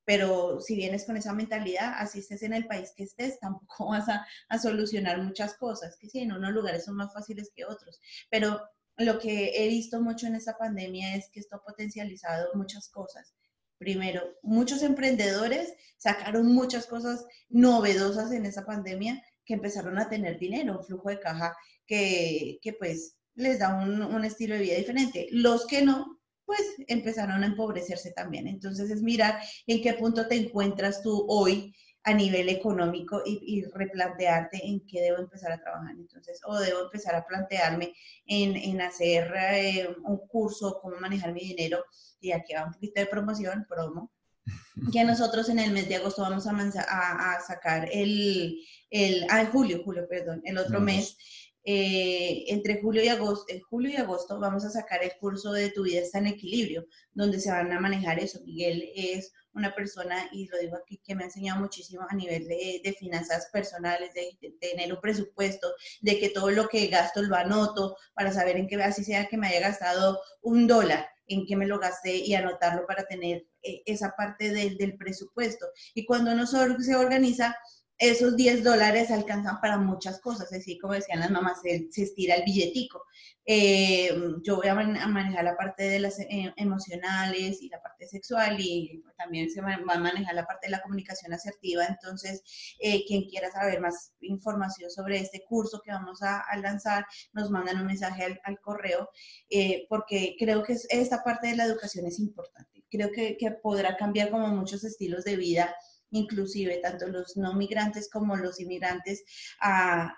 pero 0.05 0.59
si 0.61 0.75
vienes 0.75 1.05
con 1.05 1.17
esa 1.17 1.33
mentalidad, 1.33 1.93
así 1.97 2.19
estés 2.19 2.43
en 2.43 2.53
el 2.53 2.67
país 2.67 2.91
que 2.95 3.03
estés, 3.03 3.39
tampoco 3.41 3.89
vas 3.89 4.09
a, 4.09 4.25
a 4.49 4.59
solucionar 4.59 5.21
muchas 5.21 5.55
cosas, 5.55 5.97
que 5.97 6.09
sí, 6.09 6.19
en 6.19 6.33
unos 6.33 6.51
lugares 6.51 6.85
son 6.85 6.95
más 6.95 7.13
fáciles 7.13 7.51
que 7.55 7.65
otros, 7.65 7.99
pero 8.29 8.61
lo 8.97 9.19
que 9.19 9.51
he 9.55 9.67
visto 9.67 10.01
mucho 10.01 10.27
en 10.27 10.35
esta 10.35 10.57
pandemia 10.57 11.15
es 11.15 11.29
que 11.31 11.39
esto 11.39 11.55
ha 11.55 11.63
potencializado 11.63 12.49
muchas 12.53 12.89
cosas. 12.89 13.33
Primero, 13.77 14.21
muchos 14.43 14.83
emprendedores 14.83 15.73
sacaron 15.97 16.53
muchas 16.53 16.85
cosas 16.85 17.25
novedosas 17.49 18.31
en 18.31 18.45
esa 18.45 18.65
pandemia 18.65 19.23
que 19.43 19.55
empezaron 19.55 19.97
a 19.97 20.07
tener 20.07 20.37
dinero, 20.37 20.77
un 20.77 20.85
flujo 20.85 21.09
de 21.09 21.19
caja 21.19 21.55
que, 21.87 22.59
que 22.61 22.73
pues 22.73 23.15
les 23.33 23.59
da 23.59 23.73
un, 23.73 24.01
un 24.03 24.23
estilo 24.23 24.55
de 24.55 24.61
vida 24.61 24.75
diferente. 24.75 25.27
Los 25.31 25.65
que 25.65 25.81
no, 25.81 26.20
pues 26.51 26.75
empezaron 26.87 27.43
a 27.43 27.47
empobrecerse 27.47 28.11
también. 28.11 28.45
Entonces 28.47 28.89
es 28.91 29.01
mirar 29.01 29.39
en 29.67 29.81
qué 29.81 29.93
punto 29.93 30.27
te 30.27 30.35
encuentras 30.35 31.01
tú 31.01 31.25
hoy 31.29 31.73
a 32.03 32.13
nivel 32.13 32.49
económico 32.49 33.21
y, 33.25 33.39
y 33.45 33.63
replantearte 33.63 34.59
en 34.67 34.85
qué 34.85 34.99
debo 35.01 35.19
empezar 35.19 35.51
a 35.53 35.61
trabajar. 35.61 35.95
Entonces, 35.95 36.41
o 36.45 36.59
debo 36.59 36.81
empezar 36.81 37.15
a 37.15 37.25
plantearme 37.25 37.93
en, 38.25 38.57
en 38.57 38.81
hacer 38.81 39.31
eh, 39.37 39.87
un 40.03 40.17
curso, 40.27 40.79
cómo 40.81 40.97
manejar 40.97 41.31
mi 41.31 41.41
dinero. 41.41 41.85
Y 42.19 42.31
aquí 42.33 42.53
va 42.53 42.65
un 42.65 42.73
poquito 42.73 42.99
de 42.99 43.05
promoción, 43.07 43.65
promo. 43.69 44.11
Que 44.91 45.03
nosotros 45.03 45.47
en 45.49 45.59
el 45.59 45.71
mes 45.71 45.87
de 45.87 45.95
agosto 45.97 46.21
vamos 46.23 46.47
a, 46.47 46.53
manza- 46.53 46.85
a, 46.89 47.35
a 47.35 47.41
sacar 47.41 47.87
el, 47.91 48.57
el, 48.89 49.25
ah, 49.29 49.45
julio, 49.51 49.81
julio, 49.85 50.07
perdón, 50.09 50.41
el 50.43 50.57
otro 50.57 50.79
En 50.79 50.85
mes, 50.85 51.17
eh, 51.63 52.45
entre 52.47 52.81
julio 52.81 53.03
y 53.03 53.07
agosto, 53.07 53.45
en 53.53 53.61
julio 53.61 53.91
y 53.91 53.95
agosto 53.97 54.39
vamos 54.39 54.65
a 54.65 54.69
sacar 54.69 55.03
el 55.03 55.13
curso 55.19 55.51
de 55.51 55.69
Tu 55.69 55.83
vida 55.83 56.01
está 56.01 56.17
en 56.19 56.27
equilibrio, 56.27 56.87
donde 57.13 57.39
se 57.39 57.51
van 57.51 57.71
a 57.71 57.79
manejar 57.79 58.19
eso. 58.19 58.41
Miguel 58.43 58.89
es 58.95 59.31
una 59.53 59.75
persona, 59.75 60.29
y 60.31 60.47
lo 60.47 60.57
digo 60.59 60.77
aquí, 60.77 61.01
que 61.03 61.13
me 61.13 61.23
ha 61.23 61.25
enseñado 61.27 61.59
muchísimo 61.59 62.05
a 62.09 62.15
nivel 62.15 62.47
de, 62.47 62.81
de 62.83 62.93
finanzas 62.93 63.49
personales, 63.51 64.13
de, 64.13 64.37
de 64.41 64.55
tener 64.59 64.93
un 64.93 65.01
presupuesto, 65.01 65.73
de 66.01 66.19
que 66.19 66.29
todo 66.29 66.51
lo 66.51 66.67
que 66.67 66.87
gasto 66.87 67.21
lo 67.21 67.35
anoto 67.35 67.97
para 68.13 68.31
saber 68.31 68.57
en 68.57 68.67
qué, 68.67 68.81
así 68.81 69.03
sea 69.03 69.27
que 69.27 69.37
me 69.37 69.47
haya 69.47 69.59
gastado 69.59 70.19
un 70.41 70.67
dólar, 70.67 71.05
en 71.27 71.45
qué 71.45 71.55
me 71.55 71.67
lo 71.67 71.79
gasté 71.79 72.15
y 72.15 72.33
anotarlo 72.33 72.85
para 72.87 73.05
tener 73.05 73.45
eh, 73.61 73.83
esa 73.85 74.13
parte 74.17 74.51
del, 74.51 74.77
del 74.77 74.97
presupuesto. 74.97 75.67
Y 75.93 76.05
cuando 76.05 76.31
uno 76.31 76.47
se 76.47 76.95
organiza, 76.95 77.55
esos 78.01 78.35
10 78.35 78.63
dólares 78.63 79.11
alcanzan 79.11 79.61
para 79.61 79.77
muchas 79.77 80.19
cosas, 80.19 80.51
así 80.51 80.77
como 80.79 80.93
decían 80.93 81.19
las 81.21 81.31
mamás, 81.31 81.61
se, 81.61 81.87
se 81.91 82.03
estira 82.03 82.35
el 82.35 82.43
billetico. 82.43 83.03
Eh, 83.45 84.11
yo 84.43 84.57
voy 84.57 84.67
a, 84.67 84.75
man- 84.75 84.97
a 84.97 85.07
manejar 85.07 85.43
la 85.43 85.57
parte 85.57 85.83
de 85.83 85.99
las 85.99 86.19
eh, 86.19 86.53
emocionales 86.57 87.61
y 87.61 87.69
la 87.69 87.81
parte 87.81 88.07
sexual 88.07 88.57
y 88.59 89.03
también 89.17 89.49
se 89.49 89.61
va 89.61 89.73
a 89.75 89.99
manejar 89.99 90.35
la 90.35 90.45
parte 90.45 90.67
de 90.67 90.71
la 90.71 90.81
comunicación 90.81 91.33
asertiva. 91.33 91.85
Entonces, 91.85 92.43
eh, 92.79 93.03
quien 93.07 93.23
quiera 93.29 93.51
saber 93.51 93.81
más 93.81 94.13
información 94.21 94.89
sobre 94.91 95.19
este 95.19 95.43
curso 95.47 95.81
que 95.83 95.91
vamos 95.91 96.21
a, 96.21 96.39
a 96.41 96.57
lanzar, 96.57 97.05
nos 97.33 97.49
mandan 97.49 97.79
un 97.81 97.87
mensaje 97.87 98.23
al, 98.25 98.39
al 98.43 98.59
correo, 98.59 99.09
eh, 99.49 99.85
porque 99.89 100.35
creo 100.39 100.63
que 100.63 100.73
es- 100.73 100.87
esta 100.89 101.23
parte 101.23 101.47
de 101.47 101.55
la 101.55 101.65
educación 101.65 102.05
es 102.05 102.19
importante. 102.19 102.83
Creo 102.89 103.11
que, 103.11 103.37
que 103.37 103.51
podrá 103.51 103.95
cambiar 103.97 104.29
como 104.31 104.47
muchos 104.49 104.83
estilos 104.83 105.23
de 105.23 105.35
vida 105.37 105.73
inclusive 106.11 106.77
tanto 106.77 107.07
los 107.07 107.35
no 107.37 107.53
migrantes 107.53 108.09
como 108.09 108.35
los 108.35 108.59
inmigrantes, 108.59 109.23
a, 109.59 110.03
a- 110.03 110.13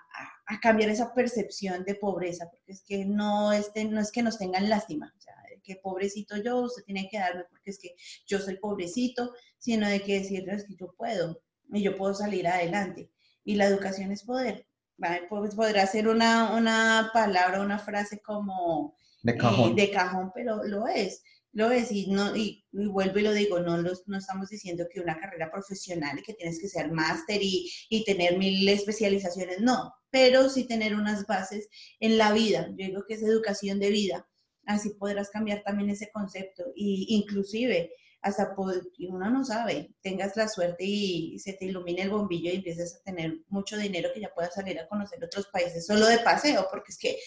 a 0.46 0.60
cambiar 0.60 0.90
esa 0.90 1.14
percepción 1.14 1.84
de 1.84 1.94
pobreza, 1.94 2.50
porque 2.50 2.72
es 2.72 2.84
que 2.86 3.04
no, 3.06 3.52
este, 3.52 3.84
no 3.86 4.00
es 4.00 4.12
que 4.12 4.22
nos 4.22 4.36
tengan 4.38 4.68
lástima, 4.68 5.12
o 5.16 5.20
sea, 5.20 5.34
de 5.48 5.60
que 5.62 5.76
pobrecito 5.76 6.36
yo, 6.36 6.58
usted 6.60 6.82
tiene 6.84 7.08
que 7.10 7.18
darme 7.18 7.44
porque 7.48 7.70
es 7.70 7.78
que 7.78 7.94
yo 8.26 8.38
soy 8.40 8.56
pobrecito, 8.58 9.32
sino 9.58 9.88
de 9.88 10.02
que 10.02 10.20
decirles 10.20 10.64
que 10.66 10.74
yo 10.76 10.92
puedo 10.96 11.40
y 11.72 11.82
yo 11.82 11.96
puedo 11.96 12.12
salir 12.14 12.46
adelante. 12.46 13.10
Y 13.44 13.54
la 13.56 13.66
educación 13.66 14.12
es 14.12 14.22
poder. 14.24 14.66
¿vale? 14.96 15.26
Pues 15.28 15.54
podrá 15.54 15.86
ser 15.86 16.06
una, 16.08 16.54
una 16.54 17.10
palabra, 17.12 17.60
una 17.62 17.78
frase 17.78 18.20
como 18.20 18.96
De 19.22 19.32
eh, 19.32 19.74
de 19.74 19.90
cajón, 19.90 20.30
pero 20.34 20.62
lo 20.64 20.86
es, 20.86 21.22
lo 21.54 21.70
es, 21.70 21.90
y, 21.92 22.08
no, 22.08 22.36
y, 22.36 22.64
y 22.72 22.86
vuelvo 22.86 23.18
y 23.18 23.22
lo 23.22 23.32
digo, 23.32 23.60
no, 23.60 23.78
los, 23.78 24.02
no 24.06 24.18
estamos 24.18 24.48
diciendo 24.50 24.86
que 24.92 25.00
una 25.00 25.18
carrera 25.18 25.50
profesional 25.50 26.18
y 26.18 26.22
que 26.22 26.34
tienes 26.34 26.60
que 26.60 26.68
ser 26.68 26.90
máster 26.92 27.40
y, 27.42 27.70
y 27.88 28.04
tener 28.04 28.36
mil 28.38 28.68
especializaciones, 28.68 29.60
no, 29.60 29.92
pero 30.10 30.48
sí 30.50 30.66
tener 30.66 30.94
unas 30.94 31.26
bases 31.26 31.68
en 32.00 32.18
la 32.18 32.32
vida, 32.32 32.68
yo 32.76 32.86
digo 32.86 33.04
que 33.06 33.14
es 33.14 33.22
educación 33.22 33.78
de 33.80 33.90
vida, 33.90 34.28
así 34.66 34.90
podrás 34.98 35.30
cambiar 35.30 35.62
también 35.62 35.90
ese 35.90 36.10
concepto, 36.12 36.64
y 36.74 37.06
inclusive 37.16 37.92
hasta 38.22 38.54
pod- 38.56 38.90
y 38.96 39.06
uno 39.08 39.30
no 39.30 39.44
sabe, 39.44 39.94
tengas 40.00 40.34
la 40.36 40.48
suerte 40.48 40.82
y 40.84 41.38
se 41.38 41.52
te 41.52 41.66
ilumine 41.66 42.02
el 42.02 42.10
bombillo 42.10 42.50
y 42.50 42.56
empieces 42.56 42.96
a 42.96 43.02
tener 43.04 43.40
mucho 43.48 43.76
dinero 43.76 44.08
que 44.14 44.20
ya 44.22 44.32
puedas 44.34 44.54
salir 44.54 44.78
a 44.80 44.88
conocer 44.88 45.22
otros 45.22 45.46
países 45.52 45.86
solo 45.86 46.06
de 46.06 46.18
paseo, 46.20 46.66
porque 46.70 46.90
es 46.92 46.98
que 46.98 47.18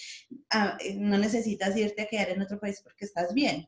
ah, 0.49 0.78
eh, 0.84 0.95
no 0.95 1.17
necesitas 1.19 1.78
irte 1.78 2.01
a 2.03 2.07
quedar 2.07 2.30
en 2.32 2.41
otro 2.41 2.59
país 2.59 2.82
porque 2.84 3.05
estás 3.05 3.34
bien. 3.34 3.67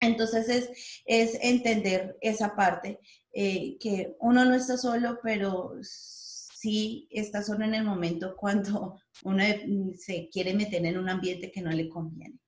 Entonces 0.00 0.48
es, 0.48 0.70
es 1.04 1.38
entender 1.42 2.16
esa 2.20 2.56
parte, 2.56 3.00
eh, 3.32 3.76
que 3.78 4.16
uno 4.20 4.44
no 4.44 4.54
está 4.54 4.76
solo, 4.78 5.18
pero 5.22 5.74
sí 5.82 7.06
está 7.10 7.42
solo 7.42 7.64
en 7.64 7.74
el 7.74 7.84
momento 7.84 8.34
cuando 8.36 8.98
uno 9.24 9.42
eh, 9.42 9.66
se 9.98 10.28
quiere 10.32 10.54
meter 10.54 10.84
en 10.86 10.98
un 10.98 11.08
ambiente 11.08 11.50
que 11.52 11.62
no 11.62 11.70
le 11.70 11.88
conviene. 11.88 12.38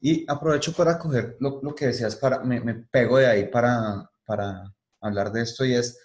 Y 0.00 0.24
aprovecho 0.30 0.72
para 0.72 0.98
coger 0.98 1.36
lo, 1.40 1.60
lo 1.62 1.74
que 1.74 1.86
decías, 1.86 2.16
para, 2.16 2.40
me, 2.44 2.60
me 2.60 2.74
pego 2.74 3.18
de 3.18 3.26
ahí 3.26 3.48
para, 3.48 4.08
para 4.24 4.74
hablar 5.00 5.32
de 5.32 5.42
esto 5.42 5.64
y 5.64 5.74
es 5.74 5.98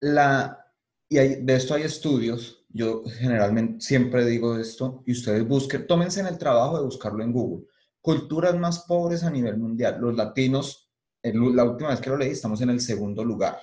la, 0.00 0.64
y 1.08 1.18
hay- 1.18 1.42
de 1.42 1.54
esto 1.56 1.74
hay 1.74 1.82
estudios, 1.82 2.64
yo 2.68 3.02
generalmente 3.18 3.80
siempre 3.80 4.24
digo 4.24 4.56
esto, 4.58 5.02
y 5.06 5.12
ustedes 5.12 5.46
busquen, 5.46 5.86
tómense 5.86 6.20
en 6.20 6.26
el 6.26 6.38
trabajo 6.38 6.78
de 6.78 6.84
buscarlo 6.84 7.22
en 7.24 7.32
Google. 7.32 7.66
Culturas 8.08 8.58
más 8.58 8.86
pobres 8.86 9.22
a 9.22 9.30
nivel 9.30 9.58
mundial. 9.58 10.00
Los 10.00 10.16
latinos, 10.16 10.90
la 11.22 11.64
última 11.64 11.90
vez 11.90 12.00
que 12.00 12.08
lo 12.08 12.16
leí, 12.16 12.30
estamos 12.30 12.58
en 12.62 12.70
el 12.70 12.80
segundo 12.80 13.22
lugar. 13.22 13.58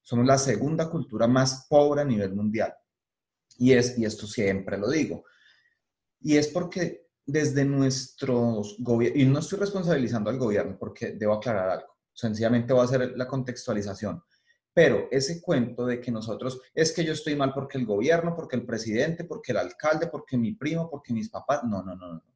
Somos 0.00 0.24
la 0.24 0.38
segunda 0.38 0.88
cultura 0.88 1.28
más 1.28 1.66
pobre 1.68 2.00
a 2.00 2.04
nivel 2.06 2.34
mundial. 2.34 2.72
Y, 3.58 3.74
y 3.74 4.04
esto 4.06 4.26
siempre 4.26 4.78
lo 4.78 4.88
digo. 4.88 5.24
Y 6.22 6.38
es 6.38 6.48
porque 6.48 7.10
desde 7.26 7.66
nuestros 7.66 8.76
gobiernos, 8.78 9.22
y 9.22 9.26
no 9.26 9.40
estoy 9.40 9.58
responsabilizando 9.58 10.30
al 10.30 10.38
gobierno 10.38 10.78
porque 10.80 11.12
debo 11.12 11.34
aclarar 11.34 11.68
algo, 11.68 11.94
sencillamente 12.14 12.72
voy 12.72 12.80
a 12.80 12.84
hacer 12.86 13.12
la 13.14 13.26
contextualización. 13.26 14.22
Pero 14.72 15.06
ese 15.10 15.42
cuento 15.42 15.84
de 15.84 16.00
que 16.00 16.10
nosotros, 16.10 16.62
es 16.72 16.92
que 16.92 17.04
yo 17.04 17.12
estoy 17.12 17.36
mal 17.36 17.52
porque 17.52 17.76
el 17.76 17.84
gobierno, 17.84 18.34
porque 18.34 18.56
el 18.56 18.64
presidente, 18.64 19.24
porque 19.24 19.52
el 19.52 19.58
alcalde, 19.58 20.06
porque 20.06 20.38
mi 20.38 20.54
primo, 20.54 20.88
porque 20.88 21.12
mis 21.12 21.28
papás, 21.28 21.64
no, 21.64 21.82
no, 21.82 21.94
no, 21.94 22.14
no. 22.14 22.31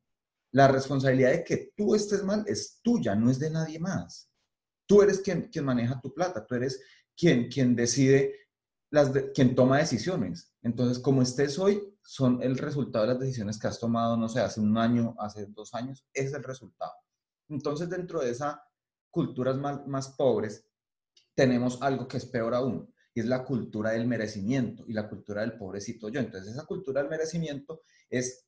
La 0.56 0.68
responsabilidad 0.68 1.32
de 1.32 1.44
que 1.44 1.74
tú 1.76 1.94
estés 1.94 2.24
mal 2.24 2.42
es 2.46 2.80
tuya, 2.82 3.14
no 3.14 3.30
es 3.30 3.38
de 3.38 3.50
nadie 3.50 3.78
más. 3.78 4.30
Tú 4.86 5.02
eres 5.02 5.20
quien, 5.20 5.50
quien 5.50 5.66
maneja 5.66 6.00
tu 6.00 6.14
plata, 6.14 6.46
tú 6.46 6.54
eres 6.54 6.80
quien, 7.14 7.50
quien 7.50 7.76
decide, 7.76 8.34
las 8.90 9.12
de- 9.12 9.32
quien 9.32 9.54
toma 9.54 9.76
decisiones. 9.76 10.54
Entonces, 10.62 10.98
como 10.98 11.20
estés 11.20 11.58
hoy, 11.58 11.94
son 12.02 12.42
el 12.42 12.56
resultado 12.56 13.04
de 13.04 13.12
las 13.12 13.20
decisiones 13.20 13.58
que 13.58 13.66
has 13.66 13.78
tomado, 13.78 14.16
no 14.16 14.30
sé, 14.30 14.40
hace 14.40 14.62
un 14.62 14.78
año, 14.78 15.14
hace 15.18 15.44
dos 15.44 15.74
años, 15.74 16.06
es 16.14 16.32
el 16.32 16.42
resultado. 16.42 16.92
Entonces, 17.50 17.90
dentro 17.90 18.20
de 18.20 18.30
esas 18.30 18.56
culturas 19.10 19.58
más, 19.58 19.86
más 19.86 20.08
pobres, 20.16 20.64
tenemos 21.34 21.82
algo 21.82 22.08
que 22.08 22.16
es 22.16 22.24
peor 22.24 22.54
aún, 22.54 22.90
y 23.12 23.20
es 23.20 23.26
la 23.26 23.44
cultura 23.44 23.90
del 23.90 24.06
merecimiento 24.06 24.84
y 24.88 24.94
la 24.94 25.06
cultura 25.06 25.42
del 25.42 25.58
pobrecito 25.58 26.08
yo. 26.08 26.18
Entonces, 26.20 26.54
esa 26.54 26.64
cultura 26.64 27.02
del 27.02 27.10
merecimiento 27.10 27.82
es 28.08 28.45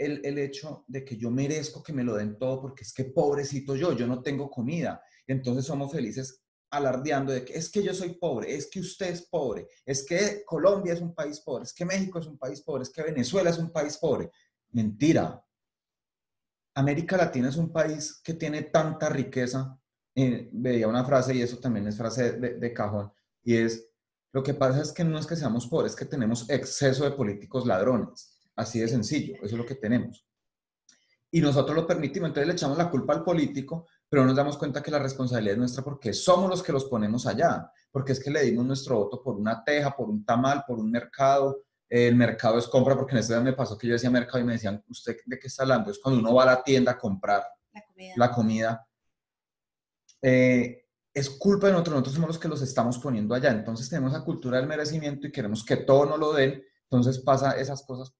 el, 0.00 0.38
hecho 0.38 0.84
de 0.88 1.04
que 1.04 1.16
yo 1.16 1.30
merezco 1.30 1.82
que 1.82 1.92
me 1.92 2.04
lo 2.04 2.14
den 2.14 2.38
todo 2.38 2.60
porque 2.60 2.84
es 2.84 2.92
que 2.92 3.04
pobrecito 3.04 3.76
yo, 3.76 3.92
yo 3.92 4.06
no 4.06 4.22
tengo 4.22 4.50
comida. 4.50 5.02
Entonces 5.26 5.64
somos 5.64 5.92
felices 5.92 6.42
alardeando 6.70 7.32
de 7.32 7.44
que 7.44 7.54
es 7.54 7.70
que 7.70 7.82
yo 7.82 7.92
soy 7.92 8.14
pobre, 8.14 8.54
es 8.54 8.68
que 8.70 8.80
usted 8.80 9.10
es 9.10 9.22
pobre, 9.22 9.66
es 9.84 10.04
que 10.06 10.44
Colombia 10.44 10.92
es 10.92 11.00
un 11.00 11.14
país 11.14 11.40
pobre, 11.40 11.64
es 11.64 11.72
que 11.72 11.84
México 11.84 12.18
es 12.18 12.26
un 12.26 12.38
país 12.38 12.62
pobre, 12.62 12.84
es 12.84 12.90
que 12.90 13.02
Venezuela 13.02 13.50
es 13.50 13.58
un 13.58 13.70
país 13.70 13.98
pobre. 13.98 14.30
Mentira. 14.70 15.44
América 16.74 17.16
Latina 17.16 17.48
es 17.48 17.56
un 17.56 17.72
país 17.72 18.20
que 18.22 18.34
tiene 18.34 18.62
tanta 18.62 19.08
riqueza. 19.08 19.76
Eh, 20.14 20.48
veía 20.52 20.88
una 20.88 21.04
frase 21.04 21.34
y 21.34 21.42
eso 21.42 21.58
también 21.58 21.86
es 21.86 21.96
frase 21.96 22.32
de, 22.32 22.54
de 22.54 22.72
cajón 22.72 23.12
y 23.42 23.56
es, 23.56 23.88
lo 24.32 24.42
que 24.42 24.54
pasa 24.54 24.82
es 24.82 24.92
que 24.92 25.04
no 25.04 25.18
es 25.18 25.26
que 25.26 25.36
seamos 25.36 25.66
pobres, 25.66 25.92
es 25.92 25.98
que 25.98 26.04
tenemos 26.04 26.48
exceso 26.50 27.04
de 27.04 27.12
políticos 27.12 27.66
ladrones. 27.66 28.29
Así 28.60 28.78
de 28.78 28.88
sencillo, 28.88 29.36
eso 29.36 29.46
es 29.46 29.52
lo 29.52 29.64
que 29.64 29.74
tenemos. 29.74 30.26
Y 31.30 31.40
nosotros 31.40 31.74
lo 31.74 31.86
permitimos, 31.86 32.28
entonces 32.28 32.46
le 32.46 32.52
echamos 32.52 32.76
la 32.76 32.90
culpa 32.90 33.14
al 33.14 33.24
político, 33.24 33.86
pero 34.06 34.22
no 34.22 34.28
nos 34.28 34.36
damos 34.36 34.58
cuenta 34.58 34.82
que 34.82 34.90
la 34.90 34.98
responsabilidad 34.98 35.54
es 35.54 35.58
nuestra 35.58 35.82
porque 35.82 36.12
somos 36.12 36.50
los 36.50 36.62
que 36.62 36.72
los 36.72 36.84
ponemos 36.84 37.26
allá, 37.26 37.72
porque 37.90 38.12
es 38.12 38.22
que 38.22 38.30
le 38.30 38.42
dimos 38.42 38.66
nuestro 38.66 38.96
voto 38.96 39.22
por 39.22 39.36
una 39.36 39.64
teja, 39.64 39.96
por 39.96 40.10
un 40.10 40.24
tamal, 40.26 40.64
por 40.66 40.78
un 40.78 40.90
mercado. 40.90 41.62
El 41.88 42.16
mercado 42.16 42.58
es 42.58 42.68
compra, 42.68 42.96
porque 42.96 43.12
en 43.12 43.18
este 43.18 43.32
día 43.32 43.42
me 43.42 43.54
pasó 43.54 43.78
que 43.78 43.86
yo 43.86 43.94
decía 43.94 44.10
mercado 44.10 44.40
y 44.40 44.44
me 44.44 44.52
decían, 44.52 44.84
¿usted 44.88 45.16
de 45.24 45.38
qué 45.38 45.46
está 45.46 45.62
hablando? 45.62 45.90
Es 45.90 45.98
cuando 45.98 46.20
uno 46.20 46.34
va 46.34 46.42
a 46.42 46.46
la 46.46 46.62
tienda 46.62 46.92
a 46.92 46.98
comprar 46.98 47.44
La 47.72 47.82
comida. 47.82 48.14
la 48.16 48.30
comida. 48.30 48.88
Eh, 50.20 50.84
es 51.14 51.30
culpa 51.30 51.68
de 51.68 51.72
nosotros, 51.72 51.94
nosotros 51.94 52.14
somos 52.14 52.28
los 52.28 52.38
que 52.38 52.48
los 52.48 52.60
estamos 52.60 52.98
poniendo 52.98 53.34
allá. 53.34 53.50
Entonces 53.52 53.88
tenemos 53.88 54.12
esa 54.12 54.22
cultura 54.22 54.58
del 54.58 54.66
merecimiento 54.66 55.26
y 55.26 55.32
queremos 55.32 55.64
que 55.64 55.78
todo 55.78 56.04
nos 56.04 56.18
lo 56.18 56.32
den. 56.34 56.62
Entonces 56.90 57.20
pasa 57.20 57.52
esas 57.52 57.84
cosas 57.84 58.12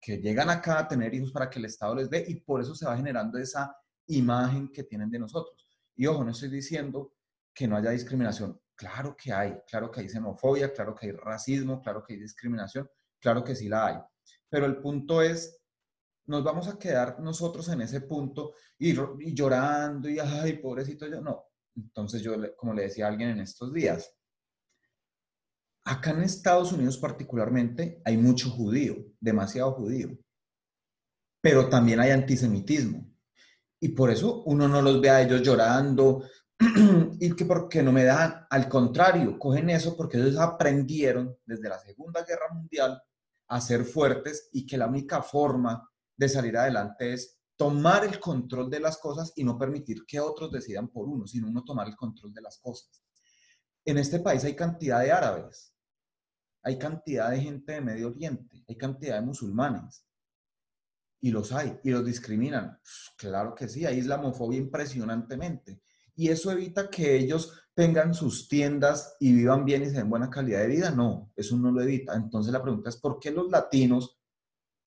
que 0.00 0.18
llegan 0.18 0.50
acá 0.50 0.80
a 0.80 0.88
tener 0.88 1.12
hijos 1.14 1.32
para 1.32 1.50
que 1.50 1.58
el 1.58 1.64
Estado 1.64 1.94
les 1.94 2.10
dé 2.10 2.24
y 2.28 2.40
por 2.40 2.60
eso 2.60 2.74
se 2.74 2.86
va 2.86 2.96
generando 2.96 3.38
esa 3.38 3.76
imagen 4.06 4.70
que 4.70 4.84
tienen 4.84 5.10
de 5.10 5.18
nosotros. 5.18 5.66
Y 5.96 6.06
ojo, 6.06 6.24
no 6.24 6.30
estoy 6.30 6.48
diciendo 6.48 7.14
que 7.54 7.66
no 7.66 7.76
haya 7.76 7.90
discriminación. 7.90 8.60
Claro 8.74 9.16
que 9.16 9.32
hay, 9.32 9.58
claro 9.66 9.90
que 9.90 10.00
hay 10.00 10.08
xenofobia, 10.08 10.72
claro 10.72 10.94
que 10.94 11.06
hay 11.06 11.12
racismo, 11.12 11.80
claro 11.80 12.02
que 12.04 12.12
hay 12.12 12.20
discriminación, 12.20 12.88
claro 13.18 13.42
que 13.42 13.56
sí 13.56 13.68
la 13.68 13.86
hay. 13.86 13.96
Pero 14.48 14.66
el 14.66 14.76
punto 14.76 15.22
es, 15.22 15.58
nos 16.26 16.44
vamos 16.44 16.68
a 16.68 16.78
quedar 16.78 17.18
nosotros 17.20 17.68
en 17.70 17.80
ese 17.80 18.02
punto 18.02 18.52
y, 18.78 18.90
y 18.90 19.34
llorando 19.34 20.08
y, 20.08 20.18
ay, 20.18 20.58
pobrecito 20.58 21.06
yo, 21.06 21.20
no. 21.20 21.46
Entonces 21.74 22.22
yo, 22.22 22.34
como 22.56 22.74
le 22.74 22.82
decía 22.82 23.06
a 23.06 23.08
alguien 23.08 23.30
en 23.30 23.40
estos 23.40 23.72
días, 23.72 24.15
acá 25.86 26.10
en 26.10 26.22
Estados 26.22 26.72
Unidos 26.72 26.98
particularmente 26.98 28.02
hay 28.04 28.16
mucho 28.16 28.50
judío, 28.50 28.96
demasiado 29.20 29.72
judío, 29.72 30.18
pero 31.40 31.68
también 31.68 32.00
hay 32.00 32.10
antisemitismo. 32.10 33.06
Y 33.80 33.90
por 33.90 34.10
eso 34.10 34.42
uno 34.44 34.66
no 34.66 34.82
los 34.82 35.00
ve 35.00 35.10
a 35.10 35.22
ellos 35.22 35.42
llorando 35.42 36.24
y 37.20 37.32
que 37.36 37.44
porque 37.44 37.84
no 37.84 37.92
me 37.92 38.02
dan, 38.02 38.46
al 38.50 38.68
contrario, 38.68 39.38
cogen 39.38 39.70
eso 39.70 39.96
porque 39.96 40.16
ellos 40.16 40.36
aprendieron 40.38 41.36
desde 41.44 41.68
la 41.68 41.78
Segunda 41.78 42.24
Guerra 42.24 42.52
Mundial 42.52 43.00
a 43.48 43.60
ser 43.60 43.84
fuertes 43.84 44.48
y 44.52 44.66
que 44.66 44.76
la 44.76 44.88
única 44.88 45.22
forma 45.22 45.88
de 46.16 46.28
salir 46.28 46.56
adelante 46.56 47.12
es 47.12 47.38
tomar 47.56 48.04
el 48.04 48.18
control 48.18 48.68
de 48.68 48.80
las 48.80 48.98
cosas 48.98 49.32
y 49.36 49.44
no 49.44 49.56
permitir 49.56 50.04
que 50.04 50.18
otros 50.18 50.50
decidan 50.50 50.88
por 50.88 51.08
uno, 51.08 51.28
sino 51.28 51.48
uno 51.48 51.62
tomar 51.62 51.86
el 51.86 51.94
control 51.94 52.34
de 52.34 52.42
las 52.42 52.58
cosas. 52.58 53.04
En 53.84 53.98
este 53.98 54.18
país 54.18 54.42
hay 54.42 54.56
cantidad 54.56 55.00
de 55.00 55.12
árabes, 55.12 55.75
hay 56.66 56.78
cantidad 56.78 57.30
de 57.30 57.40
gente 57.40 57.74
de 57.74 57.80
Medio 57.80 58.08
Oriente, 58.08 58.64
hay 58.68 58.76
cantidad 58.76 59.20
de 59.20 59.24
musulmanes. 59.24 60.04
Y 61.20 61.30
los 61.30 61.52
hay, 61.52 61.78
y 61.84 61.90
los 61.90 62.04
discriminan. 62.04 62.80
Pues, 62.82 63.12
claro 63.16 63.54
que 63.54 63.68
sí, 63.68 63.86
hay 63.86 63.98
islamofobia 63.98 64.58
impresionantemente. 64.58 65.80
Y 66.16 66.28
eso 66.28 66.50
evita 66.50 66.90
que 66.90 67.16
ellos 67.16 67.52
tengan 67.72 68.14
sus 68.14 68.48
tiendas 68.48 69.16
y 69.20 69.32
vivan 69.32 69.64
bien 69.64 69.84
y 69.84 69.86
se 69.86 69.92
den 69.92 70.10
buena 70.10 70.28
calidad 70.28 70.62
de 70.62 70.66
vida. 70.66 70.90
No, 70.90 71.30
eso 71.36 71.56
no 71.56 71.70
lo 71.70 71.82
evita. 71.82 72.16
Entonces 72.16 72.52
la 72.52 72.62
pregunta 72.62 72.88
es, 72.90 72.96
¿por 72.96 73.20
qué 73.20 73.30
los 73.30 73.48
latinos 73.48 74.18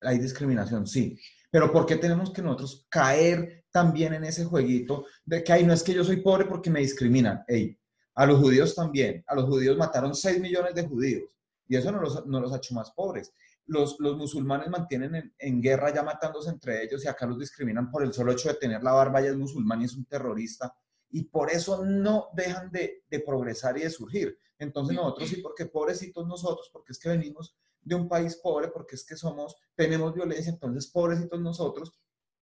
hay 0.02 0.18
discriminación? 0.18 0.86
Sí. 0.86 1.18
Pero 1.50 1.72
¿por 1.72 1.86
qué 1.86 1.96
tenemos 1.96 2.30
que 2.30 2.42
nosotros 2.42 2.86
caer 2.90 3.64
también 3.70 4.12
en 4.12 4.24
ese 4.24 4.44
jueguito 4.44 5.06
de 5.24 5.42
que, 5.42 5.52
ay, 5.54 5.64
no 5.64 5.72
es 5.72 5.82
que 5.82 5.94
yo 5.94 6.04
soy 6.04 6.18
pobre 6.18 6.44
porque 6.44 6.68
me 6.68 6.80
discriminan? 6.80 7.42
Ey, 7.48 7.80
a 8.16 8.26
los 8.26 8.38
judíos 8.38 8.74
también. 8.74 9.24
A 9.26 9.34
los 9.34 9.46
judíos 9.46 9.78
mataron 9.78 10.14
6 10.14 10.40
millones 10.40 10.74
de 10.74 10.86
judíos. 10.86 11.39
Y 11.70 11.76
eso 11.76 11.92
no 11.92 12.00
los, 12.00 12.26
no 12.26 12.40
los 12.40 12.52
ha 12.52 12.56
hecho 12.56 12.74
más 12.74 12.90
pobres. 12.90 13.32
Los, 13.66 13.96
los 14.00 14.16
musulmanes 14.16 14.68
mantienen 14.68 15.14
en, 15.14 15.34
en 15.38 15.62
guerra 15.62 15.94
ya 15.94 16.02
matándose 16.02 16.50
entre 16.50 16.82
ellos 16.82 17.04
y 17.04 17.08
acá 17.08 17.26
los 17.26 17.38
discriminan 17.38 17.90
por 17.90 18.02
el 18.02 18.12
solo 18.12 18.32
hecho 18.32 18.48
de 18.48 18.54
tener 18.56 18.82
la 18.82 18.92
barba, 18.92 19.20
ya 19.20 19.28
es 19.30 19.36
musulmán 19.36 19.80
y 19.80 19.84
es 19.84 19.94
un 19.94 20.04
terrorista. 20.04 20.74
y 21.12 21.24
por 21.24 21.50
eso 21.50 21.84
no 21.84 22.28
dejan 22.34 22.70
de, 22.70 23.04
de 23.08 23.20
progresar 23.20 23.76
y 23.78 23.82
de 23.82 23.90
surgir. 23.90 24.36
Entonces 24.58 24.94
nosotros 24.96 25.28
sí, 25.28 25.36
porque 25.36 25.66
pobrecitos 25.66 26.26
nosotros, 26.26 26.68
porque 26.72 26.92
es 26.92 26.98
que 26.98 27.08
venimos 27.08 27.56
de 27.82 27.94
un 27.94 28.08
país 28.08 28.36
pobre, 28.36 28.68
porque 28.68 28.94
es 28.96 29.04
que 29.04 29.16
somos, 29.16 29.56
tenemos 29.74 30.12
violencia, 30.14 30.50
entonces 30.52 30.86
pobrecitos 30.88 31.40
nosotros, 31.40 31.92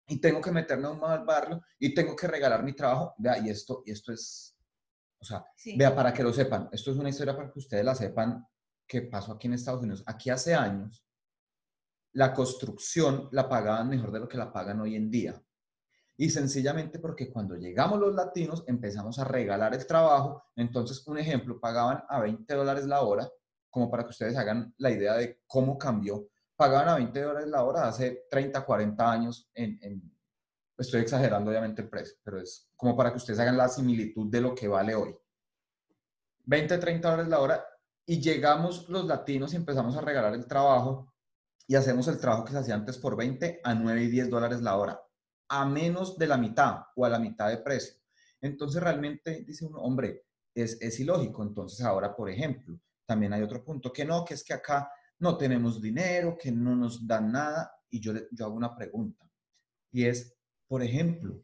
y 0.09 0.21
tengo 0.21 0.41
que 0.41 0.53
meterme 0.53 0.87
a 0.87 0.91
un 0.91 1.01
mal 1.01 1.25
barrio 1.25 1.61
y 1.81 1.93
tengo 1.95 2.15
que 2.15 2.27
regalar 2.29 2.63
mi 2.63 2.73
trabajo. 2.75 3.15
Vea, 3.19 3.39
y 3.39 3.51
esto, 3.51 3.83
y 3.85 3.91
esto 3.91 4.13
es, 4.13 4.57
o 5.19 5.25
sea, 5.25 5.45
Sí. 5.57 5.77
vea, 5.77 5.95
para 5.95 6.13
que 6.13 6.23
lo 6.23 6.33
sepan, 6.33 6.69
esto 6.73 6.91
es 6.93 6.97
una 6.97 7.09
historia 7.11 7.37
para 7.37 7.51
que 7.53 7.59
ustedes 7.59 7.85
la 7.85 7.95
sepan 7.95 8.47
que 8.87 9.03
pasó 9.03 9.33
aquí 9.33 9.47
en 9.47 9.55
Estados 9.55 9.83
Unidos. 9.83 10.03
Aquí 10.07 10.31
hace 10.31 10.55
años, 10.55 11.05
la 12.13 12.33
construcción 12.33 13.29
la 13.33 13.49
pagaban 13.49 13.89
mejor 13.89 14.13
de 14.13 14.21
lo 14.21 14.29
que 14.29 14.39
la 14.39 14.53
pagan 14.53 14.81
hoy 14.81 14.97
en 14.97 15.11
día. 15.11 15.43
Y 16.17 16.31
sencillamente 16.31 16.99
porque 16.99 17.31
cuando 17.31 17.57
llegamos 17.57 18.01
los 18.01 18.15
latinos 18.15 18.65
empezamos 18.67 19.19
a 19.19 19.25
regalar 19.25 19.75
el 19.75 19.87
trabajo. 19.87 20.45
Entonces, 20.57 21.07
un 21.07 21.19
ejemplo, 21.19 21.61
pagaban 21.61 22.05
a 22.09 22.21
20 22.21 22.55
dólares 22.55 22.87
la 22.87 23.03
hora, 23.03 23.29
como 23.69 23.91
para 23.91 24.05
que 24.05 24.11
ustedes 24.11 24.35
hagan 24.37 24.73
la 24.79 24.91
idea 24.91 25.15
de 25.15 25.43
cómo 25.47 25.77
cambió. 25.77 26.29
Pagaban 26.57 26.89
a 26.89 26.95
20 26.95 27.21
dólares 27.21 27.49
la 27.51 27.65
hora 27.65 27.87
hace 27.87 28.25
30, 28.31 28.65
40 28.65 29.13
años. 29.13 29.51
Estoy 30.79 31.03
exagerando 31.03 31.51
obviamente 31.51 31.83
el 31.83 31.91
precio, 31.91 32.17
pero 32.23 32.41
es 32.41 32.71
como 32.77 32.97
para 32.97 33.11
que 33.11 33.19
ustedes 33.19 33.39
hagan 33.41 33.59
la 33.59 33.69
similitud 33.69 34.31
de 34.31 34.41
lo 34.41 34.55
que 34.55 34.69
vale 34.69 34.95
hoy. 34.95 35.15
20, 36.47 36.79
30 36.79 37.11
dólares 37.11 37.31
la 37.31 37.41
hora 37.41 37.67
y 38.07 38.21
llegamos 38.21 38.89
los 38.89 39.05
latinos 39.05 39.53
y 39.53 39.57
empezamos 39.57 39.97
a 39.97 40.01
regalar 40.01 40.35
el 40.35 40.47
trabajo 40.47 41.13
y 41.67 41.75
hacemos 41.75 42.07
el 42.07 42.21
trabajo 42.21 42.45
que 42.45 42.53
se 42.53 42.59
hacía 42.59 42.77
antes 42.77 42.97
por 42.99 43.17
20 43.17 43.61
a 43.65 43.75
9 43.75 44.05
y 44.05 44.07
10 44.07 44.31
dólares 44.31 44.63
la 44.63 44.77
hora, 44.77 45.03
a 45.49 45.67
menos 45.67 46.17
de 46.17 46.29
la 46.29 46.37
mitad 46.37 46.85
o 46.95 47.05
a 47.05 47.09
la 47.09 47.19
mitad 47.19 47.49
de 47.49 47.59
precio. 47.59 47.97
Entonces 48.41 48.81
realmente 48.81 49.43
dice 49.45 49.67
uno, 49.67 49.79
hombre, 49.79 50.25
es, 50.55 50.81
es 50.81 51.01
ilógico. 51.01 51.43
Entonces 51.43 51.85
ahora, 51.85 52.15
por 52.15 52.31
ejemplo, 52.31 52.79
también 53.05 53.33
hay 53.33 53.43
otro 53.43 53.65
punto 53.65 53.93
que 53.93 54.05
no, 54.05 54.25
que 54.25 54.35
es 54.35 54.45
que 54.45 54.55
acá 54.55 54.89
no 55.19 55.37
tenemos 55.37 55.83
dinero, 55.83 56.37
que 56.39 56.53
no 56.53 56.77
nos 56.77 57.05
dan 57.05 57.33
nada. 57.33 57.73
Y 57.91 57.99
yo, 57.99 58.13
yo 58.31 58.45
hago 58.45 58.55
una 58.55 58.75
pregunta 58.75 59.29
y 59.91 60.05
es, 60.05 60.37
por 60.69 60.83
ejemplo, 60.83 61.43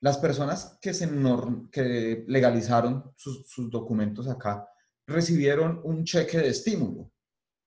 las 0.00 0.18
personas 0.18 0.78
que, 0.80 0.92
se 0.92 1.08
que 1.72 2.24
legalizaron 2.28 3.12
sus 3.16 3.70
documentos 3.70 4.28
acá 4.28 4.68
recibieron 5.06 5.80
un 5.84 6.04
cheque 6.04 6.38
de 6.38 6.48
estímulo, 6.48 7.10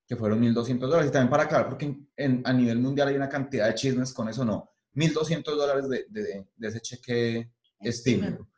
que 0.08 0.16
fueron 0.16 0.40
1.200 0.42 0.80
dólares. 0.90 1.10
Y 1.10 1.14
también 1.14 1.30
para 1.30 1.44
aclarar, 1.44 1.70
porque 1.70 1.86
en- 1.86 2.10
en- 2.16 2.42
a 2.46 2.54
nivel 2.54 2.80
mundial 2.80 3.10
hay 3.10 3.16
una 3.16 3.30
cantidad 3.30 3.68
de 3.68 3.76
chismes 3.76 4.14
con 4.14 4.30
eso, 4.30 4.44
no. 4.46 4.72
1.200 4.94 5.56
dólares 5.56 5.88
de, 5.90 6.06
de- 6.10 6.48
de 6.56 6.68
ese 6.68 6.80
cheque 6.82 7.52
estímulo. 7.80 8.50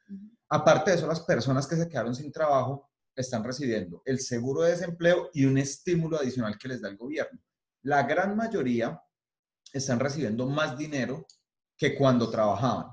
Aparte 0.50 0.92
de 0.92 0.98
eso, 0.98 1.08
las 1.08 1.22
personas 1.22 1.68
que 1.68 1.76
se 1.76 1.88
quedaron 1.90 2.16
sin 2.16 2.32
trabajo 2.32 2.90
están 3.16 3.44
recibiendo 3.44 4.02
el 4.06 4.20
seguro 4.20 4.62
de 4.62 4.72
desempleo 4.72 5.30
y 5.34 5.46
un 5.46 5.58
estímulo 5.58 6.18
adicional 6.18 6.58
que 6.58 6.70
les 6.70 6.82
da 6.82 6.90
el 6.90 6.98
gobierno. 6.98 7.40
La 7.84 8.04
gran 8.04 8.36
mayoría 8.36 9.00
están 9.74 10.00
recibiendo 10.00 10.48
más 10.48 10.78
dinero 10.78 11.26
que 11.78 11.96
cuando 11.96 12.30
trabajaban. 12.30 12.88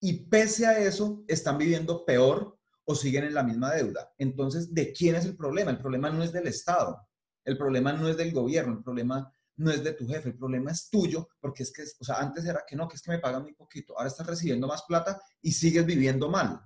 Y 0.00 0.24
pese 0.28 0.66
a 0.66 0.78
eso, 0.78 1.22
están 1.28 1.58
viviendo 1.58 2.04
peor 2.04 2.58
o 2.84 2.94
siguen 2.94 3.24
en 3.24 3.34
la 3.34 3.42
misma 3.42 3.72
deuda. 3.72 4.12
Entonces, 4.18 4.72
¿de 4.72 4.92
quién 4.92 5.14
es 5.14 5.24
el 5.24 5.36
problema? 5.36 5.70
El 5.70 5.78
problema 5.78 6.10
no 6.10 6.22
es 6.22 6.32
del 6.32 6.46
Estado, 6.46 7.08
el 7.44 7.56
problema 7.56 7.92
no 7.92 8.08
es 8.08 8.16
del 8.16 8.32
gobierno, 8.32 8.74
el 8.74 8.82
problema 8.82 9.32
no 9.56 9.70
es 9.70 9.84
de 9.84 9.92
tu 9.92 10.06
jefe, 10.06 10.30
el 10.30 10.36
problema 10.36 10.70
es 10.70 10.88
tuyo, 10.90 11.28
porque 11.40 11.62
es 11.62 11.72
que, 11.72 11.82
o 11.82 12.04
sea, 12.04 12.16
antes 12.16 12.44
era 12.44 12.64
que 12.66 12.76
no, 12.76 12.88
que 12.88 12.96
es 12.96 13.02
que 13.02 13.10
me 13.10 13.18
pagan 13.18 13.42
muy 13.42 13.54
poquito, 13.54 13.96
ahora 13.96 14.08
estás 14.08 14.26
recibiendo 14.26 14.66
más 14.66 14.82
plata 14.82 15.20
y 15.40 15.52
sigues 15.52 15.84
viviendo 15.84 16.28
mal. 16.28 16.60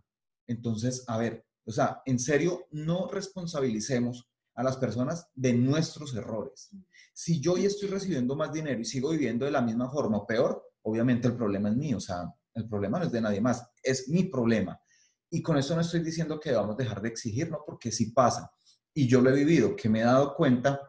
Entonces, 0.47 1.05
a 1.09 1.19
ver, 1.19 1.45
o 1.65 1.73
sea, 1.73 2.01
en 2.07 2.19
serio, 2.19 2.67
no 2.71 3.09
responsabilicemos 3.09 4.31
a 4.55 4.63
las 4.63 4.77
personas 4.77 5.29
de 5.35 5.53
nuestros 5.53 6.15
errores. 6.15 6.71
Si 7.13 7.41
yo 7.41 7.55
hoy 7.55 7.67
estoy 7.67 7.89
recibiendo 7.89 8.37
más 8.37 8.53
dinero 8.53 8.81
y 8.81 8.85
sigo 8.85 9.11
viviendo 9.11 9.45
de 9.45 9.51
la 9.51 9.61
misma 9.61 9.91
forma 9.91 10.19
o 10.19 10.27
peor, 10.27 10.63
obviamente 10.83 11.29
el 11.29 11.37
problema 11.37 11.69
es 11.69 11.77
mío, 11.77 11.97
o 11.99 12.01
sea, 12.01 12.33
el 12.55 12.69
problema 12.69 12.99
no 12.99 13.05
es 13.05 13.13
de 13.13 13.21
nadie 13.21 13.41
más, 13.41 13.69
es 13.83 14.09
mi 14.09 14.25
problema. 14.25 14.81
Y 15.37 15.43
con 15.43 15.59
esto 15.59 15.75
no 15.75 15.83
estoy 15.83 16.01
diciendo 16.01 16.41
que 16.41 16.49
debamos 16.49 16.79
dejar 16.79 17.03
de 17.03 17.11
exigir, 17.11 17.51
¿no? 17.51 17.59
Porque 17.67 17.93
sí 17.93 18.11
pasa. 18.13 18.51
Y 18.95 19.07
yo 19.07 19.21
lo 19.21 19.29
he 19.29 19.35
vivido, 19.35 19.77
que 19.77 19.87
me 19.91 20.01
he 20.01 20.05
dado 20.05 20.35
cuenta 20.35 20.81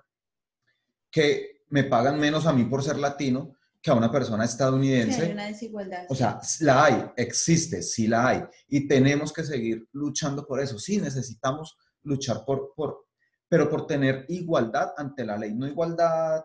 que 1.12 1.64
me 1.68 1.84
pagan 1.84 2.18
menos 2.18 2.46
a 2.46 2.54
mí 2.54 2.64
por 2.64 2.82
ser 2.82 2.98
latino 2.98 3.52
que 3.82 3.92
a 3.92 3.94
una 3.94 4.10
persona 4.10 4.46
Sí, 4.48 4.52
estadounidense. 4.54 5.22
hay 5.22 5.32
una 5.34 5.48
desigualdad. 5.48 6.06
O 6.08 6.16
sí. 6.16 6.20
sea, 6.20 6.40
la 6.62 6.86
hay, 6.86 7.12
existe, 7.18 7.82
sí 7.82 8.08
la 8.08 8.26
hay. 8.26 8.44
Y 8.70 8.88
tenemos 8.88 9.34
que 9.34 9.44
seguir 9.44 9.86
luchando 9.92 10.48
por 10.48 10.62
eso. 10.62 10.80
Sí, 10.80 10.98
necesitamos 11.02 11.76
luchar 12.04 12.46
por, 12.46 12.74
por, 12.74 13.06
pero 13.50 13.70
por 13.70 13.86
tener 13.86 14.26
igualdad 14.30 14.94
ante 14.96 15.26
la 15.26 15.38
ley. 15.38 15.54
No 15.54 15.68
igualdad, 15.68 16.42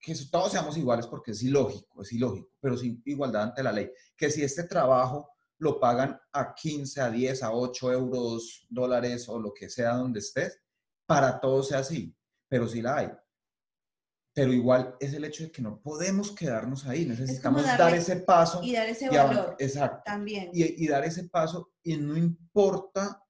que 0.00 0.14
todos 0.30 0.52
seamos 0.52 0.76
iguales 0.76 1.08
porque 1.08 1.32
es 1.32 1.42
ilógico, 1.42 2.02
es 2.02 2.12
ilógico, 2.12 2.50
pero 2.60 2.76
sí 2.76 3.02
igualdad 3.04 3.42
ante 3.42 3.64
la 3.64 3.72
ley. 3.72 3.90
Que 4.16 4.30
si 4.30 4.44
este 4.44 4.62
trabajo 4.62 5.31
lo 5.62 5.78
pagan 5.78 6.20
a 6.32 6.54
15, 6.54 7.00
a 7.00 7.08
10, 7.08 7.44
a 7.44 7.52
8 7.52 7.92
euros, 7.92 8.66
dólares 8.68 9.28
o 9.28 9.38
lo 9.38 9.54
que 9.54 9.70
sea 9.70 9.94
donde 9.94 10.18
estés, 10.18 10.60
para 11.06 11.38
todos 11.38 11.68
sea 11.68 11.78
así, 11.78 12.12
pero 12.48 12.66
sí 12.66 12.82
la 12.82 12.96
hay. 12.96 13.12
Pero 14.34 14.52
igual 14.52 14.96
es 14.98 15.14
el 15.14 15.24
hecho 15.24 15.44
de 15.44 15.52
que 15.52 15.62
no 15.62 15.80
podemos 15.80 16.32
quedarnos 16.32 16.84
ahí, 16.86 17.06
necesitamos 17.06 17.62
dar 17.62 17.94
ese 17.94 18.16
paso. 18.16 18.60
Y 18.60 18.72
dar 18.72 18.88
ese 18.88 19.06
y 19.06 19.16
valor 19.16 19.54
Exacto 19.60 20.02
también. 20.04 20.50
y, 20.52 20.84
y 20.84 20.88
dar 20.88 21.04
ese 21.04 21.28
paso 21.28 21.72
y 21.84 21.96
no 21.96 22.16
importa 22.16 23.22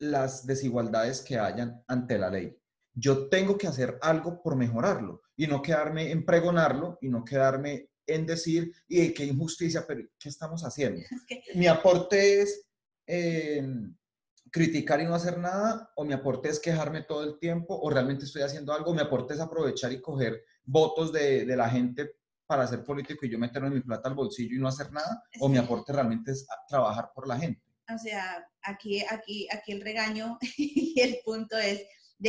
las 0.00 0.44
desigualdades 0.44 1.22
que 1.22 1.38
hayan 1.38 1.82
ante 1.88 2.18
la 2.18 2.28
ley. 2.28 2.54
Yo 2.92 3.30
tengo 3.30 3.56
que 3.56 3.68
hacer 3.68 3.98
algo 4.02 4.42
por 4.42 4.54
mejorarlo 4.56 5.22
y 5.34 5.46
no 5.46 5.62
quedarme 5.62 6.10
en 6.10 6.26
pregonarlo 6.26 6.98
y 7.00 7.08
no 7.08 7.24
quedarme 7.24 7.88
en 8.06 8.26
decir, 8.26 8.72
y 8.88 9.12
qué 9.14 9.24
injusticia, 9.24 9.84
pero 9.86 10.02
¿qué 10.18 10.28
estamos 10.28 10.62
haciendo? 10.64 11.00
Es 11.10 11.24
que 11.26 11.42
Mi 11.58 11.66
aporte 11.66 12.42
es 12.42 12.66
eh, 13.06 13.62
criticar 14.50 15.00
y 15.00 15.04
no 15.04 15.14
hacer 15.14 15.38
nada, 15.38 15.90
o 15.96 16.04
mi 16.04 16.12
aporte 16.12 16.48
es 16.48 16.60
quejarme 16.60 17.02
todo 17.02 17.24
el 17.24 17.38
tiempo, 17.38 17.78
o 17.80 17.88
realmente 17.90 18.24
estoy 18.24 18.42
haciendo 18.42 18.72
algo, 18.72 18.92
mi 18.94 19.00
aporte 19.00 19.34
es 19.34 19.40
aprovechar 19.40 19.92
y 19.92 20.00
coger 20.00 20.44
votos 20.64 21.12
de, 21.12 21.44
de 21.44 21.56
la 21.56 21.68
gente 21.70 22.16
para 22.46 22.66
ser 22.66 22.84
político 22.84 23.24
y 23.24 23.30
yo 23.30 23.38
meterme 23.38 23.70
mi 23.70 23.80
plata 23.80 24.08
al 24.10 24.14
bolsillo 24.14 24.56
y 24.56 24.58
no 24.60 24.68
hacer 24.68 24.92
nada, 24.92 25.22
o 25.40 25.48
mi 25.48 25.56
aporte 25.58 25.92
realmente 25.92 26.32
es 26.32 26.46
a- 26.50 26.66
trabajar 26.68 27.10
por 27.14 27.26
la 27.26 27.38
gente. 27.38 27.62
o 27.88 27.98
sea, 27.98 28.46
aquí, 28.62 29.02
aquí, 29.08 29.48
aquí 29.50 29.72
el 29.72 29.80
regaño 29.80 30.38
y 30.58 31.00
el 31.00 31.18
punto 31.24 31.56
es 31.56 31.80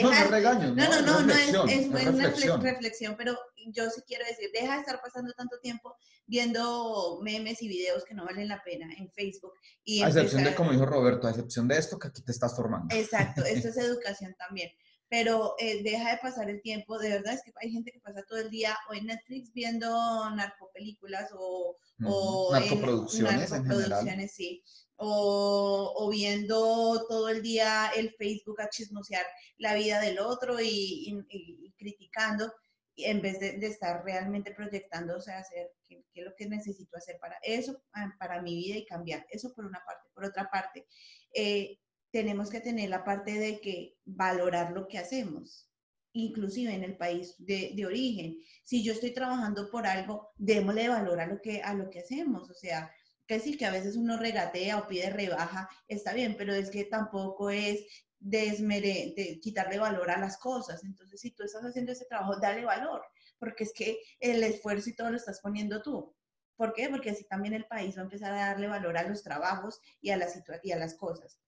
No, 0.02 0.12
no 0.12 0.24
regaño, 0.32 0.74
No, 0.74 0.90
no, 0.90 1.02
no, 1.02 1.22
no 1.22 1.34
es, 1.34 1.50
es, 1.50 1.88
una 1.88 2.00
refle- 2.02 2.06
reflexión. 2.06 2.62
reflexión, 2.62 3.16
pero 3.18 3.38
yo 3.68 3.90
sí 3.92 4.02
quiero 4.08 4.26
decir, 4.26 4.50
deja 4.54 4.74
de 4.74 4.80
estar 4.80 5.00
pasando 5.02 5.32
tanto 5.34 5.60
tiempo 5.60 5.96
viendo 6.26 7.20
memes 7.22 7.62
y 7.62 7.68
videos 7.68 8.04
que 8.04 8.14
no 8.16 8.26
valen 8.26 8.48
la 8.48 8.64
pena 8.64 8.88
en 8.98 9.12
Facebook. 9.12 9.54
Y 9.84 10.02
A 10.02 10.08
excepción 10.08 10.44
de, 10.44 10.56
como 10.56 10.72
dijo 10.72 10.86
Roberto, 10.86 11.28
a 11.28 11.30
excepción 11.32 11.68
de 11.68 11.78
esto 11.78 12.00
que 12.00 12.08
aquí 12.08 12.22
te 12.24 12.32
estás 12.32 12.56
formando. 12.56 12.94
Exacto, 12.96 13.44
esto 13.46 13.70
es 13.70 13.78
educación 13.78 14.34
también. 14.38 14.70
Pero 15.10 15.54
eh, 15.60 15.84
deja 15.84 16.10
de 16.12 16.18
pasar 16.18 16.50
el 16.50 16.60
tiempo, 16.64 16.98
de 16.98 17.10
verdad 17.10 17.34
es 17.36 17.44
que 17.44 17.52
hay 17.62 17.72
gente 17.72 17.92
que 17.92 18.00
pasa 18.00 18.24
todo 18.28 18.40
el 18.40 18.50
día 18.50 18.76
o 18.90 18.96
en 18.96 19.06
Netflix 19.06 19.54
viendo 19.54 19.88
narcopelículas 20.32 21.30
o, 21.38 21.78
o 22.06 22.48
Ujú. 22.48 22.56
en- 22.56 22.62
Narcoproducciones 22.64 23.32
en 23.52 23.64
general. 23.64 23.64
narcoproducciones, 23.90 24.32
sí. 24.34 24.64
O, 24.98 25.94
o 25.98 26.10
viendo 26.10 27.06
todo 27.08 27.30
el 27.30 27.42
día 27.42 27.92
el 27.96 28.12
Facebook 28.18 28.62
a 28.62 28.70
chismosear 28.70 29.26
la 29.58 29.74
vida 29.76 30.00
del 30.00 30.20
otro 30.20 30.60
y, 30.62 30.68
y- 30.68 31.26
y- 31.30 31.74
criticando, 31.78 32.54
en 32.96 33.22
vez 33.22 33.40
de, 33.40 33.58
estar 33.68 34.04
realmente 34.06 34.54
proyectándose 34.54 35.32
a 35.32 35.40
hacer 35.40 35.68
qué, 35.88 36.04
qué 36.14 36.22
es 36.22 36.26
lo 36.28 36.34
que 36.38 36.48
necesito 36.48 36.96
hacer 36.98 37.18
para 37.20 37.38
eso, 37.42 37.82
ah, 37.94 38.14
para 38.20 38.42
mi 38.42 38.56
vida 38.56 38.78
y 38.78 38.86
cambiar. 38.86 39.26
Eso 39.32 39.52
por 39.56 39.66
una 39.66 39.82
parte. 39.86 40.10
Por 40.14 40.26
otra 40.26 40.50
parte, 40.52 40.86
eh, 41.34 41.80
tenemos 42.12 42.50
que 42.52 42.62
tener 42.62 42.90
la 42.90 43.04
parte 43.04 43.34
de 43.40 43.60
que 43.60 43.96
valorar 44.06 44.72
lo 44.72 44.88
que 44.88 45.00
hacemos, 45.00 45.70
inclusive 46.14 46.72
en 46.74 46.84
el 46.84 46.96
país 46.96 47.34
de, 47.40 47.72
de 47.76 47.86
origen. 47.88 48.38
Si 48.64 48.84
yo 48.84 48.94
estoy 48.94 49.12
trabajando 49.12 49.70
por 49.72 49.88
algo, 49.88 50.30
démosle 50.38 50.88
valor 50.90 51.20
a 51.20 51.26
lo 51.28 51.42
que, 51.42 51.62
a 51.64 51.74
lo 51.74 51.90
que 51.90 52.00
hacemos. 52.02 52.50
O 52.50 52.54
sea, 52.54 52.92
que 53.28 53.40
sí, 53.40 53.58
que 53.58 53.66
a 53.66 53.72
veces 53.72 53.96
uno 53.96 54.18
regatea 54.18 54.78
o 54.78 54.88
pide 54.88 55.10
rebaja, 55.10 55.70
está 55.88 56.14
bien, 56.14 56.36
pero 56.38 56.54
es 56.54 56.70
que 56.70 56.86
tampoco 56.86 57.50
es 57.50 57.86
desmere, 58.20 59.14
de 59.18 59.40
quitarle 59.42 59.78
valor 59.80 60.10
a 60.12 60.20
las 60.20 60.38
cosas. 60.38 60.84
Entonces, 60.84 61.20
si 61.20 61.32
tú 61.32 61.44
estás 61.44 61.64
haciendo 61.64 61.92
ese 61.92 62.06
trabajo, 62.06 62.40
dale 62.40 62.64
valor, 62.64 63.02
porque 63.38 63.64
es 63.66 63.74
que 63.74 64.00
el 64.20 64.44
esfuerzo 64.44 64.90
y 64.90 64.96
todo 64.96 65.10
lo 65.12 65.18
estás 65.18 65.42
poniendo 65.42 65.82
tú. 65.82 66.16
¿Por 66.56 66.74
qué? 66.74 66.88
Porque 66.90 67.10
así 67.10 67.26
también 67.26 67.54
el 67.54 67.66
país 67.66 67.98
va 67.98 68.02
a 68.02 68.06
empezar 68.06 68.32
a 68.34 68.48
darle 68.48 68.68
valor 68.68 68.98
a 68.98 69.04
los 69.08 69.24
trabajos 69.24 69.80
y 70.02 70.12
a, 70.12 70.18
la 70.18 70.28
situa- 70.28 70.60
y 70.64 70.72
a 70.72 70.78
las 70.78 70.96
cosas. 70.96 71.40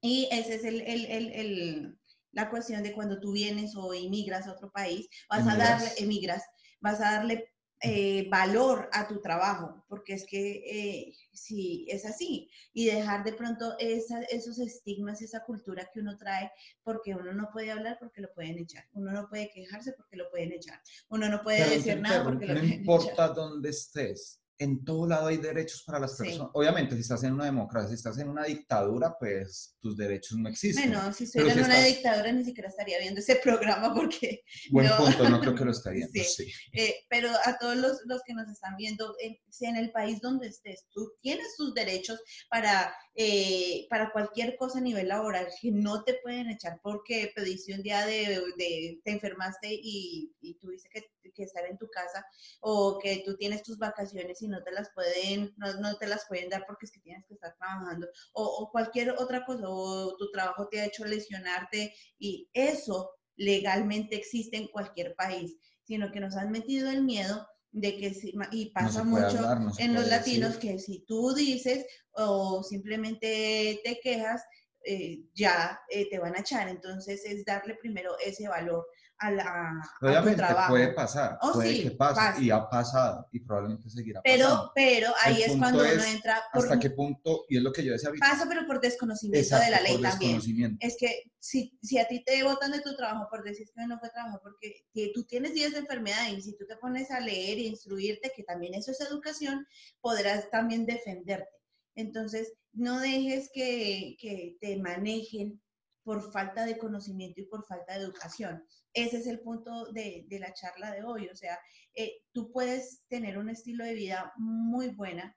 Y 0.00 0.28
esa 0.32 0.54
es 0.54 0.64
el, 0.64 0.80
el- 0.82 1.06
el- 1.32 1.98
la 2.32 2.50
cuestión 2.50 2.82
de 2.82 2.92
cuando 2.92 3.20
tú 3.20 3.32
vienes 3.32 3.74
o 3.76 3.92
emigras 3.94 4.46
a 4.46 4.52
otro 4.52 4.70
país, 4.70 5.08
vas 5.28 5.46
a 5.46 5.56
darle, 5.56 5.88
emigras, 5.98 6.44
vas 6.80 7.00
a 7.00 7.12
darle 7.12 7.52
eh, 7.80 8.28
valor 8.30 8.88
a 8.92 9.06
tu 9.06 9.20
trabajo, 9.20 9.84
porque 9.88 10.14
es 10.14 10.24
que 10.26 10.62
eh, 10.66 11.14
sí, 11.32 11.86
es 11.88 12.04
así, 12.04 12.50
y 12.72 12.86
dejar 12.86 13.24
de 13.24 13.32
pronto 13.32 13.76
esa- 13.78 14.22
esos 14.22 14.58
estigmas, 14.58 15.22
esa 15.22 15.44
cultura 15.44 15.88
que 15.92 16.00
uno 16.00 16.16
trae, 16.16 16.50
porque 16.82 17.14
uno 17.14 17.32
no 17.32 17.50
puede 17.52 17.70
hablar 17.70 17.96
porque 18.00 18.20
lo 18.20 18.32
pueden 18.34 18.58
echar, 18.58 18.84
uno 18.92 19.12
no 19.12 19.28
puede 19.28 19.50
quejarse 19.50 19.92
porque 19.92 20.16
lo 20.16 20.28
pueden 20.30 20.52
echar, 20.52 20.80
uno 21.08 21.28
no 21.28 21.42
puede 21.42 21.58
Pero 21.58 21.70
decir 21.70 22.00
nada 22.00 22.24
porque 22.24 22.46
lo 22.46 22.54
pueden 22.54 22.56
no 22.56 22.64
echar. 22.64 22.78
importa 22.78 23.28
dónde 23.28 23.68
estés, 23.70 24.40
en 24.58 24.84
todo 24.84 25.06
lado 25.06 25.28
hay 25.28 25.36
derechos 25.36 25.82
para 25.86 26.00
las 26.00 26.16
Sí. 26.16 26.24
personas. 26.24 26.50
Obviamente, 26.54 26.94
si 26.96 27.02
estás 27.02 27.22
en 27.24 27.32
una 27.34 27.44
democracia, 27.44 27.88
si 27.90 27.94
estás 27.94 28.18
en 28.18 28.28
una 28.28 28.44
dictadura, 28.44 29.16
pues 29.18 29.76
tus 29.80 29.96
derechos 29.96 30.36
no 30.36 30.48
existen. 30.48 30.90
Bueno, 30.90 31.12
si 31.12 31.24
estuviera 31.24 31.52
si 31.54 31.58
en 31.60 31.64
una 31.64 31.78
estás- 31.78 31.94
dictadura 31.94 32.32
ni 32.32 32.44
siquiera 32.44 32.68
estaría 32.68 32.98
viendo 32.98 33.20
ese 33.20 33.36
programa 33.42 33.94
porque 33.94 34.42
Buen 34.70 34.86
no. 34.88 34.96
punto, 34.96 35.28
no 35.28 35.40
creo 35.40 35.54
que 35.54 35.64
lo 35.64 35.70
esté 35.78 35.90
viendo. 35.92 36.12
Sí. 36.12 36.24
sí. 36.24 36.52
Eh, 36.72 36.94
pero 37.08 37.30
a 37.44 37.56
todos 37.58 37.76
los, 37.76 37.98
los 38.06 38.20
que 38.26 38.34
nos 38.34 38.48
están 38.48 38.76
viendo, 38.76 39.14
en, 39.20 39.36
si 39.50 39.66
en 39.66 39.76
el 39.76 39.92
país 39.92 40.20
donde 40.20 40.48
estés, 40.48 40.86
tú 40.92 41.12
tienes 41.22 41.54
tus 41.56 41.72
derechos 41.74 42.20
para, 42.50 42.92
eh, 43.14 43.86
para 43.90 44.10
cualquier 44.12 44.56
cosa 44.56 44.78
a 44.78 44.82
nivel 44.82 45.08
laboral 45.08 45.46
que 45.60 45.70
no 45.70 46.02
te 46.04 46.14
pueden 46.22 46.50
echar 46.50 46.80
porque 46.82 47.30
pediste 47.34 47.74
un 47.74 47.82
día 47.82 48.04
de, 48.06 48.40
de- 48.56 49.00
te 49.04 49.10
enfermaste 49.12 49.68
y, 49.72 50.32
y 50.40 50.54
tuviste 50.58 50.88
que, 50.92 51.02
que 51.34 51.42
estar 51.44 51.64
en 51.66 51.76
tu 51.78 51.86
casa 51.88 52.24
o 52.60 52.98
que 53.02 53.22
tú 53.24 53.36
tienes 53.36 53.62
tus 53.62 53.76
vacaciones 53.78 54.40
y 54.42 54.47
no 54.48 54.62
te 54.64 54.72
las 54.72 54.90
pueden, 54.94 55.54
no, 55.56 55.72
no 55.80 55.96
te 55.98 56.06
las 56.06 56.24
pueden 56.26 56.48
dar 56.48 56.64
porque 56.66 56.86
es 56.86 56.92
que 56.92 57.00
tienes 57.00 57.24
que 57.26 57.34
estar 57.34 57.54
trabajando 57.58 58.08
o, 58.32 58.42
o 58.44 58.70
cualquier 58.70 59.10
otra 59.18 59.44
cosa 59.44 59.64
o 59.68 60.16
tu 60.16 60.30
trabajo 60.32 60.68
te 60.68 60.80
ha 60.80 60.86
hecho 60.86 61.04
lesionarte 61.04 61.94
y 62.18 62.48
eso 62.52 63.10
legalmente 63.36 64.16
existe 64.16 64.56
en 64.56 64.68
cualquier 64.68 65.14
país 65.14 65.56
sino 65.84 66.10
que 66.12 66.20
nos 66.20 66.36
han 66.36 66.50
metido 66.50 66.90
el 66.90 67.02
miedo 67.04 67.46
de 67.70 67.96
que, 67.98 68.12
si- 68.12 68.34
y 68.52 68.70
pasa 68.72 69.04
mucho 69.04 69.38
hablar, 69.38 69.60
no 69.60 69.72
se 69.72 69.82
en 69.84 69.94
los 69.94 70.06
latinos, 70.08 70.54
decir. 70.54 70.72
que 70.72 70.78
si 70.78 71.04
tú 71.06 71.32
dices 71.34 71.86
o 72.12 72.62
simplemente 72.62 73.80
te 73.84 74.00
quejas, 74.02 74.42
eh, 74.84 75.20
ya 75.34 75.80
eh, 75.90 76.08
te 76.10 76.18
van 76.18 76.34
a 76.36 76.40
echar. 76.40 76.68
Entonces 76.68 77.24
es 77.24 77.44
darle 77.44 77.74
primero 77.74 78.16
ese 78.24 78.48
valor 78.48 78.86
a, 79.20 79.30
la, 79.30 79.70
a 79.70 79.98
tu 80.00 80.06
Obviamente 80.06 80.36
trabajo. 80.36 80.70
puede 80.72 80.92
pasar, 80.92 81.38
Oh, 81.42 81.52
puede 81.52 81.74
sí, 81.76 81.82
que 81.82 81.90
pase, 81.92 82.14
pasa. 82.20 82.40
y 82.40 82.50
ha 82.50 82.68
pasado, 82.68 83.28
y 83.32 83.40
probablemente 83.40 83.90
seguirá 83.90 84.20
Pero, 84.22 84.44
pasando. 84.44 84.72
pero 84.74 85.12
ahí 85.22 85.42
El 85.42 85.50
es 85.50 85.56
cuando 85.58 85.78
punto 85.80 85.94
uno 85.94 86.02
es 86.04 86.14
entra 86.14 86.42
por, 86.52 86.62
¿Hasta 86.64 86.78
qué 86.80 86.90
punto? 86.90 87.44
Y 87.48 87.56
es 87.56 87.62
lo 87.62 87.72
que 87.72 87.84
yo 87.84 87.92
decía 87.92 88.10
pasa, 88.18 88.46
pero 88.48 88.66
por 88.66 88.80
desconocimiento 88.80 89.38
Exacto, 89.44 89.64
de 89.64 89.70
la 89.72 89.80
ley 89.80 89.92
por 89.94 90.02
también. 90.02 90.32
desconocimiento. 90.32 90.86
es 90.86 90.96
que 90.98 91.22
si, 91.38 91.78
si 91.82 91.98
a 91.98 92.06
ti 92.08 92.22
te 92.24 92.42
botan 92.44 92.72
de 92.72 92.80
tu 92.80 92.94
trabajo 92.96 93.26
por 93.30 93.42
decir 93.44 93.66
que 93.74 93.86
no 93.86 93.98
fue 93.98 94.10
trabajo, 94.10 94.40
porque 94.42 94.86
ti- 94.92 95.12
tú 95.12 95.24
tienes 95.24 95.54
días 95.54 95.72
de 95.72 95.78
enfermedad 95.78 96.28
y 96.30 96.40
si 96.40 96.56
tú 96.56 96.64
te 96.66 96.76
pones 96.76 97.10
a 97.10 97.20
leer 97.20 97.58
e 97.58 97.62
instruirte, 97.62 98.32
que 98.34 98.44
también 98.44 98.74
eso 98.74 98.90
es 98.92 99.00
educación, 99.00 99.66
podrás 100.00 100.50
también 100.50 100.86
defenderte. 100.86 101.48
Entonces, 101.94 102.52
no 102.72 103.00
dejes 103.00 103.50
que, 103.52 104.16
que 104.20 104.56
te 104.60 104.76
manejen 104.76 105.60
por 106.08 106.32
falta 106.32 106.64
de 106.64 106.78
conocimiento 106.78 107.42
y 107.42 107.44
por 107.44 107.66
falta 107.66 107.92
de 107.98 108.04
educación. 108.04 108.64
Ese 108.94 109.18
es 109.18 109.26
el 109.26 109.40
punto 109.40 109.92
de, 109.92 110.24
de 110.26 110.38
la 110.38 110.54
charla 110.54 110.90
de 110.90 111.02
hoy. 111.04 111.28
O 111.28 111.36
sea, 111.36 111.58
eh, 111.94 112.22
tú 112.32 112.50
puedes 112.50 113.04
tener 113.08 113.36
un 113.36 113.50
estilo 113.50 113.84
de 113.84 113.92
vida 113.92 114.32
muy 114.38 114.88
buena, 114.88 115.36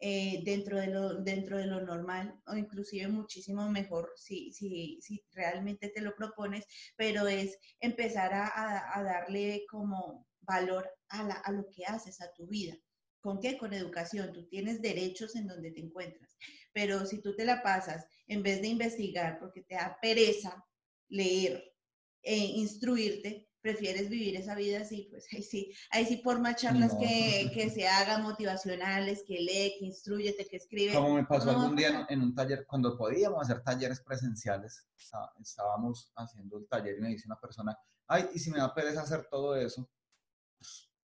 eh, 0.00 0.40
dentro, 0.46 0.78
de 0.78 0.86
lo, 0.86 1.20
dentro 1.22 1.58
de 1.58 1.66
lo 1.66 1.82
normal 1.84 2.40
o 2.46 2.54
inclusive 2.56 3.06
muchísimo 3.08 3.68
mejor 3.68 4.10
si, 4.16 4.50
si, 4.54 4.98
si 5.02 5.22
realmente 5.32 5.90
te 5.94 6.00
lo 6.00 6.14
propones, 6.16 6.64
pero 6.96 7.28
es 7.28 7.58
empezar 7.78 8.32
a, 8.32 8.46
a- 8.46 8.98
a 8.98 9.02
darle 9.02 9.66
como 9.70 10.26
valor 10.40 10.88
a, 11.10 11.22
la- 11.22 11.34
a 11.44 11.52
lo 11.52 11.66
que 11.70 11.84
haces, 11.84 12.22
a 12.22 12.32
tu 12.32 12.46
vida. 12.46 12.74
¿Con 13.20 13.40
qué? 13.40 13.58
Con 13.58 13.74
educación. 13.74 14.32
Tú 14.32 14.48
tienes 14.48 14.80
derechos 14.80 15.36
en 15.36 15.48
donde 15.48 15.72
te 15.72 15.80
encuentras, 15.80 16.34
pero 16.78 17.04
si 17.06 17.20
tú 17.20 17.34
te 17.34 17.44
la 17.44 17.60
pasas 17.60 18.06
en 18.28 18.40
vez 18.44 18.62
de 18.62 18.68
investigar 18.68 19.40
porque 19.40 19.62
te 19.62 19.74
da 19.74 19.98
pereza 20.00 20.64
leer 21.08 21.74
e 22.22 22.36
instruirte, 22.36 23.48
prefieres 23.60 24.08
vivir 24.08 24.36
esa 24.36 24.54
vida 24.54 24.82
así, 24.82 25.08
pues 25.10 25.26
ahí 25.32 25.42
sí, 25.42 25.72
ahí 25.90 26.06
sí 26.06 26.18
por 26.18 26.38
más 26.40 26.54
charlas 26.54 26.92
No. 26.92 27.00
que, 27.00 27.50
que 27.54 27.68
se 27.70 27.88
hagan 27.88 28.22
motivacionales, 28.22 29.24
que 29.26 29.40
lee, 29.40 29.74
que 29.80 29.86
instruyete, 29.86 30.46
que 30.46 30.56
escribe. 30.58 30.94
Como 30.94 31.14
me 31.14 31.24
pasó 31.24 31.46
no 31.46 31.58
algún 31.62 31.74
día 31.74 31.88
en, 31.88 32.06
en 32.10 32.22
un 32.22 32.34
taller, 32.36 32.64
cuando 32.64 32.96
podíamos 32.96 33.42
hacer 33.42 33.64
talleres 33.64 34.00
presenciales, 34.00 34.86
está- 34.96 35.32
estábamos 35.40 36.12
haciendo 36.14 36.58
el 36.58 36.68
taller 36.68 36.96
y 36.98 37.00
me 37.00 37.08
dice 37.08 37.26
una 37.26 37.40
persona, 37.40 37.76
ay, 38.06 38.28
y 38.34 38.38
si 38.38 38.52
me 38.52 38.58
da 38.58 38.72
pereza 38.72 39.02
hacer 39.02 39.26
todo 39.28 39.56
eso, 39.56 39.90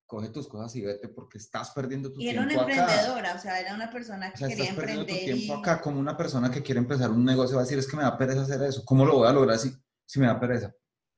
coge 0.06 0.28
tus 0.30 0.46
cosas 0.48 0.74
y 0.76 0.82
vete 0.82 1.08
porque 1.08 1.38
estás 1.38 1.70
perdiendo 1.70 2.12
tu 2.12 2.20
Y 2.20 2.28
era 2.28 2.46
tiempo 2.46 2.62
una 2.64 2.72
acá. 2.72 2.82
emprendedora, 2.84 3.34
o 3.34 3.38
sea, 3.38 3.60
era 3.60 3.74
una 3.74 3.90
persona 3.90 4.28
que 4.28 4.34
O 4.34 4.38
sea, 4.38 4.48
quería 4.48 4.64
estás 4.64 4.76
perdiendo 4.76 5.06
tu 5.06 5.14
emprender. 5.14 5.36
tiempo 5.36 5.54
y- 5.54 5.58
acá, 5.60 5.80
como 5.80 5.98
una 6.00 6.16
persona 6.16 6.50
que 6.50 6.62
quiere 6.62 6.78
empezar 6.80 7.10
un 7.10 7.24
negocio 7.24 7.56
va 7.56 7.62
a 7.62 7.64
decir, 7.64 7.78
es 7.78 7.86
que 7.88 7.96
me 7.96 8.02
da 8.02 8.16
pereza 8.18 8.42
hacer 8.42 8.62
eso. 8.62 8.84
¿Cómo 8.84 9.04
lo 9.06 9.14
voy 9.18 9.28
a 9.28 9.32
lograr 9.32 9.58
si, 9.58 9.72
si 10.04 10.20
me 10.20 10.26
da 10.26 10.38
pereza? 10.38 10.72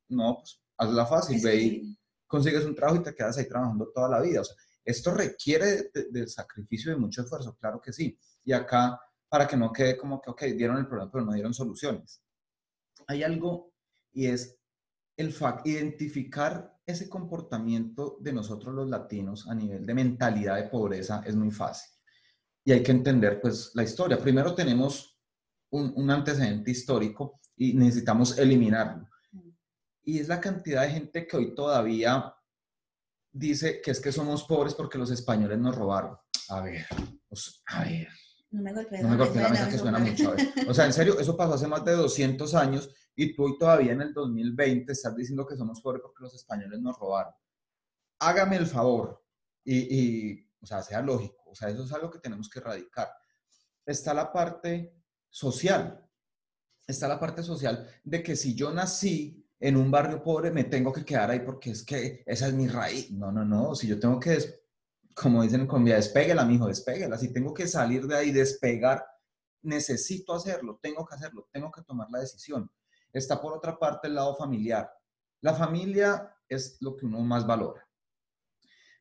No, 0.08 0.36
pues 0.38 0.60
hazla 0.78 1.04
fácil, 1.06 1.36
Es 1.36 1.42
ve 1.42 1.56
y 1.56 1.98
consigues 2.26 2.64
un 2.64 2.74
trabajo 2.74 3.00
y 3.00 3.02
te 3.02 3.14
quedas 3.14 3.36
ahí 3.38 3.48
trabajando 3.48 3.90
toda 3.92 4.08
la 4.08 4.20
vida. 4.20 4.40
O 4.40 4.44
sea, 4.44 4.56
esto 4.84 5.12
requiere 5.12 5.66
de, 5.66 5.90
de- 5.92 6.06
de 6.10 6.28
sacrificio 6.28 6.90
y 6.90 6.94
de 6.94 7.00
mucho 7.00 7.22
esfuerzo, 7.22 7.56
claro 7.56 7.80
que 7.80 7.92
sí. 7.92 8.16
Y 8.44 8.52
acá, 8.52 9.00
para 9.28 9.46
que 9.48 9.56
no 9.56 9.72
quede 9.72 9.96
como 9.96 10.20
que, 10.20 10.30
ok, 10.30 10.42
dieron 10.56 10.76
el 10.78 10.86
problema, 10.86 11.10
pero 11.10 11.24
no 11.24 11.32
dieron 11.32 11.52
soluciones. 11.52 12.22
Hay 13.08 13.24
algo 13.24 13.72
y 14.12 14.26
es 14.26 14.56
el 15.16 15.32
fact, 15.32 15.66
identificar 15.66 16.75
ese 16.86 17.08
comportamiento 17.08 18.16
de 18.20 18.32
nosotros 18.32 18.74
los 18.74 18.88
latinos 18.88 19.48
a 19.48 19.54
nivel 19.54 19.84
de 19.84 19.94
mentalidad 19.94 20.56
de 20.56 20.68
pobreza 20.68 21.22
es 21.26 21.34
muy 21.34 21.50
fácil. 21.50 21.90
Y 22.64 22.72
hay 22.72 22.82
que 22.82 22.92
entender, 22.92 23.40
pues, 23.40 23.72
la 23.74 23.82
historia. 23.82 24.18
Primero 24.18 24.54
tenemos 24.54 25.18
un, 25.70 25.92
un 25.96 26.10
antecedente 26.10 26.70
histórico 26.70 27.40
y 27.56 27.74
necesitamos 27.74 28.38
eliminarlo. 28.38 29.08
Y 30.04 30.20
es 30.20 30.28
la 30.28 30.40
cantidad 30.40 30.82
de 30.82 30.90
gente 30.90 31.26
que 31.26 31.36
hoy 31.36 31.54
todavía 31.54 32.32
dice 33.32 33.80
que 33.82 33.90
es 33.90 34.00
que 34.00 34.12
somos 34.12 34.44
pobres 34.44 34.74
porque 34.74 34.98
los 34.98 35.10
españoles 35.10 35.58
nos 35.58 35.74
robaron. 35.74 36.16
A 36.48 36.60
ver, 36.60 36.86
sea, 37.28 37.60
a 37.66 37.84
ver. 37.84 38.08
No 38.50 38.62
me 38.62 38.72
golpees 38.72 39.02
No 39.02 39.08
me 39.08 39.16
la 39.16 39.24
golpees 39.24 39.42
la 39.42 39.48
mesa, 39.50 39.68
que 39.68 39.78
suena 39.78 39.98
mucho. 39.98 40.30
a 40.30 40.34
ver. 40.34 40.48
O 40.68 40.74
sea, 40.74 40.86
en 40.86 40.92
serio, 40.92 41.18
eso 41.18 41.36
pasó 41.36 41.54
hace 41.54 41.66
más 41.66 41.84
de 41.84 41.92
200 41.92 42.54
años 42.54 42.88
y 43.16 43.34
tú 43.34 43.44
hoy 43.44 43.58
todavía 43.58 43.92
en 43.92 44.02
el 44.02 44.12
2020 44.12 44.92
estás 44.92 45.16
diciendo 45.16 45.46
que 45.46 45.56
somos 45.56 45.80
pobres 45.80 46.02
porque 46.02 46.22
los 46.22 46.34
españoles 46.34 46.80
nos 46.80 46.98
robaron. 46.98 47.32
Hágame 48.20 48.56
el 48.56 48.66
favor 48.66 49.24
y, 49.64 49.76
y, 49.98 50.50
o 50.60 50.66
sea, 50.66 50.82
sea 50.82 51.00
lógico. 51.00 51.42
O 51.46 51.54
sea, 51.54 51.68
eso 51.68 51.84
es 51.84 51.92
algo 51.92 52.10
que 52.10 52.18
tenemos 52.18 52.48
que 52.48 52.58
erradicar. 52.58 53.08
Está 53.84 54.12
la 54.12 54.32
parte 54.32 54.94
social. 55.28 56.06
Está 56.86 57.08
la 57.08 57.18
parte 57.18 57.42
social 57.42 57.88
de 58.04 58.22
que 58.22 58.36
si 58.36 58.54
yo 58.54 58.72
nací 58.72 59.44
en 59.58 59.76
un 59.76 59.90
barrio 59.90 60.22
pobre, 60.22 60.50
me 60.50 60.64
tengo 60.64 60.92
que 60.92 61.04
quedar 61.04 61.30
ahí 61.30 61.40
porque 61.40 61.70
es 61.70 61.84
que 61.84 62.22
esa 62.26 62.48
es 62.48 62.54
mi 62.54 62.68
raíz. 62.68 63.10
No, 63.10 63.32
no, 63.32 63.44
no. 63.44 63.74
Si 63.74 63.88
yo 63.88 63.98
tengo 63.98 64.20
que 64.20 64.38
como 65.16 65.42
dicen 65.42 65.62
en 65.62 65.66
Colombia, 65.66 65.96
despéguela, 65.96 66.44
mijo, 66.44 66.66
despéguela. 66.66 67.16
Si 67.16 67.32
tengo 67.32 67.54
que 67.54 67.66
salir 67.66 68.06
de 68.06 68.16
ahí, 68.16 68.32
despegar, 68.32 69.02
necesito 69.62 70.34
hacerlo, 70.34 70.78
tengo 70.82 71.06
que 71.06 71.14
hacerlo, 71.14 71.48
tengo 71.50 71.70
que 71.72 71.82
tomar 71.82 72.08
la 72.10 72.20
decisión. 72.20 72.70
Está 73.16 73.40
por 73.40 73.54
otra 73.54 73.78
parte 73.78 74.08
el 74.08 74.14
lado 74.14 74.34
familiar. 74.36 74.90
La 75.40 75.54
familia 75.54 76.36
es 76.48 76.76
lo 76.80 76.94
que 76.96 77.06
uno 77.06 77.20
más 77.20 77.46
valora. 77.46 77.88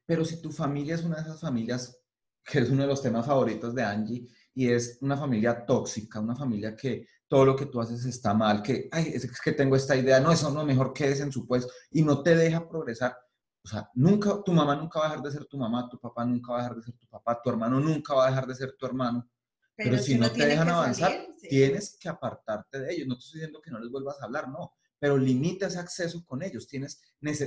Pero 0.05 0.23
si 0.23 0.41
tu 0.41 0.51
familia 0.51 0.95
es 0.95 1.03
una 1.03 1.17
de 1.17 1.23
esas 1.23 1.41
familias, 1.41 1.99
que 2.43 2.59
es 2.59 2.69
uno 2.69 2.83
de 2.83 2.87
los 2.87 3.01
temas 3.01 3.25
favoritos 3.25 3.73
de 3.75 3.83
Angie, 3.83 4.27
y 4.53 4.69
es 4.69 4.99
una 5.01 5.17
familia 5.17 5.65
tóxica, 5.65 6.19
una 6.19 6.35
familia 6.35 6.75
que 6.75 7.07
todo 7.27 7.43
lo 7.43 7.55
que 7.55 7.65
tú 7.65 7.81
haces 7.81 8.05
está 8.05 8.33
mal, 8.33 8.61
que, 8.61 8.87
ay, 8.91 9.11
es 9.13 9.29
que 9.41 9.51
tengo 9.51 9.75
esta 9.75 9.95
idea, 9.95 10.19
no, 10.19 10.31
eso 10.31 10.49
no, 10.51 10.63
mejor 10.63 10.93
quedes 10.93 11.19
en 11.19 11.31
su 11.31 11.45
puesto, 11.45 11.73
y 11.91 12.03
no 12.03 12.21
te 12.21 12.35
deja 12.35 12.69
progresar, 12.69 13.17
o 13.65 13.67
sea, 13.67 13.89
nunca, 13.95 14.43
tu 14.43 14.53
mamá 14.53 14.75
nunca 14.75 14.99
va 14.99 15.07
a 15.07 15.09
dejar 15.09 15.23
de 15.23 15.31
ser 15.31 15.45
tu 15.45 15.57
mamá, 15.57 15.89
tu 15.89 15.99
papá 15.99 16.23
nunca 16.23 16.53
va 16.53 16.59
a 16.59 16.61
dejar 16.61 16.77
de 16.77 16.83
ser 16.83 16.93
tu 16.97 17.07
papá, 17.07 17.41
tu 17.43 17.49
hermano 17.49 17.79
nunca 17.79 18.13
va 18.13 18.27
a 18.27 18.29
dejar 18.29 18.45
de 18.47 18.55
ser 18.55 18.75
tu 18.77 18.85
hermano. 18.85 19.27
Pero, 19.75 19.97
si 19.97 20.15
uno 20.15 20.27
no 20.27 20.33
te 20.33 20.45
dejan 20.45 20.69
avanzar, 20.69 21.11
salir, 21.11 21.35
sí. 21.37 21.49
tienes 21.49 21.97
que 21.99 22.09
apartarte 22.09 22.79
de 22.79 22.93
ellos. 22.93 23.07
No 23.07 23.15
te 23.15 23.19
estoy 23.19 23.39
diciendo 23.39 23.61
que 23.61 23.71
no 23.71 23.79
les 23.79 23.91
vuelvas 23.91 24.21
a 24.21 24.25
hablar, 24.25 24.49
no. 24.49 24.73
Pero 24.99 25.17
limita 25.17 25.67
ese 25.67 25.79
acceso 25.79 26.23
con 26.25 26.41
ellos. 26.41 26.67
Tienes, 26.67 27.01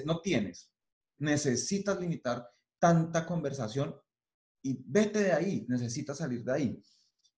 no 0.05 0.21
tienes. 0.21 0.71
Necesitas 1.19 1.99
limitar 1.99 2.47
tanta 2.79 3.27
conversación 3.27 3.97
y 4.63 4.79
vete 4.87 5.23
de 5.23 5.33
ahí. 5.33 5.67
Necesitas 5.69 6.19
salir 6.19 6.45
de 6.45 6.53
ahí. 6.53 6.83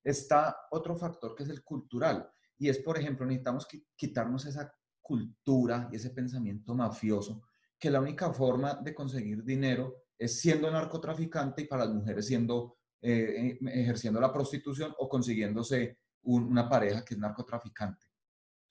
Está 0.03 0.57
otro 0.71 0.97
factor 0.97 1.35
que 1.35 1.45
es 1.45 1.49
el 1.51 1.63
cultural. 1.63 2.29
Y 2.59 2.69
es, 2.69 2.79
por 2.79 2.99
ejemplo, 2.99 3.25
necesitamos 3.25 3.67
qui- 3.69 3.87
quitarnos 3.97 4.45
esa 4.47 4.75
cultura 5.01 5.89
y 5.93 5.97
ese 5.97 6.11
pensamiento 6.11 6.75
mafioso, 6.75 7.43
que 7.79 7.91
la 7.91 8.01
única 8.01 8.33
forma 8.33 8.75
de 8.75 8.95
conseguir 8.95 9.43
dinero 9.45 10.05
es 10.19 10.41
siendo 10.41 10.71
narcotraficante 10.71 11.63
y 11.63 11.67
para 11.67 11.87
las 11.87 11.95
mujeres 11.95 12.27
siendo 12.27 12.80
eh, 13.03 13.59
ejerciendo 13.73 14.21
la 14.21 14.33
prostitución 14.33 14.95
o 14.99 15.09
consiguiéndose 15.09 15.99
un- 16.23 16.45
una 16.45 16.69
pareja 16.69 17.05
que 17.05 17.15
es 17.15 17.21
narcotraficante. 17.21 18.07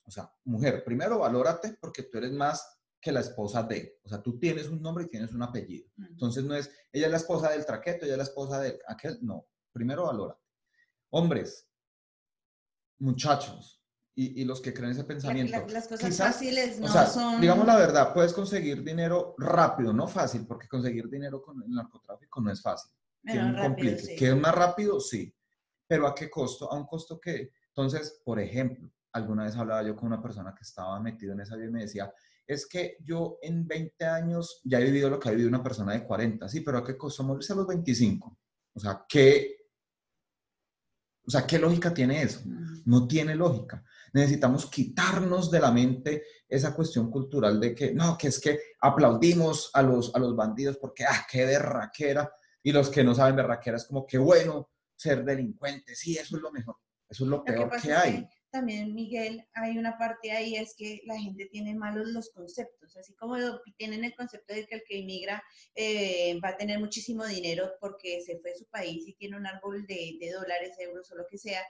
O 0.03 0.11
sea, 0.11 0.31
mujer, 0.45 0.83
primero 0.83 1.19
valórate 1.19 1.77
porque 1.79 2.03
tú 2.03 2.17
eres 2.17 2.31
más 2.31 2.77
que 3.01 3.11
la 3.11 3.21
esposa 3.21 3.63
de. 3.63 3.97
O 4.03 4.09
sea, 4.09 4.21
tú 4.21 4.37
tienes 4.37 4.67
un 4.67 4.81
nombre 4.81 5.05
y 5.05 5.07
tienes 5.09 5.33
un 5.33 5.41
apellido. 5.43 5.89
Entonces 5.97 6.43
no 6.43 6.53
es, 6.55 6.69
ella 6.91 7.05
es 7.05 7.11
la 7.11 7.17
esposa 7.17 7.49
del 7.51 7.65
traqueto, 7.65 8.05
ella 8.05 8.13
es 8.15 8.17
la 8.17 8.23
esposa 8.23 8.59
de 8.59 8.79
aquel. 8.87 9.17
No, 9.21 9.47
primero 9.71 10.05
valora. 10.07 10.37
Hombres, 11.11 11.67
muchachos, 12.99 13.81
y, 14.15 14.41
y 14.41 14.45
los 14.45 14.59
que 14.61 14.73
creen 14.73 14.91
ese 14.91 15.01
La- 15.01 15.07
pensamiento. 15.07 15.51
la- 15.57 15.67
las 15.67 15.87
cosas 15.87 16.09
quizás- 16.09 16.33
fáciles 16.33 16.79
no 16.79 16.87
o 16.87 16.89
sea, 16.89 17.05
son... 17.07 17.39
digamos 17.39 17.65
la 17.65 17.77
verdad, 17.77 18.13
puedes 18.13 18.33
conseguir 18.33 18.83
dinero 18.83 19.33
rápido, 19.37 19.93
no 19.93 20.07
fácil, 20.07 20.45
porque 20.45 20.67
conseguir 20.67 21.07
dinero 21.09 21.41
con 21.41 21.61
el 21.63 21.69
narcotráfico 21.69 22.41
no 22.41 22.51
es 22.51 22.61
fácil. 22.61 22.91
Un 23.23 23.55
rápido, 23.55 23.97
sí. 23.97 24.15
¿Que 24.15 24.29
es 24.29 24.35
más 24.35 24.55
rápido? 24.55 24.99
Sí. 24.99 25.33
Pero 25.87 26.07
¿a 26.07 26.15
qué 26.15 26.29
costo? 26.29 26.71
A 26.71 26.75
un 26.75 26.85
costo 26.85 27.19
que, 27.19 27.51
entonces, 27.67 28.21
por 28.23 28.39
ejemplo, 28.39 28.91
alguna 29.13 29.45
vez 29.45 29.55
hablaba 29.55 29.83
yo 29.83 29.95
con 29.95 30.07
una 30.07 30.21
persona 30.21 30.53
que 30.55 30.63
estaba 30.63 30.99
metido 30.99 31.33
en 31.33 31.41
esa 31.41 31.55
vida 31.55 31.67
y 31.67 31.71
me 31.71 31.81
decía, 31.81 32.13
es 32.45 32.67
que 32.67 32.97
yo 33.01 33.37
en 33.41 33.67
20 33.67 34.05
años 34.05 34.61
ya 34.63 34.79
he 34.79 34.85
vivido 34.85 35.09
lo 35.09 35.19
que 35.19 35.29
ha 35.29 35.31
vivido 35.31 35.49
una 35.49 35.63
persona 35.63 35.93
de 35.93 36.03
40, 36.03 36.47
sí, 36.49 36.61
pero 36.61 36.79
¿a 36.79 36.83
qué 36.83 36.97
costo 36.97 37.23
morirse 37.23 37.53
a 37.53 37.57
los 37.57 37.67
25? 37.67 38.37
O 38.73 38.79
sea, 38.79 39.05
¿qué, 39.07 39.59
o 41.29 41.31
sea, 41.31 41.45
¿qué 41.45 41.59
lógica 41.59 41.93
tiene 41.93 42.23
eso? 42.23 42.41
No 42.85 43.07
tiene 43.07 43.35
lógica. 43.35 43.83
Necesitamos 44.13 44.65
quitarnos 44.65 45.51
de 45.51 45.59
la 45.59 45.71
mente 45.71 46.23
esa 46.47 46.73
cuestión 46.73 47.11
cultural 47.11 47.59
de 47.59 47.75
que, 47.75 47.93
no, 47.93 48.17
que 48.17 48.29
es 48.29 48.39
que 48.39 48.59
aplaudimos 48.81 49.69
a 49.75 49.83
los, 49.83 50.15
a 50.15 50.19
los 50.19 50.35
bandidos 50.35 50.77
porque, 50.77 51.05
ah, 51.05 51.27
qué 51.31 51.45
berraquera. 51.45 52.33
Y 52.63 52.71
los 52.71 52.89
que 52.89 53.03
no 53.03 53.15
saben 53.15 53.35
berraquera 53.35 53.77
es 53.77 53.85
como, 53.85 54.05
qué 54.05 54.17
bueno 54.17 54.69
ser 54.95 55.23
delincuente. 55.23 55.95
Sí, 55.95 56.17
eso 56.17 56.35
es 56.35 56.41
lo 56.41 56.51
mejor. 56.51 56.75
Eso 57.07 57.23
es 57.23 57.29
lo 57.29 57.43
peor 57.43 57.69
que 57.69 57.77
es 57.77 57.85
hay. 57.89 58.21
que 58.21 58.29
también, 58.51 58.95
Miguel, 58.95 59.45
hay 59.53 59.77
una 59.77 59.97
parte 59.97 60.31
ahí, 60.31 60.55
es 60.55 60.75
que 60.75 61.01
la 61.05 61.19
gente 61.19 61.45
tiene 61.51 61.75
malos 61.75 62.07
los 62.09 62.31
conceptos, 62.31 62.95
así 62.97 63.13
como 63.13 63.35
tienen 63.77 64.03
el 64.03 64.15
concepto 64.15 64.53
de 64.53 64.65
que 64.65 64.75
el 64.75 64.83
que 64.87 64.97
inmigra 64.97 65.43
eh, 65.75 66.39
va 66.43 66.49
a 66.49 66.57
tener 66.57 66.79
muchísimo 66.79 67.25
dinero 67.25 67.71
porque 67.79 68.21
se 68.21 68.39
fue 68.39 68.51
a 68.51 68.55
su 68.55 68.65
país 68.65 69.07
y 69.07 69.13
tiene 69.13 69.37
un 69.37 69.45
árbol 69.45 69.85
de, 69.85 70.17
de 70.19 70.31
dólares, 70.31 70.75
euros 70.79 71.11
o 71.11 71.15
lo 71.15 71.27
que 71.27 71.37
sea, 71.37 71.61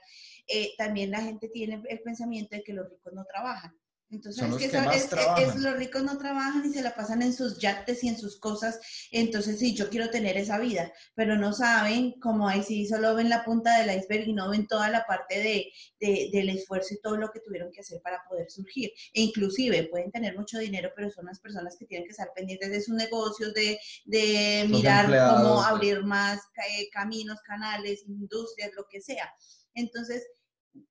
eh, 0.46 0.72
también 0.78 1.10
la 1.10 1.20
gente 1.20 1.48
tiene 1.48 1.82
el 1.88 2.00
pensamiento 2.00 2.56
de 2.56 2.62
que 2.62 2.72
los 2.72 2.88
ricos 2.88 3.12
no 3.12 3.24
trabajan. 3.24 3.78
Entonces, 4.12 4.40
Son 4.40 4.46
es 4.46 4.52
los 4.54 4.60
que, 4.60 4.70
que 4.70 4.76
eso- 4.76 4.90
es- 4.90 5.54
es- 5.54 5.56
los 5.62 5.76
ricos 5.76 6.02
no 6.02 6.18
trabajan 6.18 6.64
y 6.68 6.72
se 6.72 6.82
la 6.82 6.96
pasan 6.96 7.22
en 7.22 7.32
sus 7.32 7.58
yates 7.60 8.02
y 8.02 8.08
en 8.08 8.18
sus 8.18 8.40
cosas. 8.40 8.80
Entonces, 9.12 9.60
sí, 9.60 9.72
yo 9.74 9.88
quiero 9.88 10.10
tener 10.10 10.36
esa 10.36 10.58
vida, 10.58 10.92
pero 11.14 11.36
no 11.36 11.52
saben 11.52 12.18
cómo 12.20 12.48
ahí 12.48 12.62
sí 12.64 12.86
solo 12.88 13.14
ven 13.14 13.28
la 13.28 13.44
punta 13.44 13.78
del 13.78 13.96
iceberg 13.96 14.26
y 14.26 14.32
no 14.32 14.50
ven 14.50 14.66
toda 14.66 14.90
la 14.90 15.06
parte 15.06 15.38
de, 15.38 15.72
de- 16.00 16.28
del 16.32 16.48
esfuerzo 16.48 16.94
y 16.94 17.00
todo 17.00 17.16
lo 17.16 17.30
que 17.30 17.38
tuvieron 17.38 17.70
que 17.70 17.82
hacer 17.82 18.00
para 18.02 18.20
poder 18.28 18.50
surgir. 18.50 18.90
E 19.14 19.22
inclusive 19.22 19.84
pueden 19.84 20.10
tener 20.10 20.36
mucho 20.36 20.58
dinero, 20.58 20.90
pero 20.96 21.08
son 21.10 21.26
las 21.26 21.38
personas 21.38 21.76
que 21.78 21.86
tienen 21.86 22.04
que 22.04 22.10
estar 22.10 22.32
pendientes 22.34 22.70
de 22.70 22.80
sus 22.82 22.96
negocios, 22.96 23.54
de, 23.54 23.78
de 24.06 24.66
mirar 24.68 25.06
cómo 25.36 25.62
abrir 25.62 26.02
más 26.02 26.40
eh, 26.68 26.88
caminos, 26.92 27.38
canales, 27.46 28.02
industrias, 28.08 28.72
lo 28.76 28.86
que 28.90 29.00
sea. 29.00 29.32
Entonces, 29.74 30.26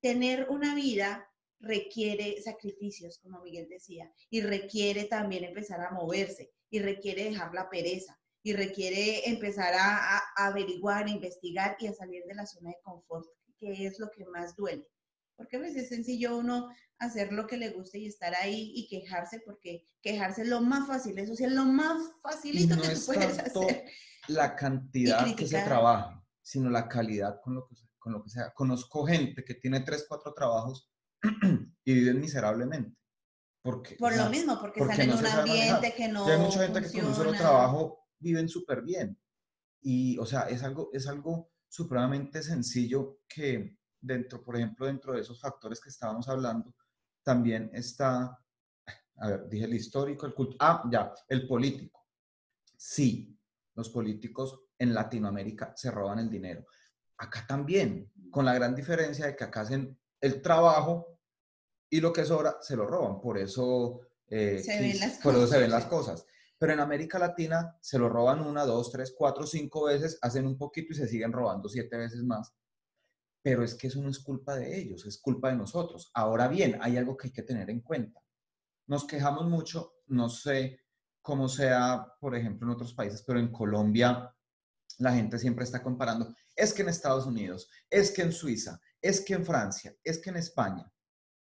tener 0.02 0.48
una 0.50 0.74
vida 0.74 1.26
requiere 1.60 2.41
sacrificios, 2.41 3.20
como 3.20 3.41
Miguel 3.41 3.68
decía, 3.70 4.12
y 4.30 4.41
requiere 4.41 5.05
también 5.05 5.43
empezar 5.43 5.82
a 5.82 5.91
moverse, 5.91 6.51
y 6.70 6.80
requiere 6.80 7.26
dejar 7.26 7.53
la 7.53 7.70
pereza, 7.70 8.20
y 8.43 8.53
requiere 8.53 9.28
empezar 9.30 9.74
a, 9.74 10.18
a- 10.18 10.24
a 10.38 10.47
averiguar, 10.47 11.05
a 11.05 11.10
investigar 11.10 11.76
y 11.80 11.88
a 11.88 11.93
salir 11.93 12.24
de 12.26 12.36
la 12.36 12.45
zona 12.45 12.70
de 12.70 12.78
confort, 12.84 13.28
que 13.57 13.86
es 13.86 13.99
lo 13.99 14.10
que 14.12 14.26
más 14.26 14.55
duele. 14.55 14.88
Porque 15.36 15.57
pues, 15.57 15.76
es 15.76 15.89
sencillo 15.89 16.38
uno 16.38 16.70
hacer 16.97 17.32
lo 17.32 17.47
que 17.47 17.57
le 17.57 17.70
guste 17.70 17.99
y 17.99 18.07
estar 18.07 18.34
ahí 18.36 18.72
y 18.76 18.88
quejarse, 18.88 19.41
porque 19.45 19.88
quejarse 20.01 20.41
es 20.43 20.47
lo 20.47 20.62
más 20.62 20.88
fácil, 20.88 21.18
eso 21.18 21.36
sí 21.36 21.43
es 21.45 21.51
lo 21.51 21.66
más 21.66 21.97
facilito 22.22 22.76
no 22.76 22.82
que 22.82 22.88
tú 22.89 22.93
es 22.93 23.05
puedes 23.05 23.38
tanto 23.38 23.62
hacer. 23.64 23.86
la 24.28 24.55
cantidad 24.55 25.36
que 25.36 25.47
se 25.47 25.62
trabaja, 25.62 26.26
sino 26.41 26.70
la 26.70 26.88
calidad 26.88 27.39
con 27.41 27.55
lo 27.55 27.68
que, 27.68 27.76
con 27.97 28.14
lo 28.14 28.24
que 28.24 28.30
sea. 28.30 28.51
Conozco 28.53 29.05
gente 29.05 29.43
que 29.45 29.55
tiene 29.55 29.80
tres, 29.82 30.05
cuatro 30.07 30.34
trabajos 30.34 30.89
y 31.86 31.94
viven 31.94 32.20
miserablemente. 32.20 32.96
Porque, 33.62 33.96
Por 33.96 34.14
o 34.14 34.16
sea, 34.16 34.26
lo 34.26 34.32
mismo, 34.32 34.60
porque, 34.60 34.80
porque 34.80 34.94
están 34.94 35.10
en 35.10 35.12
no 35.12 35.18
un 35.18 35.26
sabe 35.26 35.48
manejar. 35.50 35.76
ambiente 35.76 35.98
que 35.98 36.08
no 36.08 36.28
Y 36.28 36.32
hay 36.32 36.40
mucha 36.40 36.64
gente 36.64 36.82
que 36.82 37.00
con 37.00 37.10
un 37.10 37.16
solo 37.16 37.34
trabajo 37.34 38.08
viven 38.20 38.48
súper 38.48 38.82
bien. 38.82 39.20
Y, 39.82 40.18
o 40.18 40.26
sea, 40.26 40.44
es 40.44 40.64
algo, 40.64 40.90
es 40.94 41.08
algo 41.08 41.52
supremamente 41.68 42.42
sencillo 42.42 43.20
que 43.28 43.78
dentro, 44.00 44.44
por 44.44 44.56
ejemplo, 44.56 44.86
dentro 44.86 45.14
de 45.14 45.22
esos 45.22 45.40
factores 45.40 45.82
que 45.82 45.90
estábamos 45.90 46.28
hablando, 46.30 46.74
también 47.22 47.70
está, 47.74 48.40
a 49.18 49.28
ver, 49.28 49.48
dije 49.50 49.66
el 49.66 49.74
histórico, 49.74 50.26
el 50.26 50.34
culto, 50.34 50.56
ah, 50.60 50.84
ya, 50.92 51.14
el 51.28 51.48
político. 51.48 52.08
Sí, 52.78 53.38
los 53.76 53.90
políticos 53.90 54.62
en 54.78 54.94
Latinoamérica 54.94 55.74
se 55.76 55.92
roban 55.92 56.20
el 56.20 56.30
dinero. 56.30 56.66
Acá 57.18 57.46
también, 57.46 58.10
con 58.32 58.46
la 58.46 58.54
gran 58.54 58.74
diferencia 58.74 59.26
de 59.26 59.36
que 59.36 59.44
acá 59.44 59.62
hacen 59.62 59.99
el 60.22 60.42
trabajo 60.42 61.20
y 61.90 62.00
lo 62.02 62.14
que 62.14 62.26
sobra 62.26 62.58
se 62.62 62.76
lo 62.76 62.86
roban. 62.86 63.20
Por 63.20 63.38
eso, 63.38 64.02
eh, 64.28 64.62
Se 64.64 64.80
ven 64.80 65.00
las 65.00 65.18
por 65.18 65.34
eso 65.36 65.48
se 65.48 65.58
ven 65.58 65.70
cosas, 65.70 65.82
las 65.82 65.90
cosas. 65.90 66.26
Pero 66.58 66.74
en 66.74 66.82
América 66.82 67.18
Latina 67.18 67.78
se 67.82 67.98
lo 67.98 68.10
roban 68.10 68.42
una, 68.42 68.66
dos, 68.66 68.92
tres, 68.92 69.16
cuatro, 69.18 69.48
cinco 69.48 69.86
veces, 69.86 70.20
hacen 70.22 70.46
un 70.46 70.58
poquito 70.58 70.94
y 70.94 70.96
se 70.96 71.08
siguen 71.08 71.32
robando 71.32 71.70
siete 71.70 71.98
veces 71.98 72.22
más. 72.24 72.54
Pero 73.42 73.64
es 73.64 73.74
que 73.76 73.88
eso 73.88 74.02
no 74.02 74.10
es 74.10 74.20
culpa 74.20 74.56
de 74.56 74.78
ellos, 74.78 75.06
es 75.06 75.20
culpa 75.20 75.50
de 75.50 75.56
nosotros. 75.56 76.12
Ahora 76.14 76.50
bien, 76.50 76.78
hay 76.82 76.98
algo 76.98 77.16
que 77.16 77.28
hay 77.28 77.34
que 77.34 77.44
tener 77.44 77.70
en 77.70 77.80
cuenta. 77.80 78.22
Nos 78.88 79.06
quejamos 79.06 79.46
mucho, 79.46 79.94
no 80.08 80.30
sé 80.30 80.82
cómo 81.22 81.48
sea, 81.48 82.06
por 82.20 82.36
ejemplo, 82.36 82.68
en 82.68 82.74
otros 82.74 82.94
países, 82.94 83.24
pero 83.24 83.40
en 83.40 83.52
Colombia 83.52 84.36
la 84.98 85.14
gente 85.14 85.40
siempre 85.40 85.64
está 85.64 85.82
comparando. 85.82 86.34
Es 86.56 86.74
que 86.74 86.82
en 86.82 86.90
Estados 86.90 87.26
Unidos, 87.26 87.70
es 87.90 88.12
que 88.12 88.22
en 88.22 88.34
Suiza, 88.34 88.82
es 89.02 89.22
que 89.22 89.34
en 89.34 89.45
Francia, 89.45 89.95
es 90.04 90.20
que 90.20 90.30
en 90.30 90.38
España. 90.38 90.91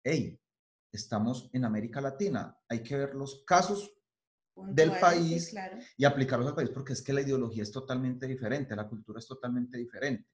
Hey, 0.03 0.39
estamos 0.91 1.49
en 1.53 1.65
América 1.65 2.01
Latina. 2.01 2.57
Hay 2.67 2.81
que 2.83 2.97
ver 2.97 3.15
los 3.15 3.43
casos 3.45 3.91
del 4.55 4.91
sí, 4.91 4.97
país 4.99 5.49
claro. 5.49 5.77
y 5.97 6.05
aplicarlos 6.05 6.47
al 6.49 6.55
país 6.55 6.69
porque 6.71 6.93
es 6.93 7.01
que 7.01 7.13
la 7.13 7.21
ideología 7.21 7.63
es 7.63 7.71
totalmente 7.71 8.27
diferente, 8.27 8.75
la 8.75 8.87
cultura 8.87 9.19
es 9.19 9.27
totalmente 9.27 9.77
diferente. 9.77 10.29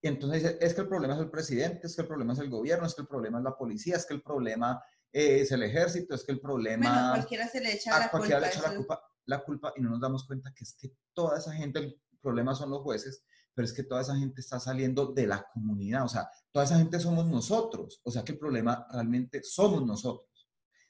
Y 0.00 0.08
entonces 0.08 0.56
es 0.60 0.74
que 0.74 0.80
el 0.80 0.88
problema 0.88 1.14
es 1.14 1.20
el 1.20 1.30
presidente, 1.30 1.86
es 1.86 1.94
que 1.94 2.02
el 2.02 2.08
problema 2.08 2.32
es 2.32 2.40
el 2.40 2.50
gobierno, 2.50 2.86
es 2.86 2.94
que 2.94 3.02
el 3.02 3.08
problema 3.08 3.38
es 3.38 3.44
la 3.44 3.56
policía, 3.56 3.96
es 3.96 4.04
que 4.04 4.14
el 4.14 4.22
problema 4.22 4.82
eh, 5.12 5.40
es 5.42 5.52
el 5.52 5.62
ejército, 5.62 6.14
es 6.14 6.24
que 6.24 6.32
el 6.32 6.38
Bueno, 6.40 6.48
a 6.48 6.52
problema 6.54 7.10
cualquiera 7.12 7.48
se 7.48 7.60
le 7.60 7.72
echa 7.74 7.96
a 7.96 8.00
la 8.00 8.10
cualquiera 8.10 8.40
culpa. 8.40 8.46
le 8.48 8.52
echa 8.52 8.62
la 8.62 8.68
eso- 8.68 8.76
culpa, 8.78 9.02
la 9.26 9.44
culpa 9.44 9.72
y 9.76 9.80
no 9.80 9.90
nos 9.90 10.00
damos 10.00 10.26
cuenta 10.26 10.52
que 10.52 10.64
es 10.64 10.74
que 10.76 10.96
toda 11.14 11.38
esa 11.38 11.52
gente, 11.52 11.78
el 11.78 12.02
problema 12.20 12.54
son 12.54 12.70
los 12.70 12.80
jueces, 12.82 13.24
pero 13.54 13.66
es 13.66 13.72
que 13.72 13.82
toda 13.84 14.00
esa 14.00 14.16
gente 14.16 14.40
está 14.40 14.58
saliendo 14.58 15.06
de 15.12 15.26
la 15.26 15.46
comunidad, 15.52 16.04
o 16.04 16.08
sea, 16.08 16.28
toda 16.50 16.64
esa 16.64 16.78
gente 16.78 16.98
somos 17.00 17.26
nosotros, 17.26 18.00
o 18.04 18.10
sea 18.10 18.24
que 18.24 18.32
el 18.32 18.38
problema 18.38 18.86
realmente 18.90 19.42
somos 19.42 19.84
nosotros, 19.84 20.48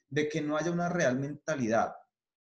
de 0.09 0.29
que 0.29 0.41
no 0.41 0.57
haya 0.57 0.71
una 0.71 0.89
real 0.89 1.19
mentalidad 1.19 1.93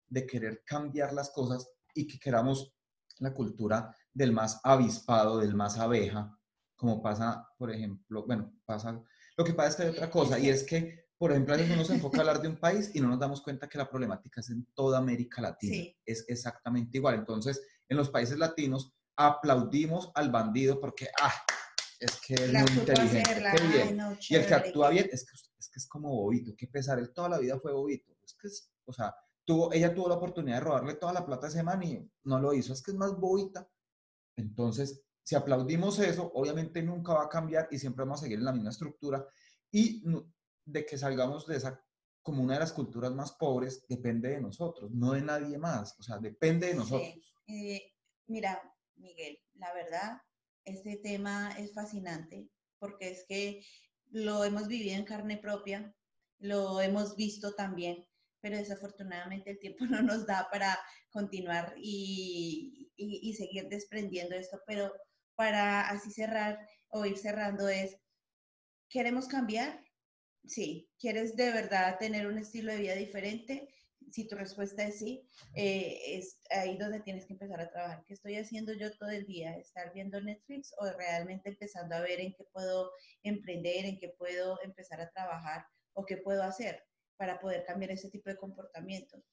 de 0.07 0.25
querer 0.25 0.63
cambiar 0.65 1.13
las 1.13 1.29
cosas 1.29 1.69
y 1.93 2.07
que 2.07 2.19
queramos 2.19 2.73
la 3.19 3.33
cultura 3.33 3.95
del 4.13 4.31
más 4.31 4.59
avispado, 4.63 5.39
del 5.39 5.53
más 5.55 5.77
abeja, 5.77 6.35
como 6.75 7.01
pasa, 7.01 7.47
por 7.57 7.71
ejemplo, 7.71 8.25
bueno, 8.25 8.53
pasa, 8.65 9.01
lo 9.37 9.43
que 9.43 9.53
pasa 9.53 9.69
es 9.69 9.75
que 9.75 9.83
hay 9.83 9.89
otra 9.89 10.09
cosa, 10.09 10.39
y 10.39 10.49
es 10.49 10.63
que, 10.63 11.07
por 11.17 11.31
ejemplo, 11.31 11.53
a 11.53 11.57
veces 11.57 11.73
uno 11.73 11.83
se 11.83 11.95
enfoca 11.95 12.17
a 12.17 12.21
hablar 12.21 12.41
de 12.41 12.47
un 12.47 12.57
país 12.57 12.91
y 12.93 13.01
no 13.01 13.09
nos 13.09 13.19
damos 13.19 13.41
cuenta 13.41 13.67
que 13.67 13.77
la 13.77 13.89
problemática 13.89 14.39
es 14.39 14.49
en 14.49 14.65
toda 14.73 14.97
América 14.97 15.41
Latina, 15.41 15.73
Sí. 15.75 15.97
es 16.05 16.25
exactamente 16.29 16.97
igual. 16.97 17.15
Entonces, 17.15 17.61
en 17.89 17.97
los 17.97 18.09
países 18.09 18.37
latinos 18.37 18.93
aplaudimos 19.19 20.11
al 20.15 20.31
bandido 20.31 20.79
porque, 20.79 21.09
ah, 21.21 21.33
es 21.99 22.21
que 22.21 22.35
es 22.35 22.53
La 22.53 22.61
muy 22.61 22.71
inteligente, 22.71 23.21
hacerla, 23.21 23.51
qué 23.51 23.67
bien. 23.67 23.97
no, 23.97 24.17
Y 24.29 24.35
el 24.35 24.47
que 24.47 24.53
actúa 24.53 24.89
bien 24.89 25.09
es 25.11 25.25
que, 25.25 25.35
es 25.35 25.69
que 25.69 25.79
es 25.79 25.87
como 25.89 26.09
bobito, 26.09 26.55
qué 26.57 26.67
pesar, 26.67 26.99
él 26.99 27.11
toda 27.13 27.27
la 27.27 27.37
vida 27.37 27.59
fue 27.59 27.73
bobito. 27.73 28.15
Es 28.23 28.33
que 28.35 28.47
es, 28.47 28.71
o 28.85 28.93
sea, 28.93 29.13
tuvo, 29.43 29.73
ella 29.73 29.93
tuvo 29.93 30.07
la 30.07 30.15
oportunidad 30.15 30.55
de 30.55 30.63
robarle 30.63 30.93
toda 30.93 31.11
la 31.11 31.25
plata 31.25 31.47
a 31.47 31.49
ese 31.49 31.63
man 31.63 31.83
y 31.83 32.09
no 32.23 32.39
lo 32.39 32.53
hizo, 32.53 32.71
es 32.71 32.81
que 32.81 32.91
es 32.91 32.97
más 32.97 33.13
bobita. 33.17 33.69
Entonces, 34.37 35.03
si 35.21 35.35
aplaudimos 35.35 35.99
eso, 35.99 36.31
obviamente 36.33 36.81
nunca 36.81 37.13
va 37.13 37.25
a 37.25 37.29
cambiar 37.29 37.67
y 37.71 37.77
siempre 37.77 38.05
vamos 38.05 38.21
a 38.21 38.23
seguir 38.23 38.39
en 38.39 38.45
la 38.45 38.53
misma 38.53 38.69
estructura. 38.69 39.27
Y 39.69 40.01
de 40.65 40.85
que 40.85 40.97
salgamos 40.97 41.45
de 41.45 41.57
esa 41.57 41.83
como 42.21 42.43
una 42.43 42.53
de 42.53 42.59
las 42.61 42.73
culturas 42.73 43.11
más 43.13 43.33
pobres, 43.33 43.85
depende 43.87 44.29
de 44.29 44.41
nosotros, 44.41 44.91
no 44.91 45.11
de 45.11 45.21
nadie 45.21 45.57
más, 45.57 45.97
o 45.99 46.03
sea, 46.03 46.19
depende 46.19 46.67
de 46.67 46.75
nosotros. 46.75 47.33
Sí. 47.45 47.71
Eh, 47.71 47.93
mira, 48.27 48.61
Miguel, 48.99 49.39
la 49.55 49.73
verdad, 49.73 50.21
este 50.65 50.97
tema 50.97 51.51
es 51.57 51.73
fascinante 51.73 52.49
porque 52.79 53.09
es 53.09 53.25
que 53.27 53.65
lo 54.11 54.43
hemos 54.43 54.67
vivido 54.67 54.95
en 54.95 55.05
carne 55.05 55.37
propia, 55.37 55.93
lo 56.39 56.81
hemos 56.81 57.15
visto 57.15 57.53
también, 57.53 58.05
pero 58.41 58.57
desafortunadamente 58.57 59.51
el 59.51 59.59
tiempo 59.59 59.85
no 59.85 60.01
nos 60.01 60.25
da 60.25 60.47
para 60.51 60.77
continuar 61.11 61.73
y, 61.77 62.75
seguir 63.37 63.69
desprendiendo 63.69 64.35
esto. 64.35 64.59
Pero 64.65 64.91
para 65.35 65.87
así 65.89 66.11
cerrar 66.11 66.59
o 66.89 67.05
ir 67.05 67.17
cerrando 67.17 67.69
es, 67.69 67.97
¿queremos 68.89 69.27
cambiar? 69.27 69.81
Sí, 70.45 70.89
¿quieres 70.99 71.35
de 71.35 71.51
verdad 71.51 71.97
tener 71.99 72.27
un 72.27 72.37
estilo 72.37 72.71
de 72.71 72.79
vida 72.79 72.95
diferente? 72.95 73.69
Si 74.11 74.27
tu 74.27 74.35
respuesta 74.35 74.83
es 74.83 74.99
sí, 74.99 75.27
eh, 75.55 75.99
es 76.17 76.41
ahí 76.49 76.77
donde 76.77 77.01
tienes 77.01 77.25
que 77.25 77.33
empezar 77.33 77.61
a 77.61 77.69
trabajar. 77.69 78.03
¿Qué 78.05 78.13
estoy 78.13 78.35
haciendo 78.35 78.73
yo 78.73 78.91
todo 78.97 79.09
el 79.09 79.25
día? 79.25 79.57
¿Estar 79.57 79.93
viendo 79.93 80.21
Netflix 80.21 80.73
o 80.79 80.91
realmente 80.91 81.49
empezando 81.49 81.95
a 81.95 82.01
ver 82.01 82.19
en 82.19 82.33
qué 82.33 82.43
puedo 82.51 82.91
emprender, 83.23 83.85
en 83.85 83.99
qué 83.99 84.09
puedo 84.17 84.59
empezar 84.63 85.01
a 85.01 85.09
trabajar 85.11 85.65
o 85.93 86.05
qué 86.05 86.17
puedo 86.17 86.43
hacer 86.43 86.83
para 87.17 87.39
poder 87.39 87.65
cambiar 87.65 87.91
ese 87.91 88.09
tipo 88.09 88.29
de 88.29 88.37
comportamiento? 88.37 89.23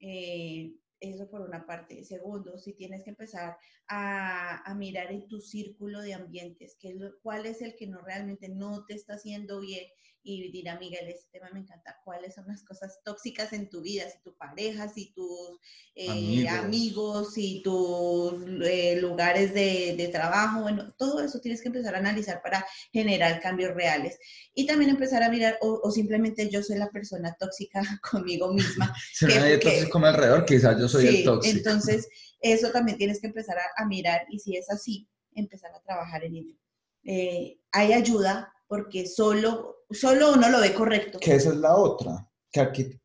Eh, 0.00 0.74
eso 1.00 1.28
por 1.28 1.40
una 1.40 1.66
parte. 1.66 2.04
Segundo, 2.04 2.58
si 2.58 2.74
tienes 2.74 3.02
que 3.02 3.10
empezar 3.10 3.56
a, 3.88 4.62
a 4.70 4.74
mirar 4.74 5.10
en 5.10 5.26
tu 5.26 5.40
círculo 5.40 6.00
de 6.00 6.14
ambientes, 6.14 6.76
que 6.78 6.96
cuál 7.22 7.46
es 7.46 7.60
el 7.60 7.74
que 7.76 7.88
no 7.88 8.00
realmente 8.00 8.48
no 8.48 8.84
te 8.86 8.94
está 8.94 9.14
haciendo 9.14 9.60
bien 9.60 9.84
y 10.24 10.52
dirá, 10.52 10.78
Miguel, 10.78 11.08
este 11.08 11.26
tema 11.32 11.50
me 11.52 11.60
encanta, 11.60 12.00
cuáles 12.04 12.34
son 12.34 12.46
las 12.46 12.62
cosas 12.62 13.00
tóxicas 13.04 13.52
en 13.52 13.68
tu 13.68 13.80
vida, 13.80 14.04
si 14.08 14.22
tu 14.22 14.36
pareja, 14.36 14.88
si 14.88 15.12
tus 15.12 15.58
eh, 15.94 16.48
amigos. 16.48 17.34
si 17.34 17.60
tus 17.62 18.34
eh, 18.62 18.98
lugares 19.00 19.52
de, 19.52 19.94
de, 19.96 20.08
trabajo, 20.08 20.62
bueno, 20.62 20.94
todo 20.96 21.20
eso 21.20 21.40
tienes 21.40 21.60
que 21.60 21.68
empezar 21.68 21.94
a 21.94 21.98
analizar 21.98 22.40
para 22.42 22.64
generar 22.92 23.40
cambios 23.40 23.74
reales. 23.74 24.18
Y 24.54 24.66
también 24.66 24.90
empezar 24.90 25.22
a 25.22 25.28
mirar, 25.28 25.58
o, 25.60 25.80
o 25.82 25.90
simplemente 25.90 26.48
yo 26.48 26.62
soy 26.62 26.78
la 26.78 26.90
persona 26.90 27.36
tóxica 27.38 27.82
conmigo 28.10 28.52
misma. 28.52 28.94
si 29.12 29.26
que, 29.26 29.34
nadie 29.34 29.58
tóxico 29.58 29.90
como 29.90 30.06
alrededor, 30.06 30.44
quizás 30.44 30.78
yo 30.78 30.88
soy 30.88 31.06
el 31.08 31.24
tóxico. 31.24 31.56
Entonces, 31.56 32.08
eso 32.40 32.70
también 32.70 32.96
tienes 32.96 33.20
que 33.20 33.26
empezar 33.26 33.58
a, 33.58 33.82
a, 33.82 33.86
mirar 33.86 34.26
y 34.30 34.38
si 34.38 34.56
es 34.56 34.70
así, 34.70 35.08
empezar 35.34 35.72
a 35.74 35.82
trabajar 35.82 36.24
en 36.24 36.36
ello. 36.36 36.56
Eh, 37.04 37.58
hay 37.72 37.92
ayuda 37.92 38.52
porque 38.68 39.06
solo, 39.06 39.81
solo 39.92 40.32
uno 40.32 40.48
lo 40.48 40.60
ve 40.60 40.74
correcto. 40.74 41.18
Que 41.20 41.34
esa 41.34 41.50
es 41.50 41.56
la 41.56 41.76
otra. 41.76 42.28
Que 42.50 42.60
aquí, 42.60 43.00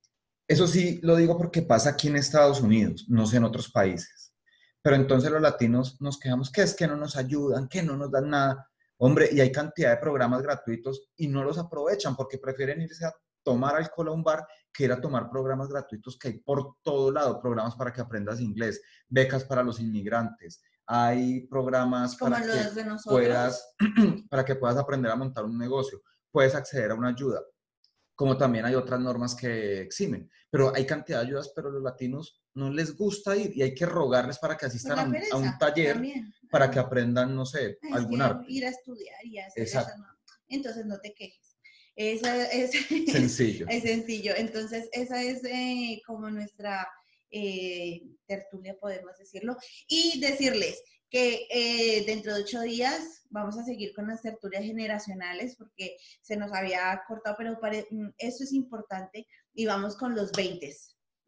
eso 0.48 0.68
sí 0.68 1.00
lo 1.04 1.16
digo 1.16 1.38
porque 1.38 1.62
pasa 1.62 1.92
aquí 1.92 2.08
en 2.08 2.16
Estados 2.16 2.62
Unidos, 2.62 3.06
no 3.10 3.26
sé 3.26 3.38
en 3.38 3.44
otros 3.44 3.70
países. 3.72 4.34
Pero 4.82 4.96
entonces 4.96 5.32
los 5.32 5.42
latinos 5.42 6.00
nos 6.00 6.20
quejamos 6.20 6.52
que 6.52 6.62
es 6.62 6.74
que 6.74 6.88
no 6.88 6.96
nos 6.96 7.16
ayudan, 7.18 7.68
que 7.68 7.84
no 7.84 7.98
nos 7.98 8.12
dan 8.12 8.30
nada. 8.30 8.70
Hombre, 9.00 9.30
y 9.32 9.40
hay 9.40 9.52
cantidad 9.52 9.92
de 9.92 9.98
programas 9.98 10.42
gratuitos 10.42 11.10
y 11.18 11.28
no 11.28 11.44
los 11.44 11.58
aprovechan 11.58 12.16
porque 12.16 12.38
prefieren 12.38 12.82
irse 12.82 13.06
a 13.06 13.14
tomar 13.44 13.76
alcohol 13.76 14.10
a 14.10 14.12
un 14.12 14.24
bar 14.24 14.48
que 14.74 14.86
ir 14.86 14.92
a 14.92 15.02
tomar 15.02 15.30
programas 15.30 15.70
gratuitos 15.70 16.18
que 16.18 16.28
hay 16.30 16.40
por 16.40 16.76
todo 16.82 17.12
lado, 17.12 17.40
programas 17.42 17.76
para 17.76 17.92
que 17.94 18.02
aprendas 18.02 18.40
inglés, 18.40 18.82
becas 19.08 19.44
para 19.44 19.64
los 19.64 19.80
inmigrantes, 19.80 20.62
hay 20.86 21.48
programas 21.48 22.16
para 22.16 22.42
que, 22.42 22.86
puedas, 23.06 23.76
para 24.30 24.46
que 24.46 24.56
puedas 24.56 24.78
aprender 24.78 25.12
a 25.12 25.16
montar 25.16 25.44
un 25.46 25.58
negocio, 25.58 26.02
puedes 26.32 26.56
acceder 26.56 26.92
a 26.92 26.96
una 26.96 27.10
ayuda, 27.10 27.42
como 28.16 28.38
también 28.38 28.66
hay 28.66 28.76
otras 28.76 29.00
normas 29.00 29.36
que 29.36 29.82
eximen, 29.82 30.30
pero 30.50 30.74
hay 30.76 30.86
cantidad 30.86 31.22
de 31.22 31.28
ayudas, 31.28 31.52
pero 31.56 31.70
los 31.70 31.84
latinos 31.84 32.42
no 32.54 32.72
les 32.72 32.96
gusta 32.96 33.36
ir 33.36 33.56
y 33.56 33.62
hay 33.62 33.76
que 33.76 33.86
rogarles 33.86 34.40
para 34.40 34.58
que 34.58 34.66
asistan 34.66 35.00
a 35.00 35.04
un, 35.04 35.16
a 35.16 35.38
un, 35.38 35.58
taller 35.58 36.02
para 36.50 36.72
que 36.72 36.80
aprendan, 36.80 37.36
no 37.36 37.46
sé, 37.46 37.78
es 37.82 37.94
algún 37.94 38.22
arte. 38.22 38.46
Ir 38.48 38.66
a 38.66 38.70
estudiar 38.70 39.26
y 39.26 39.38
hacer 39.38 39.64
Exacto. 39.64 39.92
eso, 39.94 40.02
no. 40.02 40.18
Entonces 40.50 40.86
no 40.86 41.00
te 41.00 41.14
quejes. 41.14 41.58
Esa 41.96 42.52
es 42.52 42.72
sencillo. 43.12 43.66
es 43.70 43.84
sencillo. 43.84 44.34
Entonces, 44.36 44.88
esa 44.92 45.22
es 45.22 45.44
eh, 45.44 46.02
como 46.06 46.30
nuestra 46.30 46.88
eh, 47.30 48.04
tertulia, 48.26 48.78
podemos 48.80 49.18
decirlo, 49.18 49.58
y 49.88 50.20
decirles 50.22 50.82
que 51.10 51.48
eh, 51.50 52.04
dentro 52.06 52.34
de 52.34 52.42
ocho 52.42 52.62
días 52.62 53.24
vamos 53.30 53.58
a 53.58 53.64
seguir 53.64 53.94
con 53.94 54.08
las 54.08 54.22
tertulias 54.22 54.64
generacionales 54.64 55.56
porque 55.56 55.98
se 56.22 56.38
nos 56.38 56.54
había 56.54 57.02
cortado, 57.08 57.36
pero 57.38 57.60
pare, 57.60 57.88
mm, 57.90 58.10
eso 58.18 58.44
es 58.44 58.54
importante 58.54 59.28
y 59.54 59.66
vamos 59.66 59.96
con 59.98 60.16
los 60.16 60.32
20. 60.32 60.76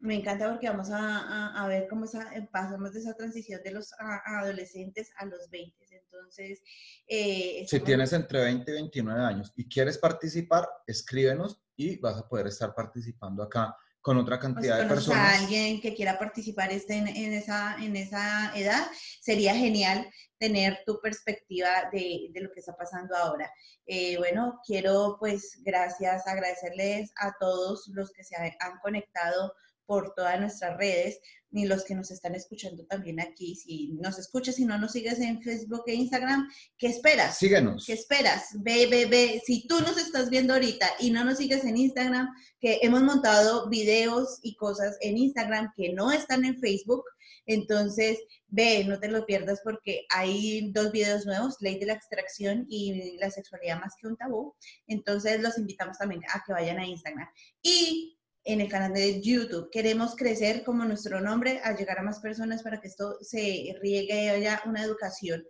Me 0.00 0.14
encanta 0.14 0.48
porque 0.48 0.68
vamos 0.68 0.90
a, 0.90 0.98
a, 0.98 1.62
a 1.62 1.68
ver 1.68 1.86
cómo 1.88 2.06
esa, 2.06 2.34
eh, 2.34 2.48
pasamos 2.50 2.92
de 2.94 3.00
esa 3.00 3.14
transición 3.14 3.62
de 3.62 3.72
los 3.72 3.92
a, 3.98 4.40
adolescentes 4.40 5.10
a 5.16 5.26
los 5.26 5.50
20. 5.50 5.76
Entonces, 5.90 6.62
eh, 7.06 7.66
si 7.68 7.80
tienes 7.80 8.12
entre 8.12 8.40
20 8.40 8.70
y 8.70 8.74
29 8.74 9.20
años 9.20 9.52
y 9.56 9.68
quieres 9.68 9.98
participar, 9.98 10.68
escríbenos 10.86 11.60
y 11.76 11.96
vas 11.96 12.16
a 12.16 12.28
poder 12.28 12.46
estar 12.46 12.74
participando 12.74 13.42
acá 13.42 13.76
con 14.00 14.16
otra 14.16 14.38
cantidad 14.38 14.78
de 14.78 14.86
personas. 14.86 15.18
A 15.18 15.38
alguien 15.40 15.80
que 15.80 15.94
quiera 15.94 16.18
participar 16.18 16.72
este 16.72 16.94
en, 16.94 17.08
en, 17.08 17.32
esa, 17.34 17.76
en 17.80 17.94
esa 17.96 18.52
edad, 18.56 18.86
sería 19.20 19.54
genial 19.54 20.10
tener 20.38 20.82
tu 20.86 21.00
perspectiva 21.00 21.90
de, 21.92 22.28
de 22.32 22.40
lo 22.40 22.50
que 22.50 22.60
está 22.60 22.74
pasando 22.76 23.14
ahora. 23.16 23.52
Eh, 23.86 24.16
bueno, 24.16 24.60
quiero 24.66 25.16
pues 25.20 25.60
gracias, 25.62 26.26
agradecerles 26.26 27.12
a 27.16 27.34
todos 27.38 27.88
los 27.88 28.10
que 28.12 28.24
se 28.24 28.36
han 28.36 28.78
conectado 28.82 29.52
por 29.84 30.14
todas 30.14 30.40
nuestras 30.40 30.76
redes, 30.76 31.20
ni 31.50 31.66
los 31.66 31.84
que 31.84 31.94
nos 31.94 32.10
están 32.10 32.34
escuchando 32.34 32.84
también 32.86 33.20
aquí. 33.20 33.54
Si 33.54 33.88
nos 34.00 34.18
escuchas 34.18 34.58
y 34.58 34.64
no 34.64 34.78
nos 34.78 34.92
sigues 34.92 35.18
en 35.20 35.42
Facebook 35.42 35.84
e 35.86 35.94
Instagram, 35.94 36.48
¿qué 36.78 36.88
esperas? 36.88 37.38
Síguenos. 37.38 37.86
¿Qué 37.86 37.94
esperas? 37.94 38.48
Ve, 38.54 38.86
ve, 38.86 39.06
ve. 39.06 39.42
Si 39.44 39.66
tú 39.66 39.80
nos 39.80 39.96
estás 39.98 40.30
viendo 40.30 40.54
ahorita 40.54 40.86
y 41.00 41.10
no 41.10 41.24
nos 41.24 41.38
sigues 41.38 41.64
en 41.64 41.76
Instagram, 41.76 42.28
que 42.60 42.78
hemos 42.82 43.02
montado 43.02 43.68
videos 43.68 44.38
y 44.42 44.54
cosas 44.56 44.96
en 45.00 45.18
Instagram 45.18 45.72
que 45.76 45.92
no 45.92 46.12
están 46.12 46.44
en 46.44 46.58
Facebook, 46.58 47.04
entonces 47.46 48.18
ve, 48.48 48.84
no 48.84 48.98
te 49.00 49.08
lo 49.08 49.26
pierdas 49.26 49.60
porque 49.64 50.06
hay 50.10 50.70
dos 50.72 50.92
videos 50.92 51.26
nuevos, 51.26 51.56
Ley 51.60 51.78
de 51.78 51.86
la 51.86 51.94
Extracción 51.94 52.66
y 52.68 53.16
la 53.18 53.30
sexualidad 53.30 53.80
más 53.80 53.94
que 54.00 54.06
un 54.06 54.16
tabú. 54.16 54.54
Entonces 54.86 55.40
los 55.40 55.58
invitamos 55.58 55.98
también 55.98 56.22
a 56.32 56.42
que 56.44 56.52
vayan 56.52 56.78
a 56.78 56.86
Instagram. 56.86 57.28
Y 57.62 58.19
en 58.52 58.60
el 58.60 58.68
canal 58.68 58.92
de 58.92 59.20
YouTube. 59.20 59.70
Queremos 59.70 60.16
crecer 60.16 60.64
como 60.64 60.84
nuestro 60.84 61.20
nombre, 61.20 61.60
a 61.62 61.76
llegar 61.76 61.98
a 61.98 62.02
más 62.02 62.20
personas 62.20 62.62
para 62.62 62.80
que 62.80 62.88
esto 62.88 63.16
se 63.20 63.76
riegue 63.80 64.24
y 64.24 64.28
haya 64.28 64.62
una 64.66 64.82
educación, 64.82 65.44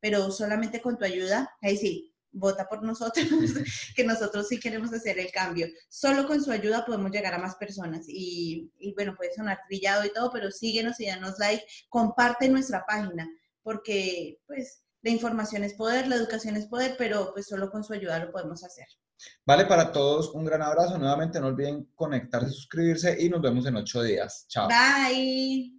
pero 0.00 0.30
solamente 0.30 0.80
con 0.80 0.96
tu 0.96 1.04
ayuda, 1.04 1.50
ahí 1.60 1.76
sí, 1.76 2.14
vota 2.32 2.66
por 2.68 2.82
nosotros, 2.82 3.26
que 3.96 4.04
nosotros 4.04 4.48
sí 4.48 4.60
queremos 4.60 4.92
hacer 4.92 5.18
el 5.18 5.30
cambio. 5.32 5.68
Solo 5.88 6.26
con 6.26 6.42
su 6.42 6.50
ayuda 6.50 6.84
podemos 6.84 7.10
llegar 7.10 7.34
a 7.34 7.38
más 7.38 7.56
personas. 7.56 8.04
Y, 8.08 8.70
y 8.78 8.94
bueno, 8.94 9.14
puede 9.16 9.34
sonar 9.34 9.58
trillado 9.68 10.04
y 10.04 10.12
todo, 10.12 10.30
pero 10.32 10.50
síguenos 10.50 11.00
y 11.00 11.06
danos 11.06 11.38
like, 11.38 11.64
comparte 11.88 12.48
nuestra 12.48 12.84
página, 12.86 13.28
porque 13.62 14.38
pues 14.46 14.82
la 15.02 15.10
información 15.10 15.64
es 15.64 15.74
poder, 15.74 16.08
la 16.08 16.16
educación 16.16 16.56
es 16.56 16.66
poder, 16.66 16.96
pero 16.98 17.32
pues 17.32 17.46
solo 17.46 17.70
con 17.70 17.84
su 17.84 17.92
ayuda 17.92 18.18
lo 18.18 18.32
podemos 18.32 18.64
hacer. 18.64 18.86
Vale, 19.44 19.66
para 19.66 19.92
todos 19.92 20.30
un 20.34 20.44
gran 20.44 20.62
abrazo. 20.62 20.98
Nuevamente 20.98 21.40
no 21.40 21.46
olviden 21.46 21.88
conectarse, 21.94 22.50
suscribirse 22.50 23.16
y 23.18 23.28
nos 23.28 23.40
vemos 23.40 23.66
en 23.66 23.76
ocho 23.76 24.02
días. 24.02 24.46
Chao. 24.48 24.68
Bye. 24.68 25.75